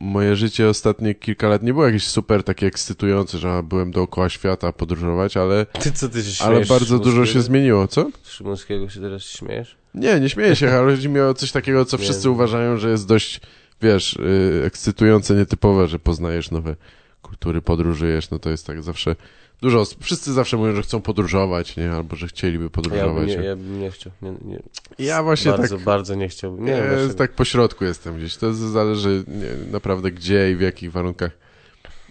[0.00, 4.72] moje życie ostatnie kilka lat nie było jakieś super takie ekscytujące, że byłem dookoła świata
[4.72, 6.68] podróżować, ale, Ty co, ty się ale śmiejesz?
[6.68, 8.10] bardzo dużo się zmieniło, co?
[8.24, 9.76] Szymońskiego się teraz śmiejesz?
[9.96, 12.02] Nie, nie śmieję się, ale chodzi mi o coś takiego, co Nie.
[12.04, 13.40] wszyscy uważają, że jest dość,
[13.82, 16.76] wiesz, y, ekscytujące, nietypowe, że poznajesz nowe
[17.22, 19.16] kultury, podróżujesz, no to jest tak zawsze,
[19.62, 23.28] dużo, osób- wszyscy zawsze mówią, że chcą podróżować, nie, albo że chcieliby Ja bym podróżować.
[23.28, 24.12] nie, Ja, bym nie chciał.
[24.22, 24.62] Nie, nie.
[24.98, 26.64] ja właśnie bardzo, tak, bardzo nie chciałbym.
[26.64, 26.82] Nie,
[27.16, 31.30] tak po środku jestem gdzieś, to zależy nie, naprawdę gdzie i w jakich warunkach.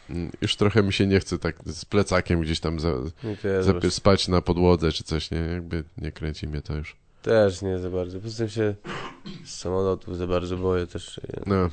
[0.10, 2.92] Mm, Już trochę mi się nie chce tak z plecakiem gdzieś tam za,
[3.62, 6.96] za, spać na podłodze czy coś, nie, jakby nie kręci mnie to już.
[7.26, 8.20] Też nie za bardzo.
[8.20, 8.76] Poza tym się
[9.46, 11.22] z samolotów za bardzo boję też.
[11.46, 11.70] No,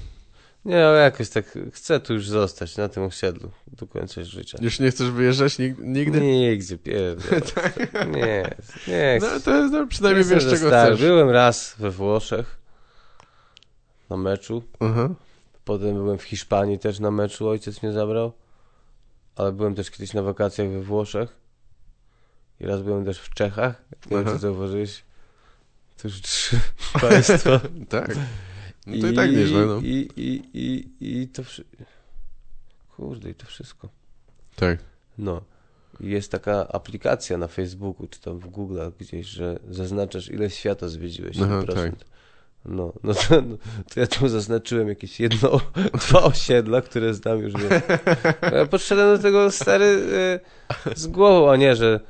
[0.64, 4.58] Nie, ale jakoś tak chcę tu już zostać na tym osiedlu do końca życia.
[4.60, 6.20] już nie chcesz wyjeżdżać nig- nigdy?
[6.20, 7.40] Nigdzie, pierdolę.
[8.16, 8.54] Nie,
[8.88, 9.40] nie No chcę.
[9.40, 10.96] to jest, no, przynajmniej wiesz czego stary.
[10.96, 11.06] chcesz.
[11.06, 12.58] Byłem raz we Włoszech
[14.10, 14.62] na meczu.
[14.80, 15.08] Aha.
[15.64, 18.32] Potem byłem w Hiszpanii też na meczu, ojciec mnie zabrał.
[19.36, 21.36] Ale byłem też kiedyś na wakacjach we Włoszech.
[22.60, 23.82] I raz byłem też w Czechach.
[24.10, 25.04] Nie wiem, czy zauważyłeś.
[26.04, 26.60] Już trzy
[27.00, 27.60] państwa.
[27.88, 28.16] Tak.
[28.86, 29.78] No to i, tak nieźle, no.
[29.78, 31.76] I, i, i, i to wszystko.
[32.96, 33.88] Kurde, i to wszystko.
[34.56, 34.78] Tak.
[35.18, 35.42] No.
[36.00, 40.88] I Jest taka aplikacja na Facebooku, czy tam w Google gdzieś, że zaznaczasz ile świata
[40.88, 41.36] zwiedziłeś.
[41.42, 41.74] Aha, 1%.
[41.74, 41.92] tak.
[42.64, 43.56] No, no to, no
[43.94, 45.60] to ja tu zaznaczyłem jakieś jedno,
[46.08, 47.52] dwa osiedla, które znam już.
[47.52, 47.82] Wiem.
[48.58, 52.00] Ja podszedłem do tego stary y, z głową, a nie, że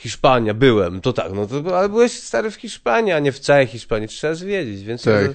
[0.00, 3.66] Hiszpania, byłem, to tak, no to, ale byłeś stary w Hiszpanii, a nie w całej
[3.66, 5.22] Hiszpanii, trzeba zwiedzić, więc Tak.
[5.24, 5.28] ja,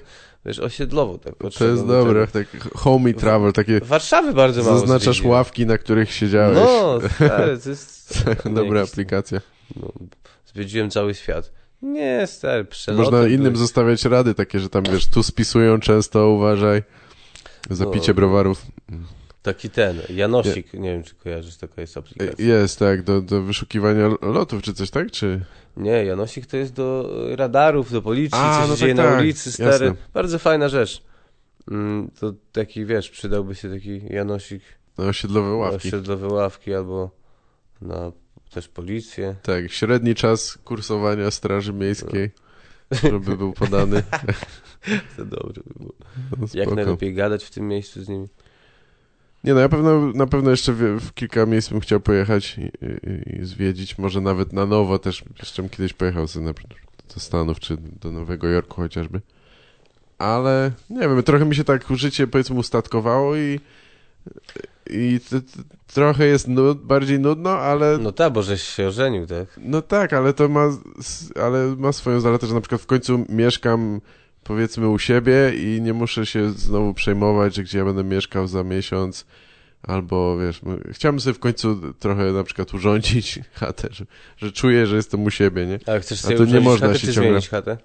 [0.45, 2.27] wiesz, osiedlowo tak To jest do dobre.
[2.27, 5.31] Tak homey travel, takie Warszawy bardzo mało zaznaczasz zwiedziłem.
[5.31, 6.57] ławki, na których siedziałeś.
[6.57, 8.23] No, stary, to jest...
[8.55, 9.41] Dobra jakiś- aplikacja.
[9.75, 9.91] No,
[10.53, 11.51] zwiedziłem cały świat.
[11.81, 13.05] Nie, stary, przelotem.
[13.13, 16.83] Można innym były- zostawiać rady takie, że tam wiesz, tu spisują często, uważaj.
[17.69, 17.91] Za No.
[17.91, 18.61] picie browarów.
[19.45, 22.45] Taki ten, Janosik, nie wiem czy kojarzysz, taka jest aplikacja.
[22.45, 25.11] Jest, tak, do, do wyszukiwania lotów czy coś, tak?
[25.11, 25.45] Czy...
[25.77, 29.11] Nie, Janosik to jest do radarów, do policji, A, co się no dzieje tak, na
[29.11, 29.85] tak, ulicy, stary.
[29.85, 29.93] jasne.
[30.13, 31.03] Bardzo fajna rzecz.
[31.71, 34.61] Mm, to taki, wiesz, przydałby się taki Janosik
[34.97, 35.87] No, osiedlowe na ławki.
[35.87, 37.11] osiedlowe ławki albo
[37.81, 38.11] na
[38.53, 39.35] też policję.
[39.43, 42.31] Tak, średni czas kursowania Straży Miejskiej,
[43.03, 44.03] żeby był podany.
[45.17, 45.93] To dobrze by było.
[46.39, 48.27] No, Jak najlepiej gadać w tym miejscu z nimi.
[49.45, 52.61] Nie no, ja pewno, na pewno jeszcze w, w kilka miejsc bym chciał pojechać i,
[52.61, 53.97] i, i zwiedzić.
[53.97, 55.23] Może nawet na nowo też.
[55.39, 56.53] Jeszcze bym kiedyś pojechał sobie na
[57.13, 59.21] do Stanów czy do Nowego Jorku chociażby.
[60.17, 63.59] Ale nie wiem, trochę mi się tak życie powiedzmy ustatkowało i,
[64.89, 65.63] i t, t,
[65.93, 69.47] trochę jest nud, bardziej nudno, ale No tak, bo żeś się ożenił, tak?
[69.57, 70.69] no tak, ale to ma,
[71.43, 74.01] ale ma swoją zaletę, że na przykład w końcu mieszkam
[74.45, 78.63] powiedzmy u siebie i nie muszę się znowu przejmować, że gdzie ja będę mieszkał za
[78.63, 79.25] miesiąc,
[79.83, 84.05] Albo, wiesz, m- chciałbym sobie w końcu trochę na przykład urządzić chatę, że,
[84.37, 85.79] że czuję, że jestem u siebie, nie?
[85.85, 87.77] Ale chcesz A sobie to nie można chatę, się ciągle- zmienić chatę?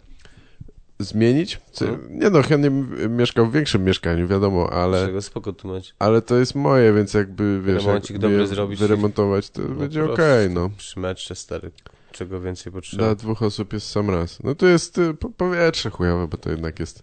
[0.99, 1.61] Zmienić?
[1.81, 2.19] Mhm.
[2.19, 5.93] Nie no, chętnie bym mieszkał w większym mieszkaniu, wiadomo, ale, Czego spoko tu macie.
[5.99, 8.81] ale to jest moje, więc jakby, wiesz, Remoncik jak dobry je zrobić.
[8.81, 10.70] wyremontować, to No będzie okej, no.
[10.77, 11.70] Przy metrze stary.
[12.12, 13.03] Czego więcej potrzeba.
[13.05, 14.43] Dla dwóch osób jest sam raz.
[14.43, 17.03] No to jest y, po- powietrze chujowe, bo to jednak jest,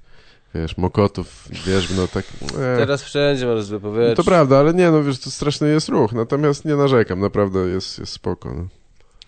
[0.55, 2.25] wiesz, Mokotów, wiesz, no tak...
[2.43, 4.09] E, Teraz wszędzie masz złe powietrze.
[4.09, 7.59] no to prawda, ale nie, no wiesz, to straszny jest ruch, natomiast nie narzekam, naprawdę
[7.59, 8.67] jest, jest spoko, no.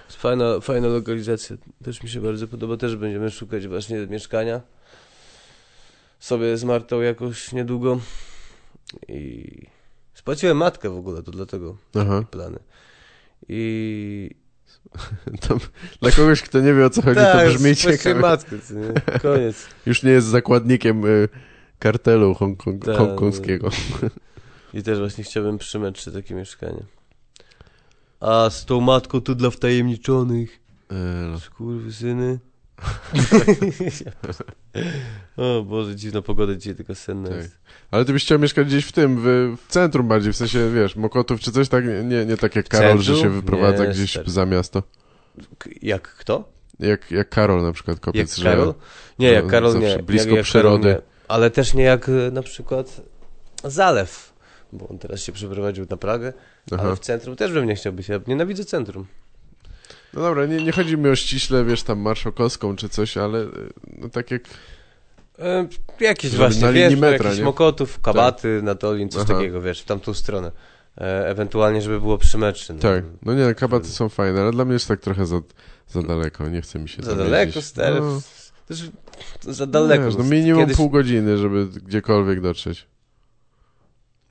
[0.09, 1.55] Fajna, fajna lokalizacja.
[1.83, 2.77] Też mi się bardzo podoba.
[2.77, 4.61] Też będziemy szukać właśnie mieszkania.
[6.19, 7.99] Sobie z Martą jakoś niedługo.
[9.07, 9.45] I
[10.13, 12.23] spłaciłem matkę w ogóle, to dlatego Aha.
[12.31, 12.59] plany.
[13.49, 14.29] I
[15.47, 15.57] To,
[16.01, 18.19] dla kogoś, kto nie wie o co chodzi, tak, to brzmi spłaciłem ciekawe.
[18.19, 19.19] matkę, nie?
[19.19, 19.67] Koniec.
[19.85, 21.29] Już nie jest zakładnikiem y,
[21.79, 23.69] kartelu hongkong, Tak, hongkongskiego.
[24.73, 26.83] I też właśnie chciałbym przy metrze takie mieszkanie.
[28.19, 30.59] A z tą matką to dla wtajemniczonych.
[31.31, 31.39] No.
[31.39, 32.39] Skurwysyny.
[35.37, 37.37] o Boże, dziwna pogoda dzisiaj, tylko senna Tak.
[37.37, 37.57] jest.
[37.91, 40.95] Ale ty byś chciał mieszkać gdzieś w tym, w, w centrum bardziej, w sensie, wiesz,
[40.95, 43.33] Mokotów czy coś tak, nie, nie tak jak Karol, że centrum?
[43.33, 44.31] się wyprowadza Nie, gdzieś stary.
[44.31, 44.83] za miasto.
[45.81, 46.49] Jak kto?
[46.79, 48.43] Jak, jak Karol na przykład, Jak kopiec, że...
[48.43, 48.73] Karol?
[49.19, 49.99] Nie, jak Karol nie.
[50.03, 50.83] blisko jak, jak przyrody.
[50.83, 51.07] Karol, nie.
[51.27, 53.01] Ale też nie jak e, na przykład
[53.63, 54.33] Zalew.
[54.73, 56.33] Bo on teraz się przeprowadził na Pragę,
[56.71, 56.83] Aha.
[56.83, 58.09] ale w centrum też bym nie chciał być.
[58.09, 59.05] Ja nienawidzę centrum.
[60.13, 63.49] No dobra, nie, nie chodzi mi o ściśle, wiesz, tam marszałkowską czy coś, ale y,
[63.97, 64.41] no tak jak...
[65.39, 65.67] E,
[65.99, 67.45] jakieś właśnie, wiesz, metra, jakiś nie?
[67.45, 69.33] Mokotów, Kabaty, Natolin, coś Aha.
[69.33, 70.51] takiego, wiesz, w tamtą stronę.
[70.97, 72.73] E, ewentualnie, żeby było przy meczy.
[72.73, 72.79] No.
[72.79, 75.41] Tak, no nie, kabaty są fajne, ale dla mnie jest tak trochę za,
[75.87, 77.65] za daleko, nie chce mi się Za daleko, jeździć.
[77.65, 77.99] stary.
[77.99, 78.21] No,
[78.67, 78.89] Też
[79.41, 80.05] za daleko.
[80.05, 82.87] Wiesz, no minimum Kiedyś- pół godziny, żeby gdziekolwiek dotrzeć.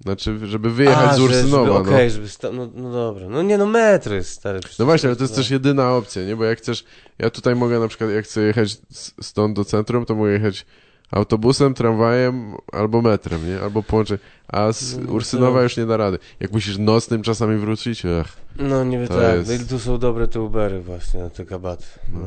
[0.01, 1.77] Znaczy, żeby wyjechać A, z Ursynowa, no.
[1.77, 3.29] Okej, żeby sta- no, no dobra.
[3.29, 4.61] No nie no, metro jest stary.
[4.79, 5.37] No właśnie, ale to jest no.
[5.37, 6.37] też jedyna opcja, nie?
[6.37, 6.85] Bo jak chcesz,
[7.19, 8.77] ja tutaj mogę na przykład, jak chcę jechać
[9.20, 10.66] stąd do centrum, to mogę jechać
[11.10, 13.60] autobusem, tramwajem albo metrem, nie?
[13.60, 14.18] Albo połączeń.
[14.48, 16.18] A z No, no Ursynowa już nie da rady.
[16.40, 18.36] Jak musisz nocnym czasami wrócić, ach.
[18.56, 21.44] No nie To tak, jest- no i tu są dobre te Ubery właśnie na te
[21.44, 21.85] kabaty.
[22.12, 22.20] No.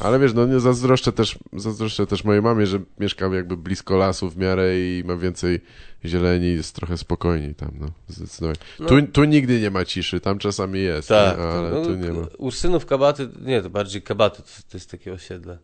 [0.00, 4.30] Ale wiesz, no nie zazdroszczę też, zazdroszczę też mojej mamie, że mieszka jakby blisko lasu
[4.30, 5.60] w miarę i ma więcej
[6.04, 7.86] zieleni, jest trochę spokojniej tam, no.
[8.08, 8.58] Zdecydowanie.
[8.88, 11.44] Tu, tu nigdy nie ma ciszy, tam czasami jest, Tak, nie?
[11.44, 12.26] ale tu nie ma.
[12.38, 15.58] Ursynów, Kabaty, nie, to bardziej Kabaty, to, to jest takie osiedle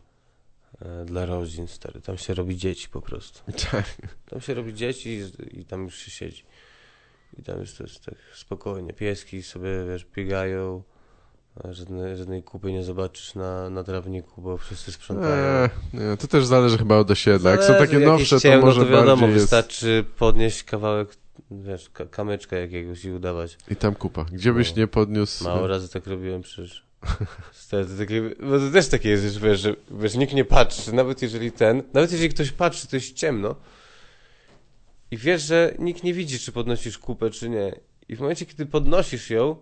[1.04, 2.00] dla rodzin, stary.
[2.00, 3.40] Tam się robi dzieci po prostu.
[3.70, 3.84] Tak.
[4.30, 6.44] Tam się robi dzieci i, i tam już się siedzi.
[7.38, 8.92] I tam już to jest tak spokojnie.
[8.92, 10.82] Pieski sobie, wiesz, biegają.
[11.70, 15.62] Żadnej, żadnej kupy nie zobaczysz na, na trawniku, bo wszyscy sprzątają.
[15.62, 17.50] Eee, nie, to też zależy chyba od osiedla.
[17.50, 19.44] Jak są takie nowsze, to ciemno, może to wiadomo, bardziej jest...
[19.44, 21.08] wystarczy podnieść kawałek,
[21.50, 23.56] wiesz, ka kamyczka jakiegoś i udawać.
[23.70, 24.24] I tam kupa.
[24.32, 24.80] Gdzie byś No.
[24.80, 25.44] nie podniósł...
[25.44, 26.87] Mało razy tak robiłem przecież.
[27.52, 31.22] Stary, to bo to też takie jest, że wiesz, że wiesz, nikt nie patrzy, nawet
[31.22, 33.54] jeżeli ten, nawet jeżeli ktoś patrzy, to jest ciemno
[35.10, 37.80] i wiesz, że nikt nie widzi, czy podnosisz kupę, czy nie.
[38.08, 39.56] I w momencie, kiedy podnosisz ją,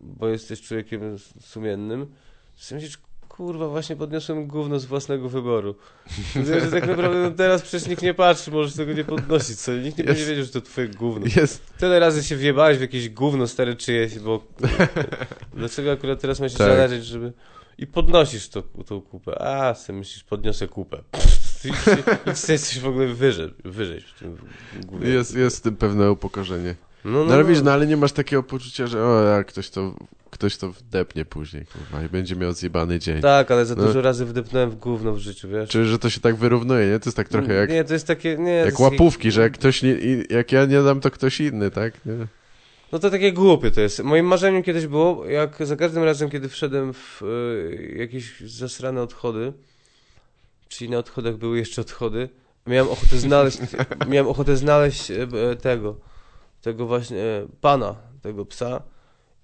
[0.00, 2.14] bo jesteś człowiekiem sumiennym,
[2.56, 2.98] sobie myślisz,
[3.28, 5.74] kurwa, właśnie podniosłem gówno z własnego wyboru.
[6.46, 9.78] Że, że tak naprawdę no teraz przecież nikt nie patrzy, możesz tego nie podnosić sobie.
[9.78, 10.18] Nikt nie Jest.
[10.18, 11.26] będzie wiedział, że to twoje gówno.
[11.36, 11.76] Jest...
[11.78, 14.44] Tyle razy się wjebałeś w jakieś gówno stare czyjeś, bo
[15.54, 16.68] dlaczego akurat teraz ma się Tak.
[16.68, 17.32] zależeć, żeby...
[17.78, 19.42] I podnosisz to, tą kupę.
[19.42, 21.02] A, sobie myślisz, podniosę kupę.
[21.64, 21.70] I, i,
[22.30, 24.36] i ty jesteś w ogóle wyżej, wyżej w tym
[24.86, 25.08] gównie.
[25.08, 26.74] Jest, jest w tym pewne upokorzenie.
[27.08, 29.94] No, No ale widzisz, no ale nie masz takiego poczucia, że o, jak ktoś to,
[30.30, 33.20] ktoś to wdepnie później, kurwa, i będzie miał zjebany dzień.
[33.20, 33.84] Tak, ale za No.
[33.84, 35.70] dużo razy wdepnąłem w gówno w życiu, wiesz?
[35.70, 36.98] Czy że to się tak wyrównuje, nie?
[36.98, 38.36] To jest tak trochę jak, Nie, to jest takie...
[38.38, 39.96] Nie, jak łapówki, że jak ktoś nie,
[40.30, 42.06] jak ja nie dam, to ktoś inny, tak?
[42.06, 42.26] Nie?
[42.92, 44.02] No to takie głupie to jest.
[44.02, 49.52] Moim marzeniem kiedyś było, jak za każdym razem, kiedy wszedłem w y, jakieś zasrane odchody,
[50.68, 52.28] czyli na odchodach były jeszcze odchody,
[52.66, 53.58] miałem ochotę znaleźć,
[54.08, 55.96] miałem ochotę znaleźć e, e, tego,
[56.68, 57.24] tego właśnie
[57.60, 58.82] pana, tego psa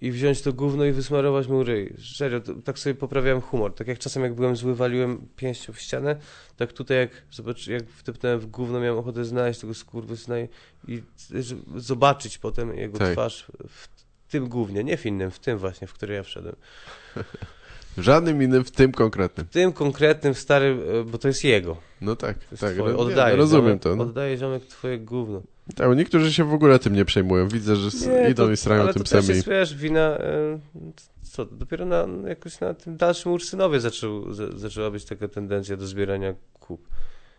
[0.00, 1.94] i wziąć to gówno i wysmarować mu ryj.
[2.16, 3.74] Serio, tak sobie poprawiałem humor.
[3.74, 6.16] Tak jak czasem jak byłem zły, waliłem pięścią w ścianę,
[6.56, 10.48] tak tutaj jak, zobacz, jak wtepnąłem w gówno, miałem ochotę znaleźć tego skurwysyna i,
[10.88, 11.02] i
[11.76, 13.12] zobaczyć potem jego Tak.
[13.12, 13.88] twarz w
[14.28, 16.56] tym głównie, nie w innym, w tym właśnie, w który ja wszedłem.
[17.96, 19.46] W żadnym innym, w tym konkretnym.
[19.46, 21.76] W tym konkretnym, stary, e, bo to jest jego.
[22.00, 22.92] No tak, tak, twoje.
[22.92, 23.96] no, Oddaję, nie, rozumiem ziomek, to.
[23.96, 24.04] No.
[24.04, 25.42] Oddaję ziomek twoje gówno.
[25.76, 27.48] Tak, niektórzy się w ogóle tym nie przejmują.
[27.48, 29.36] Widzę, że Nie, idą to- i srają ale tym to też psem i...
[29.36, 30.58] jest, wiesz, wina, e,
[31.22, 35.86] co, dopiero na, jakoś na tym dalszym Ursynowie zaczął, za, zaczęła być taka tendencja do
[35.86, 36.88] zbierania kup.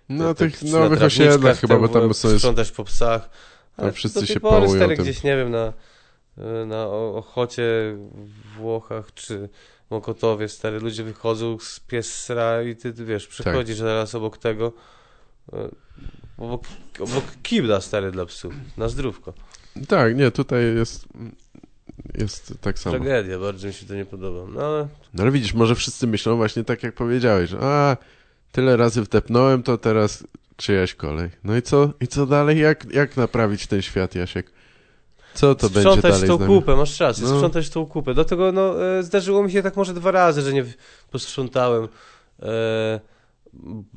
[0.09, 2.29] No Tak, tych tak, nowych na osiedlach chyba, bo tam są.
[2.29, 3.29] Sprzątać po psach,
[3.77, 5.05] Tam wszyscy się pory, pałują stary, tym.
[5.05, 5.73] gdzieś, nie wiem, na,
[6.65, 9.49] na O- Ochocie w Włochach, czy
[9.89, 14.67] Mokotowie, stary, ludzie wychodzą z pies sra i ty, ty wiesz, przechodzisz zaraz obok tego,
[14.67, 14.71] e,
[16.37, 16.63] obok,
[16.99, 19.33] obok kibla, stary, dla psów, na zdrówko.
[19.87, 21.07] Tak, nie, tutaj jest,
[22.13, 22.95] jest tak samo.
[22.95, 24.51] Tragedia, bardzo mi się to nie podoba.
[24.51, 27.97] No ale No ale widzisz, może wszyscy myślą właśnie tak, jak powiedziałeś, że a,
[28.51, 30.23] tyle razy wtepnąłem, to teraz
[30.57, 31.29] czyjaś kolej.
[31.43, 32.59] No i co, i co dalej?
[32.59, 34.51] Jak, jak naprawić ten świat, Jasiek?
[35.33, 36.53] Co to będzie sprzątać dalej tą z nami?
[36.53, 37.35] kupę, masz rację, No.
[37.35, 38.13] sprzątać tą kupę.
[38.13, 40.65] Dlatego no, e, zdarzyło mi się tak może dwa razy, że nie
[41.11, 41.87] posprzątałem,
[42.41, 42.99] e,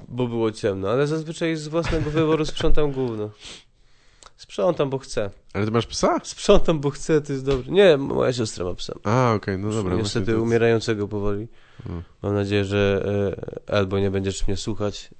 [0.09, 3.30] bo było ciemno, ale zazwyczaj z własnego wyboru sprzątam gówno.
[4.36, 5.30] Sprzątam, bo chcę.
[5.52, 6.20] Ale ty masz psa?
[6.22, 7.72] Sprzątam, bo chcę, to jest dobrze.
[7.72, 8.93] Nie, moja siostra ma psa.
[9.05, 9.97] A, okej, no dobra.
[9.97, 11.48] Niestety to- umierającego powoli.
[11.86, 12.02] Mm.
[12.22, 13.05] Mam nadzieję, że
[13.68, 15.10] e, albo nie będziesz mnie słuchać.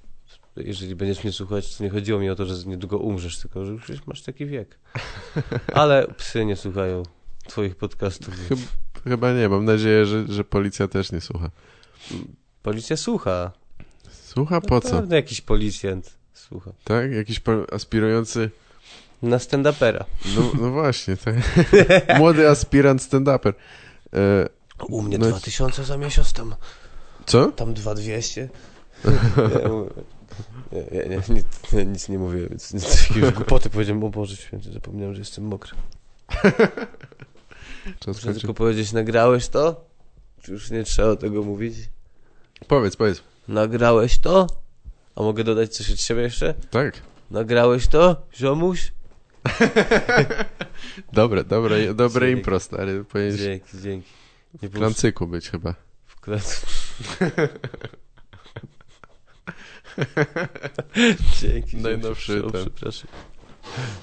[0.55, 3.71] Jeżeli będziesz mnie słuchać, to nie chodziło mi o to, że niedługo umrzesz, tylko że
[3.89, 4.79] już masz taki wiek.
[5.73, 7.03] Ale psy nie słuchają
[7.47, 8.33] twoich podcastów.
[8.49, 8.61] Chyba,
[9.03, 11.49] chyba nie, mam nadzieję, że, że policja też nie słucha.
[12.63, 13.51] Policja słucha.
[14.33, 14.89] Słucha po co?
[14.89, 16.71] Pewno jakiś policjant słucha.
[16.83, 17.11] Tak?
[17.11, 17.41] Jakiś
[17.71, 18.49] aspirujący...
[19.21, 20.05] Na stand-upera.
[20.35, 21.35] No, no właśnie, tak.
[22.19, 23.53] Młody aspirant stand-uper.
[24.13, 24.49] E,
[24.89, 26.55] U mnie No- 2000 za miesiąc, tam,
[27.25, 27.51] co?
[27.51, 28.49] tam 2200.
[30.71, 34.09] Nie, nie, nie, nie, nic, nie, nic nie mówię, więc nic takiego głupoty powiedziałem, o
[34.09, 35.71] Boże Święty, zapomniałem, że jestem mokry.
[38.07, 39.85] Muszę tylko powiedzieć, nagrałeś to?
[40.41, 41.75] Czy już nie trzeba tego mówić?
[42.67, 43.23] Powiedz, powiedz.
[43.49, 44.47] Nagrałeś to?
[45.15, 46.53] A mogę dodać coś od siebie jeszcze?
[46.53, 47.01] Tak.
[47.31, 48.91] Nagrałeś to, ziomuś?
[51.13, 52.39] Dobre, dobre, dobre Dzięki.
[52.39, 53.03] impro, stary.
[53.03, 54.07] Powinieneś Dzięki, dzięki.
[54.61, 55.75] Nie w klancyku być chyba.
[56.05, 56.67] W klatce.
[61.41, 61.77] Dzięki.
[61.77, 62.61] Najnowszy ten.
[62.61, 63.11] Przepraszam.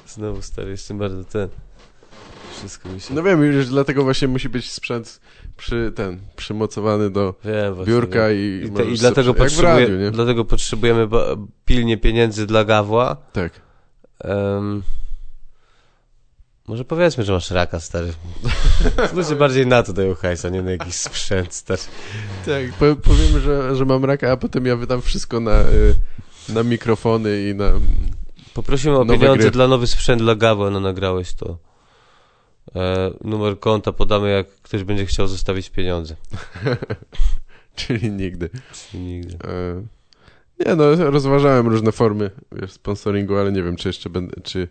[0.06, 1.48] Znowu stary, jestem bardzo ten.
[2.58, 3.14] Wszystko mi się...
[3.14, 5.20] No wiem, już dlatego właśnie musi być sprzęt
[5.56, 8.38] przy ten, przymocowany do wiem, biurka wiem.
[8.38, 10.10] i, I, te, I dlatego, sobie- potrzebuję, radiu, nie?
[10.10, 11.08] dlatego potrzebujemy
[11.64, 13.16] pilnie pieniędzy dla Gawła.
[13.32, 13.52] Tak.
[14.20, 14.82] Em,
[16.68, 18.12] może powiedzmy, że masz raka, stary.
[19.16, 21.82] Ludzie bardziej na to dają hajsa, nie na jakiś sprzęt, stary.
[22.46, 25.94] Tak, po, powiemy, że, że mam raka, a potem ja wydam wszystko na, y,
[26.48, 27.72] na mikrofony i na...
[28.54, 29.50] Poprosimy o pieniądze gry.
[29.50, 31.58] dla nowy sprzęt dla Gawła, no nagrałeś to.
[32.74, 36.16] E, numer konta podamy, jak ktoś będzie chciał zostawić pieniądze.
[37.76, 38.50] Czyli nigdy.
[38.72, 39.36] Czyli nigdy.
[39.48, 39.82] E,
[40.66, 44.68] nie no, rozważałem różne formy wiesz, sponsoringu, ale nie wiem, czy jeszcze będę, czy,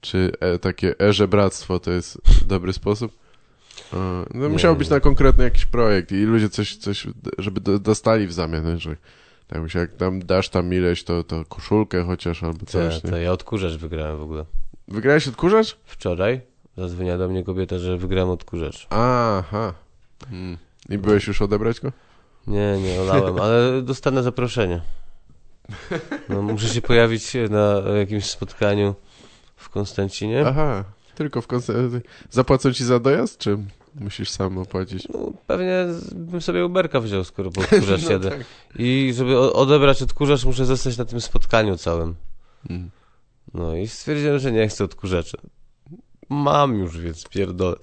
[0.00, 3.12] czy e, takie e-żebractwo to jest dobry sposób.
[3.92, 3.96] E,
[4.34, 7.06] no, Nie, musiał być na konkretny jakiś projekt i ludzie coś, coś
[7.38, 8.96] żeby do, dostali w zamian, że
[9.46, 13.04] tak jak tam dasz tam ileś, to, to koszulkę chociaż albo coś.
[13.04, 13.10] Nie?
[13.10, 14.44] to ja odkurzacz wygrałem w ogóle.
[14.88, 15.76] Wygrałeś odkurzacz?
[15.84, 18.86] Wczoraj zadzwoniła do mnie kobieta, że wygrałem odkurzacz.
[18.90, 19.74] Aha.
[20.32, 20.56] Mm.
[20.88, 21.92] I byłeś już odebrać go?
[22.46, 24.80] Nie, nie olałem, ale dostanę zaproszenie.
[26.28, 28.94] No, muszę się pojawić na jakimś spotkaniu
[29.56, 30.44] w Konstancinie.
[30.46, 30.84] Aha.
[31.14, 33.58] Tylko w konce- Zapłacą ci za dojazd, czy
[33.94, 35.08] musisz sam opłacić?
[35.08, 38.30] No, pewnie bym sobie Uberka wziął, skoro po odkurzacz No jadę.
[38.30, 38.40] tak.
[38.78, 42.14] I żeby odebrać odkurzacz, muszę zostać na tym spotkaniu całym.
[42.70, 42.90] Mm.
[43.54, 45.38] No i stwierdziłem, że nie chcę odkurzacza.
[46.28, 47.76] Mam już, więc pierdolę.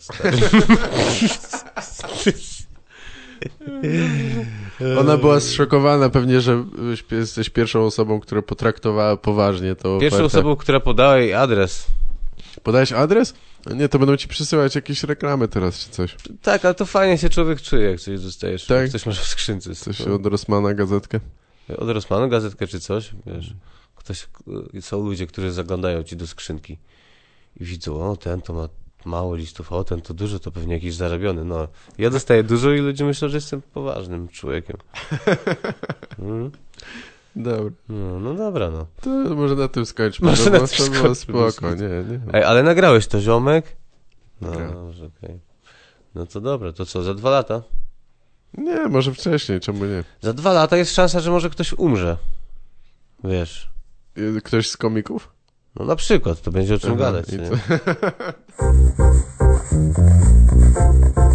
[5.00, 6.66] Ona była zszokowana pewnie, że
[7.12, 10.38] jesteś pierwszą osobą, która potraktowała poważnie to Pierwszą ofertę.
[10.38, 11.86] osobą, która podała jej adres.
[12.64, 13.34] Podałeś adres?
[13.76, 16.16] Nie, to będą ci przysyłać jakieś reklamy teraz czy coś.
[16.42, 18.66] Tak, ale to fajnie się człowiek czuje, jak coś dostajesz.
[18.66, 18.90] Tak?
[18.90, 19.76] Coś masz w skrzynce.
[19.76, 21.20] Coś od Rosmana gazetkę.
[21.78, 23.54] Od Rosmanu gazetkę czy coś, wiesz.
[23.96, 24.28] Ktoś,
[24.82, 26.78] są ludzie, którzy zaglądają ci do skrzynki
[27.60, 28.70] i widzą, o ten to ma
[29.06, 31.46] mało listów, o ten to dużo, to pewnie jakiś zarabiony.
[31.46, 31.68] No,
[31.98, 34.78] ja dostaję dużo i ludzie myślą, że jestem poważnym człowiekiem.
[36.20, 36.52] Mm.
[37.36, 37.72] Dobra.
[37.90, 38.86] No, no dobra, no.
[39.02, 40.30] To może na tym skończmy.
[40.30, 41.16] Może na tym skończmy.
[41.16, 42.20] spoko, nie, nie.
[42.34, 43.76] Ej, ale nagrałeś to, ziomek?
[44.42, 45.40] No, dobrze, okej.
[46.16, 47.62] No to dobra, to co, za dwa lata?
[48.58, 50.04] Nie, może wcześniej, czemu nie?
[50.22, 52.18] Za dwa lata jest szansa, że może ktoś umrze.
[53.24, 53.70] Wiesz.
[54.18, 55.32] Y, Ktoś z komików?
[55.76, 57.26] No na przykład, to będzie o czym Aha, gadać.